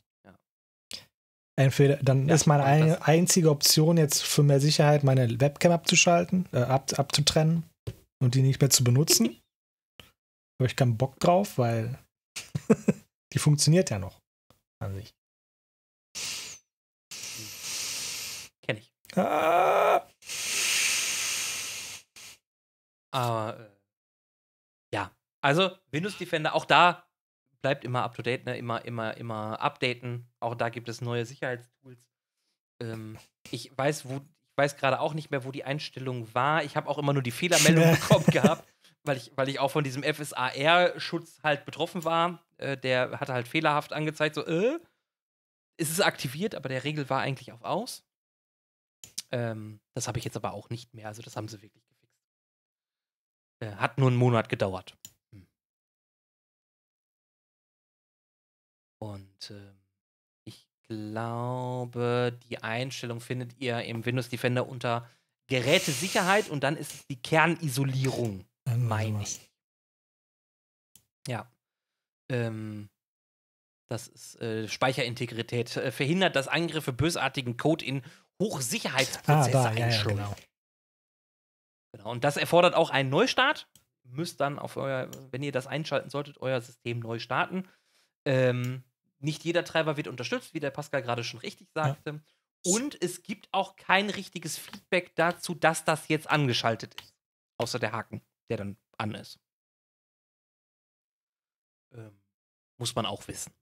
Entweder, 1.59 1.97
dann 1.97 2.29
ist 2.29 2.47
meine 2.47 2.65
ein, 2.65 3.01
einzige 3.03 3.51
Option 3.51 3.97
jetzt 3.97 4.23
für 4.23 4.43
mehr 4.43 4.61
Sicherheit, 4.61 5.05
meine 5.05 5.41
Webcam 5.41 5.73
abzuschalten, 5.73 6.49
äh, 6.53 6.63
ab, 6.63 6.91
abzutrennen 6.99 7.65
und 8.23 8.35
die 8.35 8.43
nicht 8.43 8.61
mehr 8.61 8.71
zu 8.71 8.83
benutzen. 8.83 9.27
Habe 10.61 10.67
ich 10.67 10.77
keinen 10.77 10.97
Bock 10.97 11.19
drauf, 11.21 11.59
weil 11.59 11.99
die 13.33 13.39
funktioniert 13.39 13.91
ja 13.91 13.99
noch 13.99 14.21
an 14.83 14.95
sich. 14.95 15.15
Kenn 18.63 18.79
ich. 18.79 18.91
Ah. 19.17 20.10
Aber 23.11 23.59
äh, 23.59 24.95
ja, 24.95 25.11
also 25.41 25.71
Windows 25.91 26.19
Defender, 26.19 26.55
auch 26.55 26.65
da 26.65 27.05
bleibt 27.63 27.85
immer 27.85 28.03
up 28.03 28.15
to 28.15 28.23
date, 28.23 28.47
ne? 28.47 28.57
immer, 28.57 28.85
immer, 28.85 29.17
immer 29.17 29.61
updaten. 29.61 30.29
Auch 30.41 30.55
da 30.55 30.69
gibt 30.69 30.89
es 30.89 31.01
neue 31.01 31.27
Sicherheitstools. 31.27 31.99
Ähm, 32.81 33.19
ich 33.51 33.77
weiß, 33.77 34.09
wo, 34.09 34.17
ich 34.17 34.57
weiß 34.57 34.77
gerade 34.77 35.01
auch 35.01 35.15
nicht 35.15 35.31
mehr, 35.31 35.45
wo 35.45 35.53
die 35.53 35.65
Einstellung 35.65 36.33
war. 36.35 36.65
Ich 36.65 36.77
habe 36.77 36.89
auch 36.89 36.99
immer 36.99 37.13
nur 37.13 37.23
die 37.23 37.31
Fehlermeldung 37.31 37.91
bekommen 38.01 38.27
gehabt, 38.27 38.67
weil 39.05 39.17
ich, 39.17 39.33
weil 39.37 39.49
ich 39.49 39.59
auch 39.59 39.71
von 39.71 39.85
diesem 39.85 40.03
FSAR-Schutz 40.03 41.41
halt 41.43 41.65
betroffen 41.65 42.05
war. 42.05 42.43
Äh, 42.57 42.77
der 42.77 43.21
hatte 43.21 43.33
halt 43.33 43.49
fehlerhaft 43.49 43.93
angezeigt, 43.93 44.35
so, 44.35 44.47
äh, 44.47 44.79
ist 45.77 45.91
es 45.91 46.01
aktiviert, 46.01 46.55
aber 46.55 46.69
der 46.69 46.85
Regel 46.85 47.09
war 47.09 47.21
eigentlich 47.21 47.53
auf 47.53 47.63
aus. 47.63 48.05
Ähm, 49.33 49.81
das 49.95 50.09
habe 50.09 50.19
ich 50.19 50.25
jetzt 50.25 50.37
aber 50.37 50.53
auch 50.53 50.71
nicht 50.71 50.93
mehr. 50.93 51.09
Also, 51.09 51.23
das 51.23 51.37
haben 51.37 51.49
sie 51.49 51.63
wirklich 51.63 51.90
hat 53.67 53.99
nur 53.99 54.09
einen 54.09 54.17
Monat 54.17 54.49
gedauert. 54.49 54.97
Hm. 55.33 55.47
Und 58.99 59.51
äh, 59.51 59.73
ich 60.45 60.67
glaube, 60.89 62.39
die 62.49 62.63
Einstellung 62.63 63.21
findet 63.21 63.59
ihr 63.59 63.83
im 63.83 64.05
Windows 64.05 64.29
Defender 64.29 64.69
unter 64.69 65.09
Gerätesicherheit 65.49 66.49
und 66.49 66.63
dann 66.63 66.77
ist 66.77 66.95
es 66.95 67.07
die 67.07 67.21
Kernisolierung, 67.21 68.45
meine 68.77 69.23
ich. 69.23 69.51
Ja. 71.27 71.51
Ähm, 72.31 72.89
das 73.91 74.07
ist 74.07 74.41
äh, 74.41 74.69
Speicherintegrität. 74.69 75.77
Äh, 75.77 75.91
verhindert, 75.91 76.37
dass 76.37 76.47
Angriffe 76.47 76.93
bösartigen 76.93 77.57
Code 77.57 77.85
in 77.85 78.03
Hochsicherheitsprozesse 78.41 79.59
ah, 79.59 79.71
da, 79.71 79.73
ja, 79.73 79.89
ja, 79.89 80.03
genau. 80.05 80.37
Genau, 81.93 82.11
und 82.11 82.25
das 82.25 82.37
erfordert 82.37 82.75
auch 82.75 82.91
einen 82.91 83.11
Neustart. 83.11 83.69
Müsst 84.05 84.41
dann 84.41 84.59
auf 84.59 84.77
euer, 84.77 85.11
wenn 85.31 85.43
ihr 85.43 85.53
das 85.53 85.67
einschalten 85.67 86.11
solltet, 86.11 86.41
euer 86.41 86.61
System 86.61 87.01
neu 87.01 87.19
starten. 87.19 87.69
Ähm, 88.25 88.83
nicht 89.19 89.45
jeder 89.45 89.65
Treiber 89.65 89.97
wird 89.97 90.09
unterstützt, 90.09 90.55
wie 90.55 90.61
der 90.61 90.71
Pascal 90.71 91.03
gerade 91.03 91.25
schon 91.25 91.41
richtig 91.41 91.69
sagte. 91.73 92.11
Ja. 92.11 92.21
Und 92.73 93.03
es 93.03 93.23
gibt 93.23 93.49
auch 93.53 93.77
kein 93.77 94.11
richtiges 94.11 94.59
Feedback 94.59 95.15
dazu, 95.17 95.55
dass 95.55 95.85
das 95.85 96.09
jetzt 96.09 96.29
angeschaltet 96.29 97.01
ist. 97.01 97.15
Außer 97.57 97.79
der 97.79 97.93
Haken, 97.93 98.23
der 98.49 98.59
dann 98.59 98.77
an 98.99 99.15
ist. 99.15 99.39
Ähm, 101.93 102.21
muss 102.79 102.95
man 102.95 103.07
auch 103.07 103.27
wissen. 103.29 103.53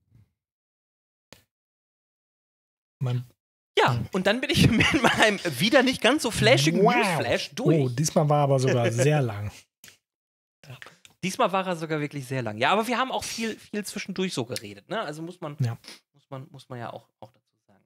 Man 3.01 3.25
ja, 3.79 4.05
und 4.13 4.27
dann 4.27 4.41
bin 4.41 4.51
ich 4.51 4.69
mit 4.71 5.03
meinem 5.03 5.39
wieder 5.59 5.83
nicht 5.83 6.01
ganz 6.01 6.23
so 6.23 6.31
flashigen 6.31 6.83
wow. 6.83 6.95
Newsflash 6.95 7.51
durch. 7.55 7.79
Oh, 7.79 7.89
diesmal 7.89 8.29
war 8.29 8.45
aber 8.45 8.59
sogar 8.59 8.91
sehr 8.91 9.23
lang. 9.23 9.51
Diesmal 11.23 11.51
war 11.51 11.67
er 11.67 11.77
sogar 11.77 12.01
wirklich 12.01 12.27
sehr 12.27 12.43
lang. 12.43 12.59
Ja, 12.59 12.71
aber 12.71 12.87
wir 12.87 12.97
haben 12.97 13.11
auch 13.11 13.25
viel, 13.25 13.57
viel 13.57 13.85
zwischendurch 13.85 14.33
so 14.33 14.45
geredet, 14.45 14.89
ne? 14.89 15.01
Also 15.01 15.23
muss 15.23 15.41
man, 15.41 15.57
ja. 15.61 15.77
muss 16.13 16.31
man, 16.31 16.47
muss 16.51 16.69
man 16.69 16.79
ja 16.79 16.93
auch, 16.93 17.09
auch 17.19 17.33
dazu 17.33 17.57
sagen. 17.67 17.85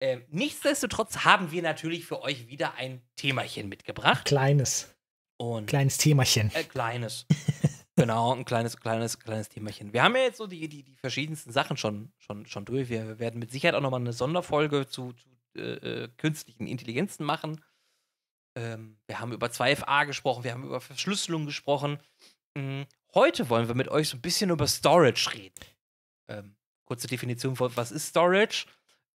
Ähm, 0.00 0.24
nichtsdestotrotz 0.30 1.18
haben 1.18 1.50
wir 1.50 1.62
natürlich 1.62 2.06
für 2.06 2.22
euch 2.22 2.48
wieder 2.48 2.74
ein 2.74 3.02
Themachen 3.16 3.68
mitgebracht. 3.68 4.24
Kleines. 4.24 4.94
Und 5.36 5.66
kleines 5.66 5.98
Themachen. 5.98 6.50
Äh, 6.54 6.64
kleines. 6.64 7.26
genau, 7.96 8.34
ein 8.34 8.44
kleines, 8.44 8.78
kleines, 8.78 9.18
kleines 9.18 9.48
Themachen. 9.48 9.92
Wir 9.92 10.02
haben 10.02 10.16
ja 10.16 10.22
jetzt 10.22 10.38
so 10.38 10.46
die, 10.46 10.68
die, 10.68 10.82
die 10.82 10.96
verschiedensten 10.96 11.52
Sachen 11.52 11.76
schon, 11.76 12.12
schon, 12.18 12.46
schon 12.46 12.64
durch. 12.64 12.88
Wir 12.88 13.18
werden 13.18 13.40
mit 13.40 13.50
Sicherheit 13.50 13.74
auch 13.74 13.80
nochmal 13.80 14.00
eine 14.00 14.12
Sonderfolge 14.12 14.86
zu, 14.86 15.12
zu 15.12 15.28
äh, 15.56 16.04
äh, 16.04 16.08
künstlichen 16.16 16.66
Intelligenzen 16.66 17.24
machen. 17.24 17.62
Ähm, 18.56 18.98
wir 19.06 19.20
haben 19.20 19.32
über 19.32 19.48
2FA 19.48 20.06
gesprochen, 20.06 20.44
wir 20.44 20.52
haben 20.52 20.64
über 20.64 20.80
Verschlüsselung 20.80 21.46
gesprochen. 21.46 21.98
Mhm. 22.56 22.86
Heute 23.14 23.48
wollen 23.48 23.68
wir 23.68 23.74
mit 23.74 23.88
euch 23.88 24.08
so 24.08 24.16
ein 24.16 24.22
bisschen 24.22 24.50
über 24.50 24.66
Storage 24.66 25.32
reden. 25.32 25.54
Ähm, 26.28 26.56
kurze 26.84 27.06
Definition 27.06 27.54
von 27.54 27.76
was 27.76 27.92
ist 27.92 28.08
Storage? 28.08 28.66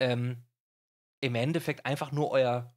Ähm, 0.01 0.45
Im 1.21 1.35
Endeffekt 1.35 1.85
einfach 1.85 2.13
nur 2.13 2.31
euer 2.31 2.73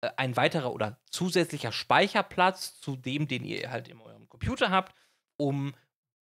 äh, 0.00 0.10
ein 0.16 0.36
weiterer 0.36 0.72
oder 0.72 1.00
zusätzlicher 1.10 1.72
Speicherplatz 1.72 2.80
zu 2.80 2.96
dem, 2.96 3.28
den 3.28 3.44
ihr 3.44 3.70
halt 3.70 3.88
in 3.88 4.00
eurem 4.00 4.28
Computer 4.28 4.70
habt, 4.70 4.94
um 5.36 5.74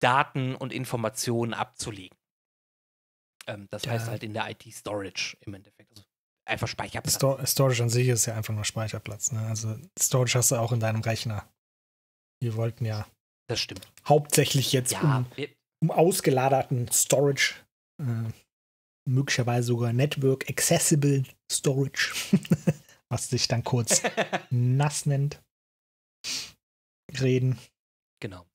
Daten 0.00 0.54
und 0.54 0.72
Informationen 0.72 1.54
abzulegen. 1.54 2.16
Ähm, 3.46 3.66
das 3.70 3.84
ja. 3.84 3.92
heißt 3.92 4.08
halt 4.08 4.22
in 4.22 4.34
der 4.34 4.48
IT-Storage 4.50 5.36
im 5.40 5.54
Endeffekt. 5.54 5.90
Also 5.90 6.04
einfach 6.46 6.68
Speicherplatz. 6.68 7.16
Stor 7.16 7.44
Storage 7.46 7.82
an 7.82 7.88
sich 7.88 8.08
ist 8.08 8.26
ja 8.26 8.34
einfach 8.34 8.54
nur 8.54 8.64
Speicherplatz. 8.64 9.32
Ne? 9.32 9.44
Also 9.46 9.76
Storage 9.98 10.38
hast 10.38 10.50
du 10.50 10.56
auch 10.56 10.72
in 10.72 10.80
deinem 10.80 11.00
Rechner. 11.00 11.48
Wir 12.40 12.56
wollten 12.56 12.84
ja. 12.84 13.06
Das 13.48 13.60
stimmt. 13.60 13.90
Hauptsächlich 14.06 14.72
jetzt 14.72 14.92
ja, 14.92 15.18
um, 15.18 15.26
um 15.82 15.90
ausgeladerten 15.90 16.90
Storage, 16.92 17.54
äh, 18.00 18.30
möglicherweise 19.08 19.68
sogar 19.68 19.92
Network 19.92 20.48
Accessible 20.50 21.24
Storage, 21.50 22.12
was 23.08 23.30
sich 23.30 23.48
dann 23.48 23.64
kurz 23.64 24.02
nass 24.50 25.06
nennt, 25.06 25.42
reden. 27.18 27.58
Genau. 28.20 28.47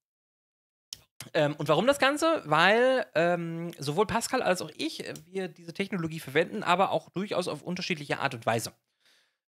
Ähm, 1.34 1.56
und 1.56 1.68
warum 1.68 1.88
das 1.88 2.00
Ganze? 2.00 2.42
Weil 2.46 3.06
ähm, 3.16 3.72
sowohl 3.78 4.08
Pascal 4.08 4.42
als 4.42 4.62
auch 4.62 4.72
ich, 4.76 5.08
äh, 5.08 5.14
wir 5.26 5.48
diese 5.48 5.74
Technologie 5.74 6.20
verwenden, 6.20 6.64
aber 6.64 6.92
auch 6.92 7.10
durchaus 7.10 7.48
auf 7.48 7.62
unterschiedliche 7.62 8.20
Art 8.20 8.34
und 8.34 8.46
Weise. 8.46 8.74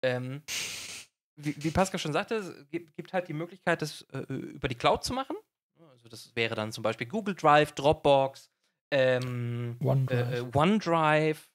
Ähm, 0.02 0.42
wie, 1.36 1.54
wie 1.62 1.70
Pascal 1.70 1.98
schon 1.98 2.12
sagte, 2.12 2.36
es 2.36 2.68
gibt, 2.70 2.94
gibt 2.96 3.12
halt 3.12 3.28
die 3.28 3.34
Möglichkeit, 3.34 3.82
das 3.82 4.02
äh, 4.12 4.32
über 4.32 4.68
die 4.68 4.74
Cloud 4.74 5.04
zu 5.04 5.12
machen. 5.12 5.36
Also 5.92 6.08
das 6.08 6.34
wäre 6.36 6.54
dann 6.54 6.72
zum 6.72 6.82
Beispiel 6.82 7.06
Google 7.06 7.34
Drive, 7.34 7.72
Dropbox, 7.72 8.50
ähm, 8.90 9.76
OneDrive. 9.82 10.32
äh, 10.32 10.38
äh, 10.38 10.50
OneDrive 10.54 11.50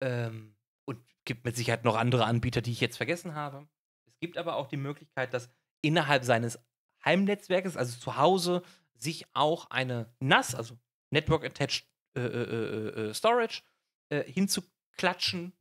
ähm, 0.00 0.56
und 0.86 1.00
gibt 1.24 1.44
mit 1.44 1.56
Sicherheit 1.56 1.84
noch 1.84 1.96
andere 1.96 2.24
Anbieter, 2.24 2.62
die 2.62 2.72
ich 2.72 2.80
jetzt 2.80 2.96
vergessen 2.96 3.34
habe. 3.34 3.68
Es 4.06 4.18
gibt 4.20 4.38
aber 4.38 4.56
auch 4.56 4.68
die 4.68 4.76
Möglichkeit, 4.76 5.34
dass 5.34 5.50
innerhalb 5.82 6.24
seines 6.24 6.58
Heimnetzwerkes, 7.04 7.76
also 7.76 7.98
zu 7.98 8.16
Hause, 8.16 8.62
sich 8.98 9.26
auch 9.34 9.70
eine 9.70 10.12
NAS, 10.20 10.54
also 10.54 10.76
Network 11.10 11.44
Attached 11.44 11.86
äh, 12.16 12.20
äh, 12.20 12.26
äh, 12.26 13.08
äh, 13.10 13.14
Storage, 13.14 13.62
äh, 14.08 14.22
hinzuklatschen. 14.24 15.52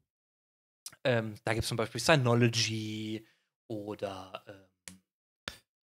Ähm, 1.04 1.36
da 1.44 1.54
gibt 1.54 1.64
es 1.64 1.68
zum 1.70 1.78
Beispiel 1.78 2.00
Synology 2.00 3.28
oder 3.68 4.44
ähm, 4.48 5.00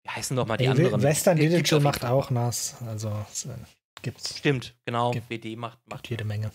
wie 0.04 0.10
heißen 0.10 0.36
noch 0.36 0.48
mal 0.48 0.58
die 0.58 0.68
anderen? 0.68 1.02
Western 1.02 1.38
gibt 1.38 1.54
Digital 1.54 1.80
macht 1.80 2.04
auch 2.06 2.30
NAS. 2.30 2.82
Also 2.82 3.10
äh, 3.10 4.02
gibt's 4.02 4.38
Stimmt, 4.38 4.76
genau. 4.86 5.12
Gibt- 5.12 5.30
WD 5.30 5.56
macht, 5.58 5.80
macht 5.88 6.10
jede 6.10 6.24
Menge. 6.26 6.52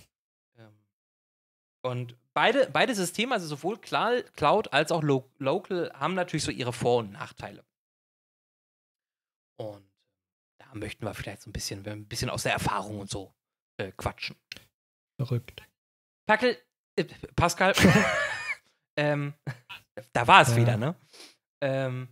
Ähm, 0.59 0.73
Und 1.83 2.17
beide, 2.35 2.69
beide 2.71 2.95
Systeme, 2.95 3.35
also 3.35 3.47
sowohl 3.47 3.79
Cloud 3.79 4.73
als 4.73 4.91
auch 4.93 5.03
Lo 5.03 5.31
Local, 5.39 5.93
haben 5.95 6.15
natürlich 6.15 6.45
so 6.45 6.51
ihre 6.51 6.73
Vor- 6.73 6.99
und 6.99 7.13
Nachteile. 7.13 7.65
Und 9.57 9.85
da 10.73 10.79
möchten 10.79 11.05
wir 11.05 11.15
vielleicht 11.15 11.43
so 11.43 11.51
ein 11.51 11.53
bisschen, 11.53 11.87
ein 11.87 12.07
bisschen 12.07 12.31
aus 12.31 12.45
der 12.45 12.53
Erfahrung 12.53 12.99
und 13.01 13.11
so 13.11 13.35
äh, 13.79 13.93
quatschen. 13.93 14.37
Verrückt. 15.21 15.63
Packel, 16.27 16.57
äh, 16.97 17.05
Pascal, 17.37 17.75
ähm, 18.97 19.35
da 20.13 20.27
war 20.27 20.43
es 20.43 20.51
Ja. 20.51 20.57
wieder, 20.57 20.77
ne? 20.77 20.95
Ähm, 21.63 22.09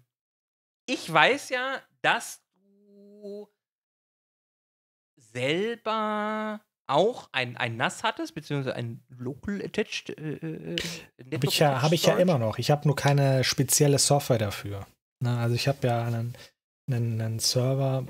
ich 0.87 1.11
weiß 1.13 1.49
ja, 1.51 1.81
dass 2.03 2.43
du 2.55 3.49
selber 5.17 6.61
auch 6.87 7.29
ein, 7.33 7.57
ein 7.57 7.77
NAS 7.77 8.03
hattest, 8.03 8.35
beziehungsweise 8.35 8.75
ein 8.75 9.03
Local 9.09 9.63
Attached. 9.65 10.11
Äh, 10.11 10.35
äh, 10.35 10.77
Habe 11.33 11.47
ich, 11.47 11.59
ja, 11.59 11.83
hab 11.83 11.93
ich 11.93 12.05
ja 12.05 12.17
immer 12.19 12.39
noch. 12.39 12.59
Ich 12.59 12.71
habe 12.71 12.87
nur 12.89 12.97
keine 12.97 13.45
spezielle 13.45 13.99
Software 13.99 14.39
dafür. 14.39 14.87
Na, 15.21 15.41
also 15.41 15.55
ich 15.55 15.69
habe 15.69 15.87
ja 15.87 16.05
einen, 16.05 16.37
einen, 16.91 17.21
einen 17.21 17.39
Server, 17.39 18.07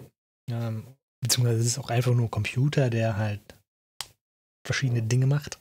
ähm, 0.53 0.87
beziehungsweise 1.21 1.61
es 1.61 1.67
ist 1.67 1.79
auch 1.79 1.91
einfach 1.91 2.13
nur 2.13 2.27
ein 2.27 2.31
Computer, 2.31 2.91
der 2.91 3.17
halt 3.17 3.41
verschiedene 4.67 5.03
Dinge 5.03 5.27
macht. 5.27 5.59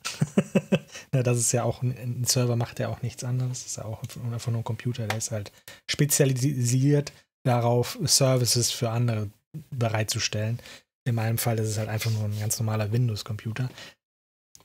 Na, 1.11 1.23
das 1.23 1.37
ist 1.37 1.51
ja 1.51 1.63
auch 1.63 1.81
ein, 1.81 1.97
ein 1.97 2.23
Server 2.25 2.55
macht 2.55 2.79
ja 2.79 2.89
auch 2.89 3.01
nichts 3.01 3.23
anderes. 3.23 3.63
Das 3.63 3.65
ist 3.65 3.77
ja 3.77 3.85
auch 3.85 4.03
einfach 4.31 4.51
nur 4.51 4.61
ein 4.61 4.65
Computer, 4.65 5.07
der 5.07 5.17
ist 5.17 5.31
halt 5.31 5.51
spezialisiert 5.89 7.11
darauf, 7.45 7.97
Services 8.03 8.71
für 8.71 8.89
andere 8.89 9.29
bereitzustellen. 9.71 10.59
In 11.07 11.15
meinem 11.15 11.37
Fall 11.37 11.57
ist 11.59 11.69
es 11.69 11.77
halt 11.77 11.89
einfach 11.89 12.11
nur 12.11 12.25
ein 12.25 12.39
ganz 12.39 12.59
normaler 12.59 12.91
Windows-Computer. 12.91 13.69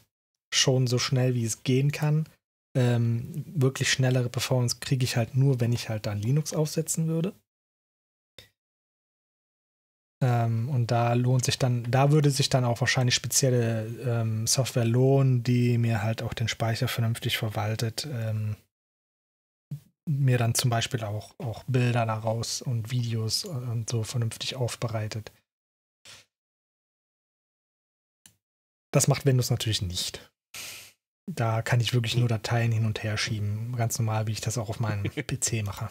schon 0.54 0.86
so 0.86 0.98
schnell, 0.98 1.34
wie 1.34 1.44
es 1.44 1.62
gehen 1.62 1.92
kann. 1.92 2.28
Ähm, 2.76 3.44
wirklich 3.46 3.90
schnellere 3.90 4.28
Performance 4.28 4.76
kriege 4.80 5.04
ich 5.04 5.16
halt 5.16 5.34
nur, 5.34 5.60
wenn 5.60 5.72
ich 5.72 5.88
halt 5.88 6.06
dann 6.06 6.18
Linux 6.18 6.52
aufsetzen 6.52 7.08
würde. 7.08 7.34
Ähm, 10.22 10.68
und 10.70 10.90
da 10.90 11.12
lohnt 11.12 11.44
sich 11.44 11.58
dann, 11.58 11.90
da 11.90 12.10
würde 12.10 12.30
sich 12.30 12.48
dann 12.48 12.64
auch 12.64 12.80
wahrscheinlich 12.80 13.14
spezielle 13.14 13.86
ähm, 13.86 14.46
Software 14.46 14.86
lohnen, 14.86 15.42
die 15.42 15.76
mir 15.76 16.02
halt 16.02 16.22
auch 16.22 16.32
den 16.32 16.48
Speicher 16.48 16.88
vernünftig 16.88 17.36
verwaltet. 17.36 18.08
Ähm, 18.10 18.56
mir 20.08 20.38
dann 20.38 20.54
zum 20.54 20.70
Beispiel 20.70 21.02
auch, 21.04 21.34
auch 21.38 21.64
Bilder 21.64 22.06
daraus 22.06 22.62
und 22.62 22.90
Videos 22.90 23.44
und 23.44 23.90
so 23.90 24.04
vernünftig 24.04 24.54
aufbereitet. 24.54 25.32
Das 28.92 29.08
macht 29.08 29.26
Windows 29.26 29.50
natürlich 29.50 29.82
nicht. 29.82 30.30
Da 31.28 31.60
kann 31.60 31.80
ich 31.80 31.92
wirklich 31.92 32.16
nur 32.16 32.28
Dateien 32.28 32.70
hin 32.70 32.86
und 32.86 33.02
her 33.02 33.18
schieben. 33.18 33.74
Ganz 33.76 33.98
normal, 33.98 34.28
wie 34.28 34.32
ich 34.32 34.40
das 34.40 34.58
auch 34.58 34.68
auf 34.68 34.80
meinem 34.80 35.02
PC 35.10 35.64
mache. 35.64 35.90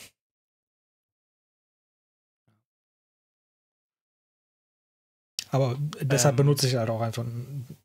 Aber 5.51 5.77
deshalb 6.01 6.33
Ähm. 6.33 6.37
benutze 6.37 6.67
ich 6.67 6.75
halt 6.75 6.89
auch 6.89 7.01
einfach 7.01 7.23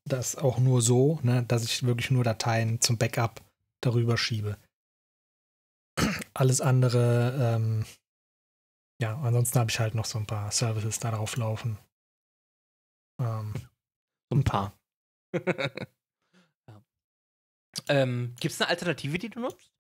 das 0.05 0.37
auch 0.37 0.59
nur 0.59 0.83
so, 0.83 1.21
ne, 1.23 1.45
dass 1.47 1.65
ich 1.65 1.83
wirklich 1.85 2.11
nur 2.11 2.25
Dateien 2.25 2.81
zum 2.81 2.97
Backup 2.99 3.43
darüber 3.81 4.17
schiebe. 4.17 4.57
Alles 6.35 6.61
andere, 6.61 7.57
ähm, 7.57 7.85
ja, 9.01 9.19
ansonsten 9.21 9.59
habe 9.59 9.71
ich 9.71 9.79
halt 9.81 9.95
noch 9.95 10.05
so 10.05 10.19
ein 10.19 10.27
paar 10.27 10.51
Services 10.51 10.99
darauf 10.99 11.37
laufen. 11.37 11.79
Ähm, 13.21 13.55
So 14.31 14.39
ein 14.39 14.45
paar. 14.45 14.73
ja. 15.35 15.41
ähm, 17.89 18.35
Gibt 18.41 18.55
es 18.55 18.61
eine 18.61 18.71
Alternative, 18.71 19.19
die 19.19 19.31
du 19.31 19.41
nutzt? 19.41 19.71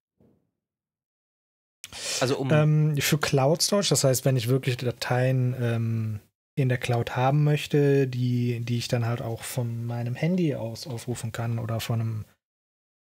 Also 2.20 2.38
um. 2.38 2.50
Ähm, 2.50 2.96
für 2.98 3.18
Cloud 3.18 3.62
Storage, 3.62 3.88
das 3.90 4.04
heißt, 4.04 4.24
wenn 4.24 4.36
ich 4.36 4.48
wirklich 4.48 4.76
Dateien 4.76 5.54
ähm, 5.58 6.20
in 6.56 6.68
der 6.68 6.78
Cloud 6.78 7.16
haben 7.16 7.44
möchte, 7.44 8.06
die, 8.06 8.60
die 8.60 8.78
ich 8.78 8.88
dann 8.88 9.06
halt 9.06 9.22
auch 9.22 9.42
von 9.42 9.86
meinem 9.86 10.14
Handy 10.14 10.54
aus 10.54 10.86
aufrufen 10.86 11.32
kann 11.32 11.58
oder 11.58 11.80
von 11.80 12.00
einem, 12.00 12.24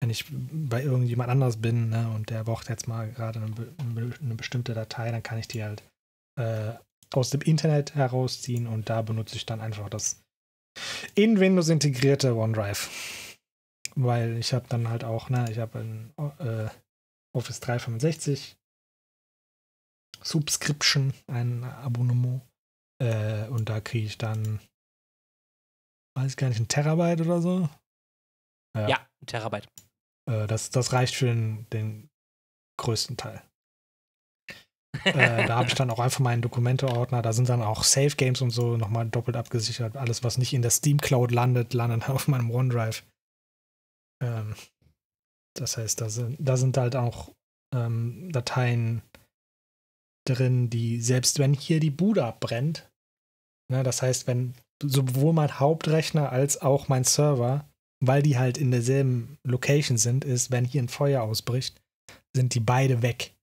wenn 0.01 0.09
ich 0.09 0.25
bei 0.29 0.83
irgendjemand 0.83 1.29
anders 1.29 1.57
bin 1.57 1.89
ne, 1.89 2.09
und 2.15 2.29
der 2.29 2.43
braucht 2.43 2.69
jetzt 2.69 2.87
mal 2.87 3.11
gerade 3.11 3.41
eine, 3.41 4.13
eine 4.21 4.35
bestimmte 4.35 4.73
Datei, 4.73 5.11
dann 5.11 5.23
kann 5.23 5.39
ich 5.39 5.47
die 5.47 5.63
halt 5.63 5.83
äh, 6.39 6.73
aus 7.11 7.31
dem 7.31 7.41
Internet 7.41 7.95
herausziehen 7.95 8.67
und 8.67 8.89
da 8.89 9.01
benutze 9.01 9.35
ich 9.35 9.45
dann 9.45 9.61
einfach 9.61 9.89
das 9.89 10.21
in 11.15 11.39
Windows 11.39 11.69
integrierte 11.69 12.35
OneDrive. 12.35 13.37
Weil 13.95 14.37
ich 14.37 14.53
habe 14.53 14.67
dann 14.69 14.87
halt 14.89 15.03
auch, 15.03 15.29
ne, 15.29 15.47
ich 15.51 15.57
habe 15.57 15.79
ein 15.79 16.13
äh, 16.39 16.69
Office 17.35 17.59
365 17.59 18.55
Subscription, 20.21 21.13
ein 21.27 21.63
Abonnement. 21.63 22.41
Äh, 23.01 23.47
und 23.47 23.69
da 23.69 23.79
kriege 23.79 24.05
ich 24.05 24.17
dann, 24.17 24.59
weiß 26.17 26.31
ich 26.31 26.37
gar 26.37 26.49
nicht, 26.49 26.59
ein 26.59 26.67
Terabyte 26.67 27.21
oder 27.21 27.41
so. 27.41 27.69
ja, 28.75 29.07
ein 29.21 29.25
Terabyte. 29.25 29.67
Äh, 30.29 30.47
das, 30.47 30.69
das 30.69 30.93
reicht 30.93 31.15
für 31.15 31.25
den, 31.25 31.67
den 31.69 32.09
größten 32.79 33.17
Teil. 33.17 33.41
äh, 35.05 35.45
da 35.45 35.57
habe 35.57 35.67
ich 35.67 35.75
dann 35.75 35.91
auch 35.91 35.99
einfach 35.99 36.19
meinen 36.19 36.41
Dokumente-Ordner. 36.41 37.21
Da 37.21 37.33
sind 37.33 37.49
dann 37.49 37.61
auch 37.61 37.83
Save 37.83 38.15
Games 38.15 38.41
und 38.41 38.51
so 38.51 38.77
nochmal 38.77 39.07
doppelt 39.09 39.37
abgesichert. 39.37 39.95
Alles, 39.97 40.23
was 40.23 40.37
nicht 40.37 40.53
in 40.53 40.61
der 40.61 40.71
Steam 40.71 40.97
Cloud 40.97 41.31
landet, 41.31 41.73
landet 41.73 42.09
auf 42.09 42.27
meinem 42.27 42.51
OneDrive. 42.51 43.03
Ähm, 44.21 44.55
das 45.55 45.77
heißt, 45.77 46.01
da 46.01 46.09
sind, 46.09 46.37
da 46.39 46.57
sind 46.57 46.77
halt 46.77 46.95
auch 46.95 47.33
ähm, 47.73 48.31
Dateien 48.31 49.01
drin, 50.27 50.69
die 50.69 51.01
selbst 51.01 51.39
wenn 51.39 51.53
hier 51.53 51.79
die 51.79 51.91
Bude 51.91 52.25
abbrennt, 52.25 52.88
ne, 53.69 53.83
das 53.83 54.01
heißt, 54.01 54.27
wenn 54.27 54.53
sowohl 54.81 55.33
mein 55.33 55.59
Hauptrechner 55.59 56.31
als 56.31 56.61
auch 56.61 56.87
mein 56.87 57.03
Server, 57.03 57.69
weil 58.03 58.21
die 58.21 58.37
halt 58.37 58.57
in 58.57 58.71
derselben 58.71 59.37
Location 59.43 59.97
sind, 59.97 60.23
ist, 60.23 60.51
wenn 60.51 60.65
hier 60.65 60.81
ein 60.81 60.89
Feuer 60.89 61.21
ausbricht, 61.21 61.81
sind 62.35 62.53
die 62.53 62.61
beide 62.61 63.01
weg. 63.01 63.35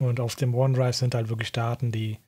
Und 0.00 0.20
auf 0.20 0.36
dem 0.36 0.54
OneDrive 0.54 0.94
sind 0.94 1.14
halt 1.14 1.28
wirklich 1.28 1.52
Daten, 1.52 1.90
die, 1.90 2.18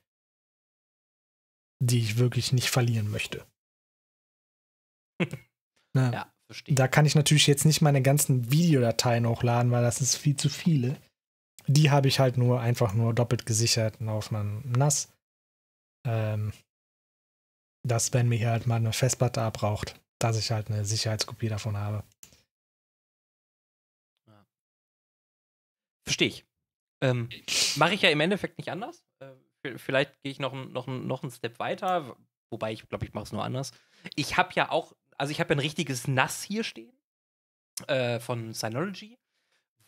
die 1.83 1.99
ich 1.99 2.17
wirklich 2.17 2.53
nicht 2.53 2.69
verlieren 2.69 3.09
möchte. 3.09 3.45
ja, 5.95 6.11
ja 6.11 6.33
verstehe. 6.47 6.75
Da 6.75 6.87
kann 6.87 7.05
ich 7.05 7.15
natürlich 7.15 7.47
jetzt 7.47 7.65
nicht 7.65 7.81
meine 7.81 8.01
ganzen 8.01 8.51
Videodateien 8.51 9.27
hochladen, 9.27 9.71
weil 9.71 9.83
das 9.83 10.01
ist 10.01 10.15
viel 10.15 10.35
zu 10.35 10.49
viele. 10.49 10.99
Die 11.67 11.91
habe 11.91 12.07
ich 12.07 12.19
halt 12.19 12.37
nur 12.37 12.61
einfach 12.61 12.93
nur 12.93 13.13
doppelt 13.13 13.45
gesichert 13.45 14.01
auf 14.01 14.31
meinem 14.31 14.63
NAS. 14.71 15.13
Ähm, 16.07 16.53
dass, 17.85 18.13
wenn 18.13 18.27
mir 18.29 18.37
hier 18.37 18.51
halt 18.51 18.67
mal 18.67 18.75
eine 18.75 18.93
Festplatte 18.93 19.41
abbraucht, 19.41 19.99
dass 20.19 20.37
ich 20.37 20.51
halt 20.51 20.69
eine 20.69 20.85
Sicherheitskopie 20.85 21.49
davon 21.49 21.77
habe. 21.77 22.03
Verstehe 26.05 26.29
ich. 26.29 26.45
Ähm, 27.01 27.29
Mache 27.75 27.93
ich 27.93 28.01
ja 28.01 28.09
im 28.09 28.21
Endeffekt 28.21 28.57
nicht 28.57 28.71
anders. 28.71 29.03
Äh, 29.19 29.77
vielleicht 29.77 30.21
gehe 30.23 30.31
ich 30.31 30.39
noch, 30.39 30.53
noch, 30.53 30.87
noch 30.87 31.23
einen 31.23 31.31
Step 31.31 31.59
weiter, 31.59 32.17
wobei 32.49 32.71
ich 32.71 32.87
glaube, 32.87 33.05
ich 33.05 33.13
mache 33.13 33.25
es 33.25 33.31
nur 33.31 33.43
anders. 33.43 33.71
Ich 34.15 34.37
habe 34.37 34.53
ja 34.53 34.71
auch, 34.71 34.95
also 35.17 35.31
ich 35.31 35.39
habe 35.39 35.53
ein 35.53 35.59
richtiges 35.59 36.07
NAS 36.07 36.43
hier 36.43 36.63
stehen 36.63 36.97
äh, 37.87 38.19
von 38.19 38.53
Synology, 38.53 39.19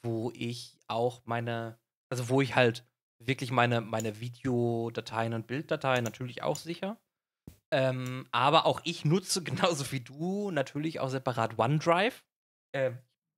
wo 0.03 0.31
ich 0.35 0.77
auch 0.87 1.25
meine, 1.25 1.79
also 2.09 2.29
wo 2.29 2.41
ich 2.41 2.55
halt 2.55 2.85
wirklich 3.19 3.51
meine, 3.51 3.81
meine 3.81 4.19
Videodateien 4.19 5.33
und 5.33 5.47
Bilddateien 5.47 6.03
natürlich 6.03 6.43
auch 6.43 6.55
sicher. 6.55 6.99
Ähm, 7.71 8.27
aber 8.31 8.65
auch 8.65 8.81
ich 8.83 9.05
nutze 9.05 9.43
genauso 9.43 9.91
wie 9.91 9.99
du 9.99 10.51
natürlich 10.51 10.99
auch 10.99 11.09
separat 11.09 11.59
OneDrive. 11.59 12.23
Äh, 12.73 12.91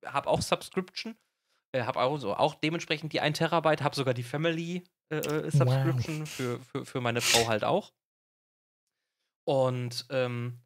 habe 0.04 0.28
auch 0.28 0.42
Subscription 0.42 1.16
äh, 1.72 1.84
habe 1.84 2.00
auch, 2.00 2.18
so, 2.18 2.34
auch 2.34 2.54
dementsprechend 2.54 3.12
die 3.12 3.20
1 3.20 3.38
Terabyte, 3.38 3.82
habe 3.82 3.96
sogar 3.96 4.14
die 4.14 4.22
Family 4.22 4.84
äh, 5.10 5.16
äh 5.16 5.50
Subscription 5.50 6.20
wow. 6.20 6.28
für, 6.28 6.60
für, 6.60 6.84
für 6.84 7.00
meine 7.00 7.20
Frau 7.20 7.48
halt 7.48 7.64
auch. 7.64 7.92
Und 9.44 10.06
ähm, 10.10 10.60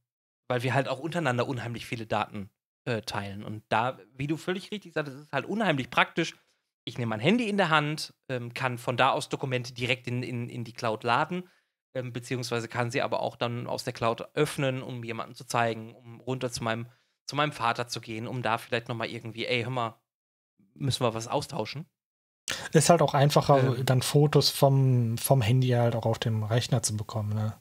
weil 0.49 0.63
wir 0.63 0.75
halt 0.75 0.89
auch 0.89 0.99
untereinander 0.99 1.49
unheimlich 1.49 1.87
viele 1.87 2.07
Daten 2.07 2.51
äh, 2.85 3.03
teilen. 3.03 3.43
Und 3.43 3.65
da, 3.69 3.99
wie 4.15 4.27
du 4.27 4.37
völlig 4.37 4.71
richtig 4.71 4.93
sagst, 4.93 5.13
ist 5.13 5.33
halt 5.33 5.47
unheimlich 5.47 5.91
praktisch. 5.91 6.37
Ich 6.89 6.99
nehme 6.99 7.11
mein 7.11 7.21
Handy 7.21 7.49
in 7.49 7.57
der 7.57 7.69
Hand, 7.69 8.15
ähm, 8.29 8.55
kann 8.55 8.79
von 8.79 8.97
da 8.97 9.11
aus 9.11 9.29
Dokumente 9.29 9.75
direkt 9.75 10.07
in, 10.07 10.23
in, 10.23 10.49
in 10.49 10.63
die 10.63 10.73
Cloud 10.73 11.03
laden, 11.03 11.49
ähm, 11.95 12.13
beziehungsweise 12.13 12.69
kann 12.69 12.93
sie 12.93 13.03
aber 13.03 13.21
auch 13.21 13.35
dann 13.35 13.67
aus 13.67 13.83
der 13.83 13.93
Cloud 13.93 14.29
öffnen, 14.35 14.83
um 14.83 15.03
jemandem 15.03 15.35
zu 15.35 15.47
zeigen, 15.47 15.95
um 15.95 16.21
runter 16.21 16.53
zu 16.53 16.63
meinem, 16.63 16.87
zu 17.27 17.35
meinem 17.35 17.53
Vater 17.53 17.89
zu 17.89 18.01
gehen, 18.01 18.29
um 18.29 18.41
da 18.41 18.57
vielleicht 18.59 18.89
nochmal 18.89 19.09
irgendwie, 19.09 19.47
ey, 19.47 19.65
hör 19.65 19.71
mal, 19.71 20.01
müssen 20.75 21.05
wir 21.05 21.13
was 21.13 21.27
austauschen. 21.27 21.87
Ist 22.73 22.91
halt 22.91 23.03
auch 23.03 23.15
einfacher, 23.15 23.79
ähm, 23.79 23.85
dann 23.85 24.03
Fotos 24.03 24.51
vom, 24.51 25.19
vom 25.19 25.43
Handy 25.43 25.71
halt 25.71 25.97
auch 25.97 26.07
auf 26.07 26.21
dem 26.21 26.45
Rechner 26.45 26.83
zu 26.83 26.97
bekommen, 26.97 27.35
ne? 27.35 27.61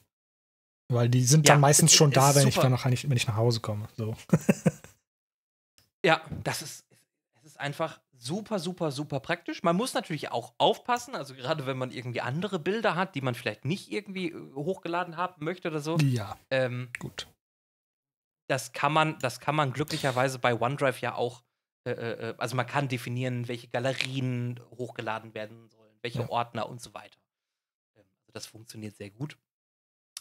Weil 0.88 1.08
die 1.08 1.24
sind 1.24 1.48
ja, 1.48 1.54
dann 1.54 1.60
meistens 1.60 1.92
schon 1.92 2.12
da, 2.12 2.36
wenn 2.36 2.46
ich, 2.46 2.54
dann 2.54 2.70
noch, 2.70 2.84
wenn 2.84 2.92
ich 2.92 3.26
nach 3.26 3.36
Hause 3.36 3.58
komme. 3.58 3.88
So. 3.96 4.14
ja, 6.04 6.20
das 6.44 6.62
ist, 6.62 6.86
es 7.34 7.44
ist 7.44 7.58
einfach 7.58 8.00
super, 8.18 8.58
super, 8.58 8.90
super 8.90 9.20
praktisch. 9.20 9.62
Man 9.62 9.76
muss 9.76 9.94
natürlich 9.94 10.30
auch 10.30 10.54
aufpassen, 10.58 11.14
also 11.14 11.34
gerade 11.34 11.66
wenn 11.66 11.78
man 11.78 11.90
irgendwie 11.90 12.20
andere 12.20 12.58
Bilder 12.58 12.94
hat, 12.94 13.14
die 13.14 13.20
man 13.20 13.34
vielleicht 13.34 13.64
nicht 13.64 13.90
irgendwie 13.90 14.30
äh, 14.30 14.54
hochgeladen 14.54 15.16
haben 15.16 15.44
möchte 15.44 15.68
oder 15.68 15.80
so. 15.80 15.96
Ja. 15.98 16.36
Ähm, 16.50 16.90
gut. 16.98 17.28
Das 18.48 18.72
kann 18.72 18.92
man, 18.92 19.18
das 19.18 19.40
kann 19.40 19.56
man 19.56 19.72
glücklicherweise 19.72 20.38
bei 20.38 20.58
OneDrive 20.58 21.00
ja 21.00 21.14
auch 21.14 21.42
äh, 21.86 21.92
äh, 21.92 22.30
äh, 22.30 22.34
also 22.38 22.56
man 22.56 22.66
kann 22.66 22.88
definieren, 22.88 23.46
welche 23.46 23.68
Galerien 23.68 24.60
hochgeladen 24.76 25.34
werden 25.34 25.68
sollen, 25.68 25.96
welche 26.02 26.22
ja. 26.22 26.28
Ordner 26.28 26.68
und 26.68 26.82
so 26.82 26.92
weiter. 26.94 27.18
Ähm, 27.96 28.04
also 28.18 28.32
das 28.32 28.46
funktioniert 28.46 28.96
sehr 28.96 29.10
gut. 29.10 29.38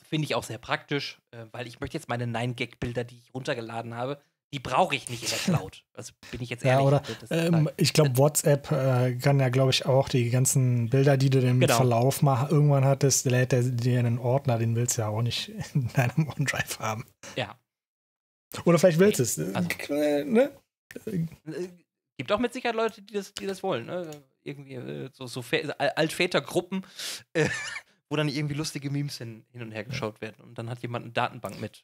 Finde 0.04 0.26
ich 0.26 0.36
auch 0.36 0.44
sehr 0.44 0.60
praktisch, 0.60 1.20
äh, 1.32 1.48
weil 1.52 1.66
ich 1.66 1.80
möchte 1.80 1.98
jetzt 1.98 2.08
meine 2.08 2.26
9-Gag-Bilder, 2.26 3.04
die 3.04 3.18
ich 3.18 3.34
runtergeladen 3.34 3.96
habe, 3.96 4.22
die 4.54 4.60
brauche 4.60 4.96
ich 4.96 5.10
nicht 5.10 5.24
in 5.24 5.30
der 5.30 5.38
Cloud. 5.40 5.84
Also 5.94 6.14
bin 6.32 6.42
ich 6.42 6.50
jetzt 6.50 6.64
ehrlich. 6.64 6.80
Ja, 6.80 6.88
oder 6.88 7.02
ähm, 7.30 7.70
ich 7.78 7.94
glaube, 7.94 8.18
WhatsApp 8.18 8.72
äh, 8.72 9.16
kann 9.16 9.40
ja, 9.40 9.50
glaube 9.50 9.72
ich, 9.72 9.86
auch 9.86 10.08
die 10.08 10.30
ganzen 10.30 10.90
Bilder, 10.90 11.18
die 11.18 11.30
du 11.30 11.40
im 11.40 11.60
genau. 11.60 11.76
Verlauf 11.76 12.22
mal 12.22 12.50
irgendwann 12.50 12.86
hattest, 12.86 13.26
lädt 13.26 13.54
er 13.54 13.64
dir 13.64 14.00
in 14.00 14.06
einen 14.06 14.20
Ordner, 14.20 14.58
den 14.58 14.76
willst 14.76 14.98
du 14.98 15.02
ja 15.02 15.10
auch 15.10 15.22
nicht 15.22 15.50
in 15.74 15.90
deinem 15.94 16.30
OneDrive 16.30 16.80
haben. 16.80 17.06
Ja. 17.36 17.60
Oder 18.64 18.80
vielleicht 18.80 19.00
willst 19.00 19.20
du 19.20 19.24
es. 19.24 19.40
Also, 19.56 19.68
ne? 19.94 20.52
Äh, 21.06 21.26
gibt 22.18 22.32
auch 22.32 22.40
mit 22.40 22.54
Sicherheit 22.54 22.76
Leute, 22.76 23.02
die 23.02 23.14
das, 23.14 23.34
die 23.34 23.48
das 23.48 23.64
wollen. 23.64 23.88
Ne? 23.88 24.10
Irgendwie 24.44 24.76
äh, 24.76 25.10
so, 25.12 25.28
so 25.28 25.44
Altvätergruppen, 25.78 26.86
äh, 27.34 27.50
wo 28.10 28.16
dann 28.16 28.30
irgendwie 28.30 28.56
lustige 28.56 28.90
Memes 28.90 29.18
hin, 29.18 29.46
hin 29.52 29.62
und 29.62 29.72
her 29.72 29.84
geschaut 29.84 30.22
werden. 30.22 30.42
Und 30.42 30.58
dann 30.58 30.70
hat 30.70 30.82
jemand 30.82 31.04
eine 31.04 31.14
Datenbank 31.14 31.60
mit 31.60 31.84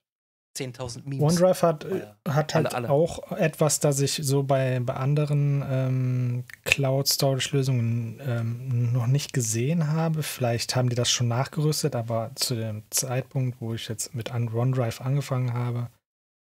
10.000 0.57 1.03
Memes. 1.05 1.21
OneDrive 1.21 1.63
hat, 1.63 1.85
ja, 1.85 2.15
hat 2.33 2.53
halt 2.53 2.67
alle, 2.67 2.75
alle. 2.75 2.89
auch 2.89 3.31
etwas, 3.31 3.79
das 3.79 3.99
ich 4.01 4.19
so 4.21 4.43
bei, 4.43 4.79
bei 4.81 4.93
anderen 4.93 5.63
ähm, 5.67 6.43
Cloud-Storage-Lösungen 6.65 8.19
ähm, 8.25 8.91
noch 8.91 9.07
nicht 9.07 9.33
gesehen 9.33 9.87
habe. 9.87 10.23
Vielleicht 10.23 10.75
haben 10.75 10.89
die 10.89 10.95
das 10.95 11.09
schon 11.09 11.29
nachgerüstet, 11.29 11.95
aber 11.95 12.31
zu 12.35 12.55
dem 12.55 12.83
Zeitpunkt, 12.89 13.61
wo 13.61 13.73
ich 13.73 13.87
jetzt 13.87 14.13
mit 14.13 14.33
OneDrive 14.33 15.01
angefangen 15.01 15.53
habe, 15.53 15.89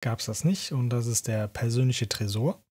gab 0.01 0.19
es 0.19 0.25
das 0.25 0.43
nicht 0.43 0.71
und 0.71 0.89
das 0.89 1.05
ist 1.05 1.27
der 1.27 1.47
persönliche 1.47 2.09
Tresor. 2.09 2.61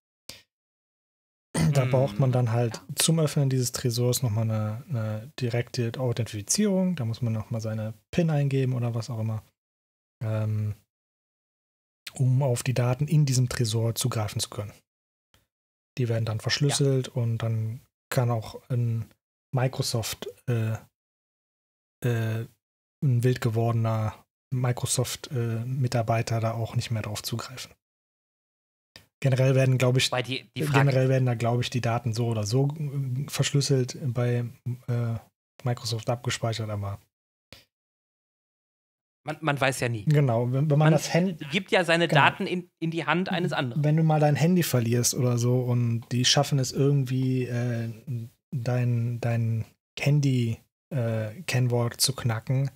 Da 1.72 1.86
mm, 1.86 1.91
braucht 1.91 2.18
man 2.18 2.30
dann 2.30 2.53
halt 2.53 2.80
zum 2.95 3.18
Öffnen 3.18 3.51
dieses 3.51 3.72
Tresors 3.72 4.22
nochmal 4.22 4.45
eine, 4.45 4.84
eine 4.89 5.32
direkte 5.41 5.93
Authentifizierung. 5.99 6.95
Da 6.95 7.05
muss 7.05 7.22
man 7.22 7.32
nochmal 7.32 7.61
seine 7.61 7.95
PIN 8.11 8.30
eingeben 8.30 8.74
oder 8.74 8.95
was 8.95 9.11
auch 9.11 9.18
immer, 9.18 9.43
ähm, 10.22 10.74
um 12.14 12.42
auf 12.42 12.62
die 12.62 12.74
Daten 12.74 13.06
in 13.06 13.26
diesem 13.26 13.48
Tresor 13.48 13.94
zugreifen 13.94 14.40
zu 14.40 14.50
können. 14.50 14.72
Die 15.98 16.09
werden 16.09 16.24
dann 16.24 16.40
verschlüsselt 16.40 17.09
ja. 17.09 17.12
und 17.14 17.38
dann 17.38 17.80
kann 18.11 18.30
auch 18.30 18.61
ein 18.68 19.11
Microsoft 19.54 20.28
äh, 20.48 20.76
äh, 22.04 22.46
ein 23.02 23.22
wild 23.22 23.40
gewordener 23.40 24.14
Microsoft-Mitarbeiter 24.52 26.40
da 26.40 26.52
auch 26.52 26.74
nicht 26.74 26.90
mehr 26.90 27.02
drauf 27.02 27.22
zugreifen. 27.22 27.72
Generell 29.20 29.54
werden, 29.54 29.78
glaube 29.78 29.98
ich, 29.98 30.11
die, 30.11 30.48
die 30.56 30.66
generell 30.66 31.09
werden 31.09 31.26
da, 31.26 31.34
glaube 31.34 31.62
ich, 31.62 31.70
die 31.70 31.80
Daten 31.80 32.12
so 32.12 32.28
oder 32.28 32.46
so 32.46 32.68
äh, 32.68 33.28
verschlüsselt 33.28 33.98
bei 34.14 34.44
äh, 34.86 35.14
Microsoft 35.64 36.09
abgespeichert, 36.09 36.70
aber 36.70 37.00
man, 39.29 39.37
man, 39.41 39.61
weiß 39.61 39.81
ja 39.81 39.89
nie. 39.89 40.05
Genau, 40.05 40.47
wenn, 40.47 40.68
wenn 40.70 40.79
man, 40.79 40.79
man, 40.79 40.93
das 40.93 41.12
Handy. 41.12 41.45
gibt 41.51 41.70
ja 41.70 41.85
seine 41.85 42.09
genau. 42.09 42.22
Daten 42.22 42.47
in, 42.47 42.70
in 42.81 42.91
die 42.91 43.05
Hand 43.07 43.29
eines 43.29 43.53
anderen. 43.53 43.85
Wenn 43.85 43.97
du 43.97 44.03
mal 44.03 44.20
dein 44.20 44.37
Handy 44.37 44.62
verlierst 44.62 45.14
oder 45.14 45.39
so 45.39 45.61
und 45.61 46.05
die 46.12 46.24
schaffen 46.24 46.59
es 46.59 46.72
irgendwie, 46.72 47.45
äh, 47.45 47.91
dein, 48.51 49.20
dein 49.20 49.64
Handy-Kennwort 49.99 51.95
äh, 51.95 51.99
zu 51.99 52.14
knacken, 52.14 52.70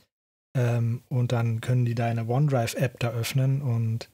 ähm, 0.54 1.02
und 1.08 1.32
dann 1.32 1.60
können 1.60 1.84
die 1.84 1.94
deine 1.94 2.26
OneDrive-App 2.28 2.98
da 3.00 3.10
öffnen 3.10 3.62
und 3.62 4.10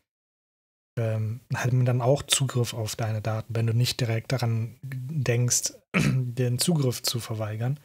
ähm, 0.98 1.40
haben 1.54 1.84
dann 1.84 2.00
auch 2.00 2.22
Zugriff 2.22 2.74
auf 2.74 2.96
deine 2.96 3.20
Daten, 3.20 3.54
wenn 3.54 3.66
du 3.66 3.72
nicht 3.72 4.00
direkt 4.00 4.32
daran 4.32 4.78
denkst, 4.82 5.72
den 5.94 6.58
Zugriff 6.58 7.02
zu 7.02 7.20
verweigern. 7.20 7.80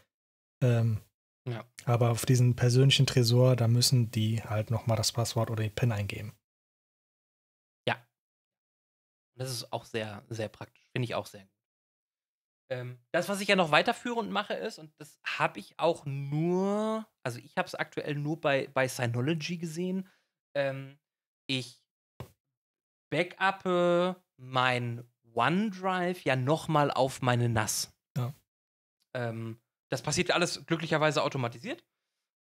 Ähm, 0.63 0.99
ja. 1.47 1.65
Aber 1.85 2.11
auf 2.11 2.25
diesen 2.25 2.55
persönlichen 2.55 3.05
Tresor, 3.05 3.55
da 3.55 3.67
müssen 3.67 4.11
die 4.11 4.41
halt 4.43 4.71
nochmal 4.71 4.97
das 4.97 5.11
Passwort 5.11 5.49
oder 5.49 5.63
die 5.63 5.69
PIN 5.69 5.91
eingeben. 5.91 6.33
Ja. 7.87 7.97
Das 9.35 9.51
ist 9.51 9.73
auch 9.73 9.85
sehr, 9.85 10.23
sehr 10.29 10.47
praktisch. 10.47 10.83
Finde 10.91 11.05
ich 11.05 11.15
auch 11.15 11.25
sehr 11.25 11.41
gut. 11.41 11.49
Ähm, 12.71 12.99
das, 13.11 13.27
was 13.27 13.41
ich 13.41 13.49
ja 13.49 13.55
noch 13.55 13.71
weiterführend 13.71 14.31
mache, 14.31 14.53
ist, 14.53 14.79
und 14.79 14.93
das 14.99 15.19
habe 15.25 15.59
ich 15.59 15.77
auch 15.77 16.05
nur, 16.05 17.05
also 17.23 17.39
ich 17.39 17.57
habe 17.57 17.67
es 17.67 17.75
aktuell 17.75 18.15
nur 18.15 18.39
bei, 18.39 18.67
bei 18.73 18.87
Synology 18.87 19.57
gesehen, 19.57 20.09
ähm, 20.55 20.97
ich 21.47 21.83
backuppe 23.11 24.15
mein 24.37 25.07
OneDrive 25.35 26.23
ja 26.23 26.35
nochmal 26.35 26.89
auf 26.89 27.21
meine 27.21 27.49
NAS. 27.49 27.93
Ja. 28.17 28.33
Ähm, 29.13 29.59
das 29.93 30.01
passiert 30.01 30.31
alles 30.31 30.65
glücklicherweise 30.65 31.21
automatisiert. 31.21 31.83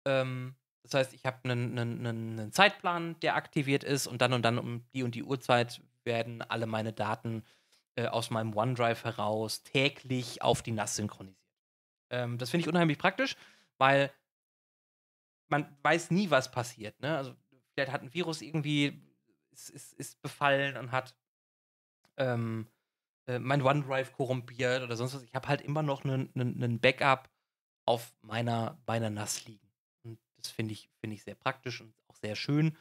Ähm, 0.04 0.54
das 0.82 0.92
heißt, 0.92 1.14
ich 1.14 1.24
habe 1.24 1.38
einen, 1.44 1.78
einen, 1.78 2.06
einen 2.06 2.52
Zeitplan, 2.52 3.18
der 3.20 3.36
aktiviert 3.36 3.84
ist 3.84 4.06
und 4.06 4.20
dann 4.20 4.34
und 4.34 4.42
dann 4.42 4.58
um 4.58 4.86
die 4.92 5.02
und 5.02 5.14
die 5.14 5.24
Uhrzeit 5.24 5.82
werden 6.04 6.42
alle 6.42 6.66
meine 6.66 6.92
Daten 6.92 7.42
äh, 7.96 8.06
aus 8.06 8.28
meinem 8.28 8.54
OneDrive 8.54 9.02
heraus 9.02 9.62
täglich 9.62 10.42
auf 10.42 10.60
die 10.60 10.72
NAS 10.72 10.96
synchronisiert. 10.96 11.40
Ähm, 12.10 12.36
das 12.36 12.50
finde 12.50 12.64
ich 12.64 12.68
unheimlich 12.68 12.98
praktisch, 12.98 13.34
weil 13.78 14.12
man 15.48 15.74
weiß 15.82 16.10
nie, 16.10 16.28
was 16.28 16.50
passiert. 16.50 17.00
Ne? 17.00 17.16
Also 17.16 17.34
vielleicht 17.72 17.92
hat 17.92 18.02
ein 18.02 18.12
Virus 18.12 18.42
irgendwie 18.42 19.02
ist, 19.52 19.70
ist, 19.70 19.94
ist 19.94 20.20
befallen 20.20 20.76
und 20.76 20.92
hat 20.92 21.16
ähm, 22.18 22.68
äh, 23.26 23.38
mein 23.38 23.62
OneDrive 23.62 24.12
korrumpiert 24.12 24.82
oder 24.82 24.96
sonst 24.96 25.14
was. 25.14 25.22
Ich 25.22 25.34
habe 25.34 25.48
halt 25.48 25.62
immer 25.62 25.82
noch 25.82 26.04
einen 26.04 26.78
Backup 26.78 27.30
auf 27.88 28.12
meiner, 28.20 28.78
meiner 28.86 29.08
NAS 29.08 29.46
liegen. 29.46 29.66
Und 30.04 30.18
das 30.36 30.50
finde 30.50 30.74
ich, 30.74 30.90
find 31.00 31.14
ich 31.14 31.22
sehr 31.22 31.34
praktisch 31.34 31.80
und 31.80 31.94
auch 32.06 32.16
sehr 32.16 32.36
schön, 32.36 32.76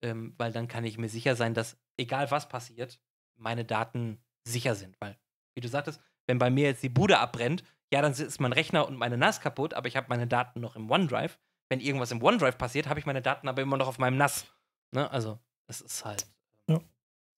ähm, 0.00 0.34
weil 0.38 0.50
dann 0.50 0.66
kann 0.66 0.84
ich 0.84 0.96
mir 0.96 1.10
sicher 1.10 1.36
sein, 1.36 1.52
dass 1.52 1.76
egal 1.98 2.30
was 2.30 2.48
passiert, 2.48 2.98
meine 3.36 3.66
Daten 3.66 4.18
sicher 4.44 4.74
sind. 4.74 4.98
Weil, 4.98 5.18
wie 5.54 5.60
du 5.60 5.68
sagtest, 5.68 6.00
wenn 6.26 6.38
bei 6.38 6.48
mir 6.48 6.64
jetzt 6.64 6.82
die 6.82 6.88
Bude 6.88 7.18
abbrennt, 7.18 7.64
ja, 7.92 8.00
dann 8.00 8.12
ist 8.12 8.40
mein 8.40 8.54
Rechner 8.54 8.88
und 8.88 8.96
meine 8.96 9.18
NAS 9.18 9.42
kaputt, 9.42 9.74
aber 9.74 9.88
ich 9.88 9.96
habe 9.96 10.08
meine 10.08 10.26
Daten 10.26 10.60
noch 10.60 10.74
im 10.74 10.90
OneDrive. 10.90 11.38
Wenn 11.68 11.80
irgendwas 11.80 12.10
im 12.10 12.22
OneDrive 12.22 12.56
passiert, 12.56 12.88
habe 12.88 12.98
ich 12.98 13.04
meine 13.04 13.20
Daten 13.20 13.48
aber 13.48 13.60
immer 13.60 13.76
noch 13.76 13.88
auf 13.88 13.98
meinem 13.98 14.16
NAS. 14.16 14.46
Ne? 14.90 15.10
Also, 15.10 15.38
das 15.66 15.82
ist 15.82 16.02
halt 16.02 16.26
ähm, 16.66 16.76
ja. 16.76 16.80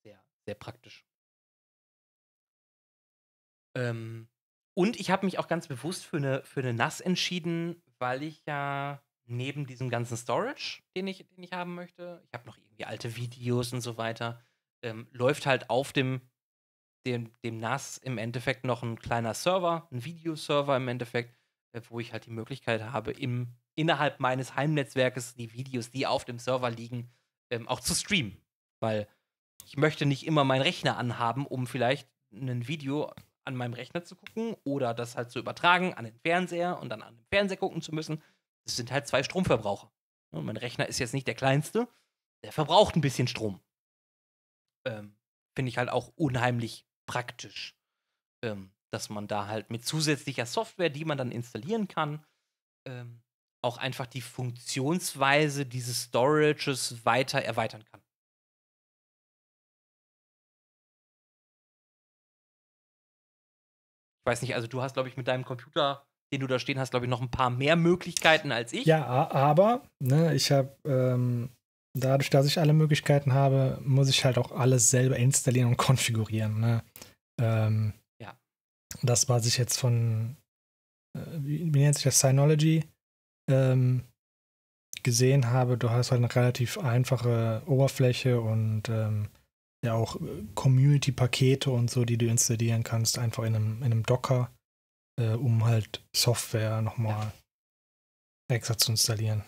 sehr, 0.05 0.25
sehr 0.47 0.55
praktisch. 0.55 1.05
Ähm, 3.75 4.29
und 4.79 5.01
ich 5.01 5.11
habe 5.11 5.27
mich 5.27 5.41
auch 5.41 5.49
ganz 5.49 5.67
bewusst 5.67 6.07
für 6.07 6.19
eine, 6.19 6.45
für 6.45 6.61
eine 6.61 6.73
NAS 6.73 7.01
entschieden, 7.01 7.83
weil 7.99 8.23
ich 8.23 8.47
ja 8.47 9.03
neben 9.27 9.67
diesem 9.67 9.91
ganzen 9.91 10.17
Storage, 10.17 10.83
den 10.97 11.09
ich, 11.09 11.27
den 11.27 11.43
ich 11.43 11.53
haben 11.53 11.75
möchte, 11.75 12.23
ich 12.25 12.33
habe 12.33 12.47
noch 12.47 12.57
irgendwie 12.57 12.85
alte 12.85 13.17
Videos 13.17 13.73
und 13.73 13.81
so 13.81 13.97
weiter, 13.97 14.41
ähm, 14.85 15.09
läuft 15.11 15.47
halt 15.47 15.69
auf 15.69 15.93
dem, 15.93 16.21
dem, 17.05 17.33
dem 17.43 17.59
NAS 17.59 17.99
im 17.99 18.19
Endeffekt 18.19 18.63
noch 18.63 18.85
ein 18.85 19.01
kleiner 19.01 19.35
Server, 19.35 19.89
ein 19.91 20.05
Videoserver 20.05 20.77
im 20.77 20.87
Endeffekt, 20.87 21.37
äh, 21.73 21.81
wo 21.89 21.99
ich 21.99 22.13
halt 22.13 22.27
die 22.27 22.31
Möglichkeit 22.31 22.81
habe, 22.81 23.11
im, 23.11 23.49
innerhalb 23.75 24.21
meines 24.21 24.55
Heimnetzwerkes 24.55 25.35
die 25.35 25.53
Videos, 25.55 25.91
die 25.91 26.07
auf 26.07 26.25
dem 26.25 26.39
Server 26.39 26.71
liegen, 26.71 27.11
ähm, 27.51 27.67
auch 27.67 27.81
zu 27.81 27.97
streamen. 27.97 28.41
Weil 28.79 29.09
ich 29.65 29.77
möchte 29.77 30.07
nicht 30.07 30.25
immer 30.25 30.45
meinen 30.45 30.63
Rechner 30.63 30.99
anhaben, 30.99 31.49
um 31.49 31.67
vielleicht 31.67 32.09
ein 32.31 32.69
Video 32.69 33.13
an 33.49 33.57
meinem 33.57 33.73
Rechner 33.73 34.05
zu 34.05 34.15
gucken 34.15 34.55
oder 34.63 34.95
das 34.95 35.17
halt 35.17 35.31
zu 35.31 35.39
übertragen 35.39 35.95
an 35.95 36.05
den 36.05 36.15
Fernseher 36.21 36.79
und 36.79 36.91
dann 36.91 37.03
an 37.03 37.17
den 37.17 37.27
Fernseher 37.31 37.57
gucken 37.57 37.81
zu 37.83 37.95
müssen. 37.95 38.23
Das 38.65 38.77
sind 38.77 38.93
halt 38.93 39.09
zwei 39.09 39.23
Stromverbraucher. 39.23 39.91
Und 40.31 40.45
mein 40.45 40.59
Rechner 40.59 40.87
ist 40.87 40.99
jetzt 40.99 41.15
nicht 41.15 41.27
der 41.27 41.35
kleinste, 41.35 41.89
der 42.45 42.53
verbraucht 42.53 42.95
ein 42.95 43.01
bisschen 43.01 43.27
Strom. 43.27 43.61
Ähm, 44.87 45.17
Finde 45.57 45.71
ich 45.71 45.79
halt 45.79 45.89
auch 45.89 46.13
unheimlich 46.15 46.87
praktisch, 47.07 47.75
ähm, 48.45 48.71
dass 48.91 49.09
man 49.09 49.27
da 49.27 49.47
halt 49.47 49.71
mit 49.71 49.85
zusätzlicher 49.85 50.47
Software, 50.47 50.91
die 50.91 51.07
man 51.07 51.17
dann 51.19 51.33
installieren 51.33 51.89
kann, 51.89 52.25
ähm, 52.87 53.23
auch 53.63 53.79
einfach 53.79 54.07
die 54.07 54.21
Funktionsweise 54.21 55.65
dieses 55.65 56.05
Storages 56.05 57.05
weiter 57.05 57.43
erweitern 57.43 57.85
kann. 57.87 58.03
Weiß 64.29 64.43
nicht, 64.43 64.55
also 64.55 64.69
du 64.69 64.83
hast, 64.83 64.93
glaube 64.93 65.09
ich, 65.09 65.17
mit 65.17 65.27
deinem 65.27 65.45
Computer, 65.45 66.05
den 66.33 66.41
du 66.41 66.47
da 66.47 66.59
stehen 66.59 66.79
hast, 66.79 66.91
glaube 66.91 67.07
ich, 67.07 67.11
noch 67.11 67.23
ein 67.23 67.31
paar 67.31 67.51
mehr 67.51 67.75
Möglichkeiten 67.75 68.53
als 68.53 68.73
ich. 68.73 68.85
Ja, 68.85 69.07
aber 69.07 69.83
ne, 69.99 70.35
ich 70.35 70.53
habe 70.53 70.77
ähm, 70.85 71.51
dadurch, 71.95 72.31
dass 72.31 72.47
ich 72.47 72.59
alle 72.59 72.75
Möglichkeiten 72.75 73.33
habe, 73.33 73.81
muss 73.83 74.09
ich 74.09 74.25
halt 74.25 74.39
auch 74.39 74.53
alles 74.53 74.91
selber 74.91 75.17
installieren 75.17 75.69
und 75.69 75.77
konfigurieren. 75.77 76.61
Ne? 76.61 76.83
Ähm, 77.41 77.95
ja. 78.23 78.37
Das, 79.03 79.29
was 79.29 79.47
ich 79.47 79.57
jetzt 79.59 79.79
von, 79.79 80.37
äh, 81.17 81.21
wie, 81.39 81.75
wie, 81.75 81.81
nennt 81.81 81.95
sich 81.95 82.05
das, 82.05 82.21
Synology 82.21 82.85
ähm, 83.51 84.05
gesehen 85.03 85.51
habe, 85.51 85.79
du 85.79 85.91
hast 85.91 86.11
halt 86.11 86.23
eine 86.23 86.35
relativ 86.35 86.79
einfache 86.79 87.63
Oberfläche 87.67 88.41
und 88.41 88.89
ähm, 88.89 89.29
ja 89.85 89.95
auch 89.95 90.17
äh, 90.17 90.45
Community-Pakete 90.55 91.71
und 91.71 91.91
so, 91.91 92.05
die 92.05 92.19
du 92.19 92.27
installieren 92.27 92.83
kannst, 92.83 93.19
einfach 93.19 93.45
in 93.45 93.55
einem, 93.55 93.79
in 93.79 93.85
einem 93.85 94.03
Docker, 94.05 94.51
äh, 95.21 95.35
um 95.35 95.65
halt 95.65 96.05
Software 96.15 96.83
nochmal 96.83 97.33
extra 98.51 98.77
zu 98.77 98.93
installieren. 98.93 99.45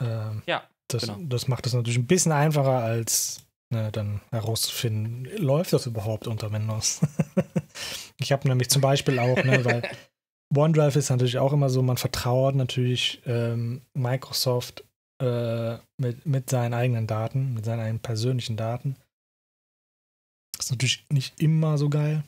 Ähm, 0.00 0.42
ja. 0.46 0.68
Das, 0.90 1.02
genau. 1.02 1.18
das 1.20 1.48
macht 1.48 1.66
es 1.66 1.74
natürlich 1.74 1.98
ein 1.98 2.06
bisschen 2.06 2.32
einfacher, 2.32 2.78
als 2.78 3.46
ne, 3.70 3.92
dann 3.92 4.22
herauszufinden, 4.30 5.24
läuft 5.36 5.72
das 5.72 5.86
überhaupt 5.86 6.26
unter 6.26 6.50
Windows? 6.50 7.00
ich 8.20 8.32
habe 8.32 8.48
nämlich 8.48 8.70
zum 8.70 8.80
Beispiel 8.80 9.18
auch, 9.18 9.36
ne, 9.44 9.64
weil 9.64 9.82
OneDrive 10.56 10.96
ist 10.96 11.10
natürlich 11.10 11.38
auch 11.38 11.52
immer 11.52 11.68
so, 11.68 11.82
man 11.82 11.98
vertraut 11.98 12.54
natürlich 12.54 13.20
ähm, 13.26 13.82
Microsoft 13.92 14.84
äh, 15.20 15.78
mit, 15.96 16.26
mit 16.26 16.50
seinen 16.50 16.74
eigenen 16.74 17.06
Daten, 17.06 17.54
mit 17.54 17.64
seinen 17.64 17.80
eigenen 17.80 18.00
persönlichen 18.00 18.56
Daten. 18.56 18.96
Das 20.56 20.66
ist 20.66 20.70
natürlich 20.72 21.04
nicht 21.10 21.40
immer 21.40 21.78
so 21.78 21.88
geil. 21.88 22.24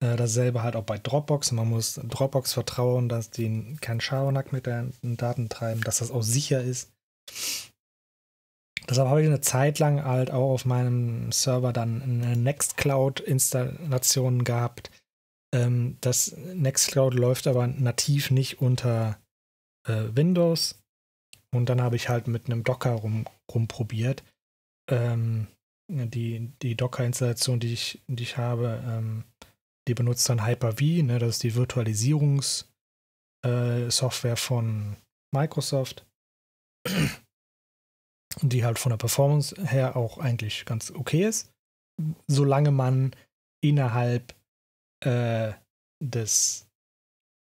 Äh, 0.00 0.16
dasselbe 0.16 0.62
halt 0.62 0.76
auch 0.76 0.84
bei 0.84 0.98
Dropbox. 0.98 1.52
Man 1.52 1.68
muss 1.68 1.94
Dropbox 1.94 2.52
vertrauen, 2.52 3.08
dass 3.08 3.30
die 3.30 3.76
keinen 3.80 4.00
Schabernack 4.00 4.52
mit 4.52 4.66
den 4.66 5.16
Daten 5.16 5.48
treiben, 5.48 5.82
dass 5.82 5.98
das 5.98 6.10
auch 6.10 6.22
sicher 6.22 6.62
ist. 6.62 6.90
Deshalb 8.88 9.08
habe 9.08 9.20
ich 9.20 9.26
eine 9.26 9.40
Zeit 9.40 9.78
lang 9.78 10.04
halt 10.04 10.30
auch 10.30 10.52
auf 10.52 10.64
meinem 10.64 11.32
Server 11.32 11.72
dann 11.72 12.02
eine 12.02 12.36
Nextcloud-Installation 12.36 14.44
gehabt. 14.44 14.90
Ähm, 15.52 15.96
das 16.00 16.36
Nextcloud 16.36 17.14
läuft 17.14 17.46
aber 17.46 17.66
nativ 17.66 18.30
nicht 18.30 18.60
unter 18.60 19.18
äh, 19.88 20.04
Windows, 20.14 20.78
und 21.56 21.68
dann 21.68 21.80
habe 21.80 21.96
ich 21.96 22.08
halt 22.08 22.28
mit 22.28 22.46
einem 22.46 22.64
Docker 22.64 22.92
rum, 22.92 23.26
rumprobiert. 23.52 24.22
Ähm, 24.90 25.48
die, 25.88 26.52
die 26.62 26.76
Docker-Installation, 26.76 27.60
die 27.60 27.72
ich, 27.72 28.02
die 28.08 28.24
ich 28.24 28.36
habe, 28.36 28.82
ähm, 28.86 29.24
die 29.88 29.94
benutzt 29.94 30.28
dann 30.28 30.44
Hyper-V, 30.44 31.04
ne, 31.04 31.18
das 31.18 31.36
ist 31.36 31.44
die 31.44 31.54
Virtualisierungssoftware 31.54 34.32
äh, 34.32 34.36
von 34.36 34.96
Microsoft. 35.32 36.04
die 38.42 38.64
halt 38.64 38.78
von 38.78 38.90
der 38.90 38.98
Performance 38.98 39.54
her 39.64 39.96
auch 39.96 40.18
eigentlich 40.18 40.64
ganz 40.64 40.90
okay 40.90 41.26
ist, 41.26 41.52
solange 42.26 42.70
man 42.70 43.14
innerhalb 43.62 44.34
äh, 45.04 45.52
des 46.02 46.68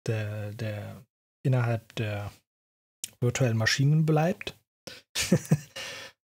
der, 0.07 0.53
der 0.53 1.05
innerhalb 1.45 1.93
der 1.95 2.31
virtuellen 3.21 3.57
Maschinen 3.57 4.05
bleibt. 4.05 4.57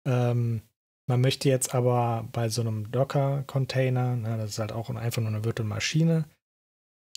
ähm, 0.06 0.62
man 1.10 1.22
möchte 1.22 1.50
jetzt 1.50 1.74
aber 1.74 2.28
bei 2.32 2.50
so 2.50 2.62
einem 2.62 2.92
Docker-Container, 2.92 4.16
ne, 4.16 4.38
das 4.38 4.52
ist 4.52 4.60
halt 4.60 4.72
auch 4.72 4.90
einfach 4.92 5.22
nur 5.22 5.32
eine 5.32 5.44
virtuelle 5.44 5.70
Maschine, 5.70 6.26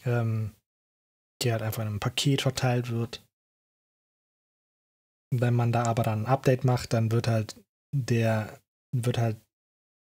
ähm, 0.05 0.53
die 1.43 1.53
halt 1.53 1.63
einfach 1.63 1.83
in 1.83 1.89
einem 1.89 2.01
Paket 2.01 2.43
verteilt 2.43 2.91
wird. 2.91 3.23
Wenn 5.31 5.55
man 5.55 5.73
da 5.73 5.85
aber 5.85 6.03
dann 6.03 6.23
ein 6.23 6.27
Update 6.27 6.65
macht, 6.65 6.93
dann 6.93 7.13
wird 7.13 7.29
halt 7.29 7.63
der, 7.95 8.61
wird 8.95 9.19
halt 9.19 9.37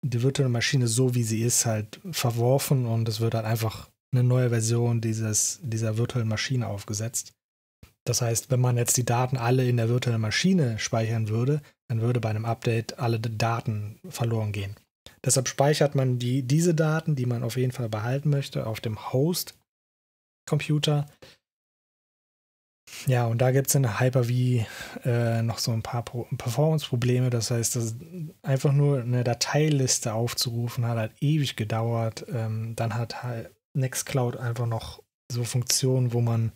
die 0.05 0.23
virtuelle 0.23 0.51
Maschine 0.51 0.89
so 0.89 1.15
wie 1.15 1.23
sie 1.23 1.43
ist 1.43 1.65
halt 1.65 2.01
verworfen 2.11 2.87
und 2.87 3.09
es 3.09 3.21
wird 3.21 3.35
halt 3.35 3.47
einfach 3.47 3.91
eine 4.13 4.25
neue 4.25 4.51
Version 4.51 5.01
dieses, 5.01 5.61
dieser 5.63 5.97
virtuellen 5.97 6.29
Maschine 6.29 6.67
aufgesetzt. 6.67 7.33
Das 8.05 8.21
heißt, 8.21 8.51
wenn 8.51 8.61
man 8.61 8.77
jetzt 8.77 8.97
die 8.97 9.05
Daten 9.05 9.37
alle 9.37 9.69
in 9.69 9.77
der 9.77 9.89
virtuellen 9.89 10.21
Maschine 10.21 10.79
speichern 10.79 11.29
würde, 11.29 11.63
dann 11.89 12.01
würde 12.01 12.21
bei 12.21 12.31
einem 12.31 12.45
Update 12.45 12.99
alle 12.99 13.21
Daten 13.21 14.01
verloren 14.09 14.53
gehen. 14.53 14.77
Deshalb 15.25 15.49
speichert 15.49 15.95
man 15.95 16.19
die, 16.19 16.43
diese 16.43 16.75
Daten, 16.75 17.15
die 17.15 17.27
man 17.27 17.45
auf 17.45 17.57
jeden 17.57 17.73
Fall 17.73 17.89
behalten 17.89 18.29
möchte, 18.31 18.67
auf 18.67 18.81
dem 18.81 19.13
Host-Computer. 19.13 21.07
Ja, 23.07 23.27
und 23.27 23.39
da 23.39 23.53
gibt 23.53 23.69
es 23.69 23.75
in 23.77 24.01
Hyper-V 24.01 24.67
äh, 25.05 25.43
noch 25.43 25.59
so 25.59 25.73
ein 25.73 25.83
paar 25.83 26.05
Performance-Probleme. 26.05 27.31
Das 27.31 27.53
heißt, 27.53 27.77
das 27.77 27.95
einfach 28.43 28.73
nur 28.73 29.01
eine 29.01 29.23
Dateiliste 29.23 30.13
aufzurufen, 30.13 30.87
hat 30.87 30.99
halt 30.99 31.15
ewig 31.21 31.55
gedauert. 31.57 32.27
Ähm, 32.29 32.75
dann 32.75 32.95
hat 32.95 33.23
halt 33.23 33.55
Nextcloud 33.75 34.37
einfach 34.37 34.67
noch 34.67 35.03
so 35.31 35.45
Funktionen, 35.45 36.13
wo 36.13 36.21
man 36.21 36.53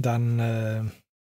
dann 0.00 0.38
äh, 0.38 0.82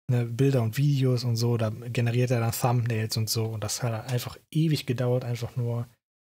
ne, 0.10 0.26
Bilder 0.26 0.62
und 0.62 0.78
Videos 0.78 1.24
und 1.24 1.36
so, 1.36 1.58
da 1.58 1.70
generiert 1.70 2.32
er 2.32 2.40
dann 2.40 2.52
Thumbnails 2.52 3.18
und 3.18 3.30
so 3.30 3.46
und 3.46 3.64
das 3.64 3.84
hat 3.84 4.12
einfach 4.12 4.38
ewig 4.52 4.86
gedauert, 4.86 5.24
einfach 5.24 5.56
nur 5.56 5.88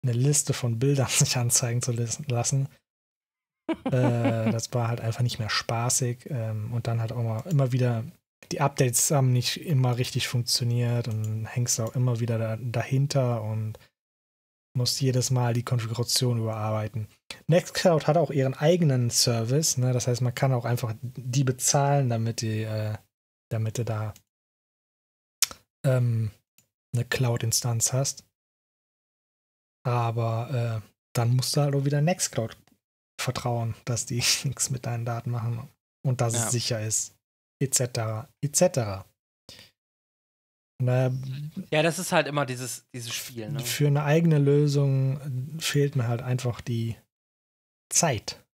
eine 0.02 0.12
Liste 0.12 0.52
von 0.52 0.78
Bildern 0.78 1.08
sich 1.10 1.36
anzeigen 1.36 1.82
zu 1.82 1.92
lassen. 1.92 2.68
äh, 3.84 4.50
das 4.50 4.72
war 4.72 4.88
halt 4.88 5.00
einfach 5.00 5.22
nicht 5.22 5.38
mehr 5.38 5.50
spaßig. 5.50 6.26
Ähm, 6.30 6.72
und 6.72 6.86
dann 6.86 7.00
hat 7.00 7.12
auch 7.12 7.22
mal 7.22 7.40
immer 7.50 7.72
wieder, 7.72 8.04
die 8.52 8.60
Updates 8.60 9.10
haben 9.10 9.32
nicht 9.32 9.60
immer 9.60 9.98
richtig 9.98 10.28
funktioniert 10.28 11.08
und 11.08 11.46
hängst 11.46 11.80
auch 11.80 11.94
immer 11.96 12.20
wieder 12.20 12.38
da, 12.38 12.56
dahinter 12.56 13.42
und 13.42 13.78
musst 14.76 15.00
jedes 15.00 15.30
Mal 15.30 15.54
die 15.54 15.64
Konfiguration 15.64 16.38
überarbeiten. 16.38 17.08
Nextcloud 17.48 18.06
hat 18.06 18.16
auch 18.16 18.30
ihren 18.30 18.54
eigenen 18.54 19.10
Service, 19.10 19.78
ne? 19.78 19.92
das 19.92 20.06
heißt, 20.06 20.20
man 20.20 20.34
kann 20.34 20.52
auch 20.52 20.64
einfach 20.64 20.94
die 21.02 21.44
bezahlen, 21.44 22.08
damit 22.08 22.40
die, 22.40 22.62
äh, 22.62 22.96
damit 23.50 23.78
du 23.78 23.84
da 23.84 24.14
ähm, 25.84 26.30
eine 26.92 27.04
Cloud-Instanz 27.04 27.92
hast. 27.92 28.24
Aber 29.84 30.82
äh, 30.84 30.90
dann 31.14 31.36
musst 31.36 31.56
du 31.56 31.60
halt 31.60 31.74
auch 31.74 31.84
wieder 31.84 32.00
Nextcloud 32.00 32.56
vertrauen, 33.20 33.74
dass 33.84 34.06
die 34.06 34.16
nichts 34.44 34.70
mit 34.70 34.86
deinen 34.86 35.04
Daten 35.04 35.30
machen 35.30 35.68
und 36.04 36.20
dass 36.20 36.34
ja. 36.34 36.44
es 36.44 36.50
sicher 36.50 36.80
ist, 36.80 37.16
etc. 37.62 38.28
etc. 38.42 39.04
Naja, 40.82 41.10
ja, 41.72 41.82
das 41.82 41.98
ist 41.98 42.12
halt 42.12 42.26
immer 42.26 42.44
dieses, 42.44 42.84
dieses 42.92 43.14
Spiel. 43.14 43.50
Ne? 43.50 43.60
Für 43.60 43.86
eine 43.86 44.04
eigene 44.04 44.38
Lösung 44.38 45.58
fehlt 45.58 45.96
mir 45.96 46.06
halt 46.06 46.20
einfach 46.20 46.60
die 46.60 46.96
Zeit. 47.88 48.44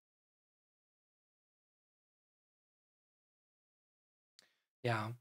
Ja. 4.85 5.13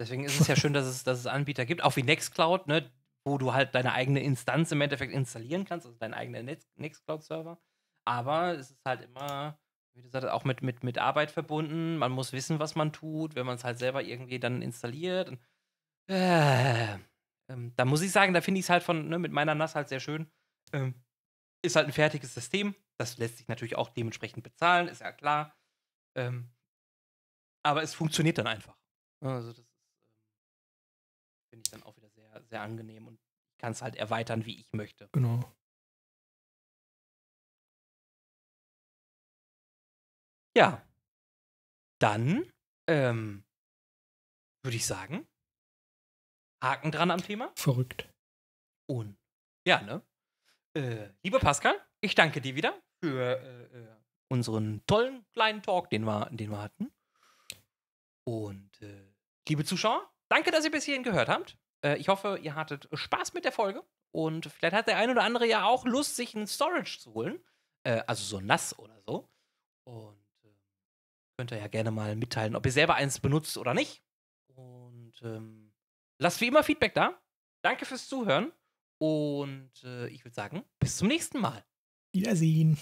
Deswegen 0.00 0.24
ist 0.24 0.40
es 0.40 0.46
ja 0.46 0.56
schön, 0.56 0.72
dass 0.72 0.86
es, 0.86 1.04
dass 1.04 1.18
es 1.18 1.26
Anbieter 1.26 1.66
gibt, 1.66 1.82
auch 1.82 1.96
wie 1.96 2.02
Nextcloud, 2.02 2.66
ne, 2.68 2.90
wo 3.24 3.36
du 3.38 3.52
halt 3.52 3.74
deine 3.74 3.92
eigene 3.92 4.22
Instanz 4.22 4.72
im 4.72 4.80
Endeffekt 4.80 5.12
installieren 5.12 5.64
kannst, 5.64 5.86
also 5.86 5.98
deinen 5.98 6.14
eigenen 6.14 6.56
Nextcloud-Server. 6.76 7.60
Aber 8.06 8.54
es 8.54 8.70
ist 8.70 8.80
halt 8.86 9.02
immer, 9.02 9.58
wie 9.94 10.02
du 10.02 10.08
sagst, 10.08 10.28
auch 10.28 10.44
mit, 10.44 10.62
mit, 10.62 10.82
mit 10.84 10.98
Arbeit 10.98 11.30
verbunden. 11.30 11.98
Man 11.98 12.12
muss 12.12 12.32
wissen, 12.32 12.58
was 12.58 12.74
man 12.74 12.92
tut, 12.92 13.34
wenn 13.34 13.44
man 13.44 13.56
es 13.56 13.64
halt 13.64 13.78
selber 13.78 14.02
irgendwie 14.02 14.40
dann 14.40 14.62
installiert. 14.62 15.36
Äh, 16.08 16.94
ähm, 17.48 17.72
da 17.76 17.84
muss 17.84 18.00
ich 18.00 18.10
sagen, 18.10 18.32
da 18.32 18.40
finde 18.40 18.60
ich 18.60 18.66
es 18.66 18.70
halt 18.70 18.82
von, 18.82 19.08
ne, 19.08 19.18
mit 19.18 19.32
meiner 19.32 19.54
NAS 19.54 19.74
halt 19.74 19.88
sehr 19.88 20.00
schön. 20.00 20.30
Ähm, 20.72 20.94
ist 21.62 21.76
halt 21.76 21.86
ein 21.86 21.92
fertiges 21.92 22.34
System. 22.34 22.74
Das 22.98 23.18
lässt 23.18 23.38
sich 23.38 23.48
natürlich 23.48 23.76
auch 23.76 23.90
dementsprechend 23.90 24.42
bezahlen, 24.42 24.88
ist 24.88 25.00
ja 25.00 25.12
klar. 25.12 25.56
Ähm, 26.16 26.50
aber 27.64 27.82
es 27.82 27.94
funktioniert 27.94 28.38
dann 28.38 28.46
einfach. 28.46 28.76
Also 29.22 29.48
das 29.48 29.58
ist, 29.58 29.64
ähm, 29.64 29.68
finde 31.50 31.62
ich 31.66 31.70
dann 31.70 31.82
auch 31.82 31.96
wieder 31.96 32.10
sehr, 32.10 32.42
sehr 32.44 32.62
angenehm 32.62 33.06
und 33.06 33.20
kann 33.58 33.72
es 33.72 33.82
halt 33.82 33.96
erweitern, 33.96 34.46
wie 34.46 34.58
ich 34.60 34.72
möchte. 34.72 35.08
Genau. 35.12 35.40
Ja. 40.56 40.86
Dann 42.00 42.50
ähm, 42.88 43.44
würde 44.64 44.76
ich 44.76 44.86
sagen, 44.86 45.26
Haken 46.62 46.92
dran 46.92 47.10
am 47.10 47.22
Thema. 47.22 47.52
Verrückt. 47.56 48.10
Und 48.88 49.18
ja, 49.66 49.82
ne? 49.82 50.02
Äh, 50.74 51.08
lieber 51.22 51.40
Pascal, 51.40 51.74
ich 52.00 52.14
danke 52.14 52.40
dir 52.40 52.54
wieder 52.54 52.80
für 53.02 53.40
äh, 53.40 53.64
äh, 53.78 53.88
unseren 54.28 54.84
tollen 54.86 55.26
kleinen 55.32 55.62
Talk, 55.62 55.90
den 55.90 56.04
wir, 56.04 56.28
den 56.30 56.50
wir 56.50 56.62
hatten. 56.62 56.92
Und 58.24 58.70
äh, 58.82 59.12
liebe 59.48 59.64
Zuschauer, 59.64 60.08
danke, 60.28 60.50
dass 60.50 60.64
ihr 60.64 60.70
bis 60.70 60.84
hierhin 60.84 61.02
gehört 61.02 61.28
habt. 61.28 61.58
Äh, 61.84 61.96
ich 61.96 62.08
hoffe, 62.08 62.38
ihr 62.40 62.54
hattet 62.54 62.88
Spaß 62.92 63.32
mit 63.34 63.44
der 63.44 63.52
Folge. 63.52 63.82
Und 64.12 64.46
vielleicht 64.46 64.74
hat 64.74 64.86
der 64.86 64.96
ein 64.96 65.10
oder 65.10 65.22
andere 65.22 65.46
ja 65.46 65.64
auch 65.64 65.84
Lust, 65.84 66.16
sich 66.16 66.34
ein 66.34 66.46
Storage 66.46 66.98
zu 67.00 67.14
holen. 67.14 67.44
Äh, 67.84 68.02
also 68.06 68.22
so 68.22 68.40
nass 68.40 68.78
oder 68.78 69.00
so. 69.06 69.28
Und 69.84 70.20
könnt 71.36 71.52
ihr 71.52 71.58
ja 71.58 71.68
gerne 71.68 71.90
mal 71.90 72.16
mitteilen, 72.16 72.54
ob 72.54 72.66
ihr 72.66 72.72
selber 72.72 72.94
eins 72.94 73.18
benutzt 73.18 73.56
oder 73.56 73.74
nicht. 73.74 74.04
Und 74.54 75.14
ähm, 75.22 75.72
lasst 76.18 76.40
wie 76.40 76.48
immer 76.48 76.62
Feedback 76.62 76.94
da. 76.94 77.20
Danke 77.62 77.86
fürs 77.86 78.08
Zuhören. 78.08 78.52
Und 79.00 79.72
äh, 79.82 80.08
ich 80.08 80.24
würde 80.24 80.34
sagen, 80.34 80.62
bis 80.78 80.98
zum 80.98 81.08
nächsten 81.08 81.40
Mal. 81.40 81.64
Wiedersehen. 82.12 82.76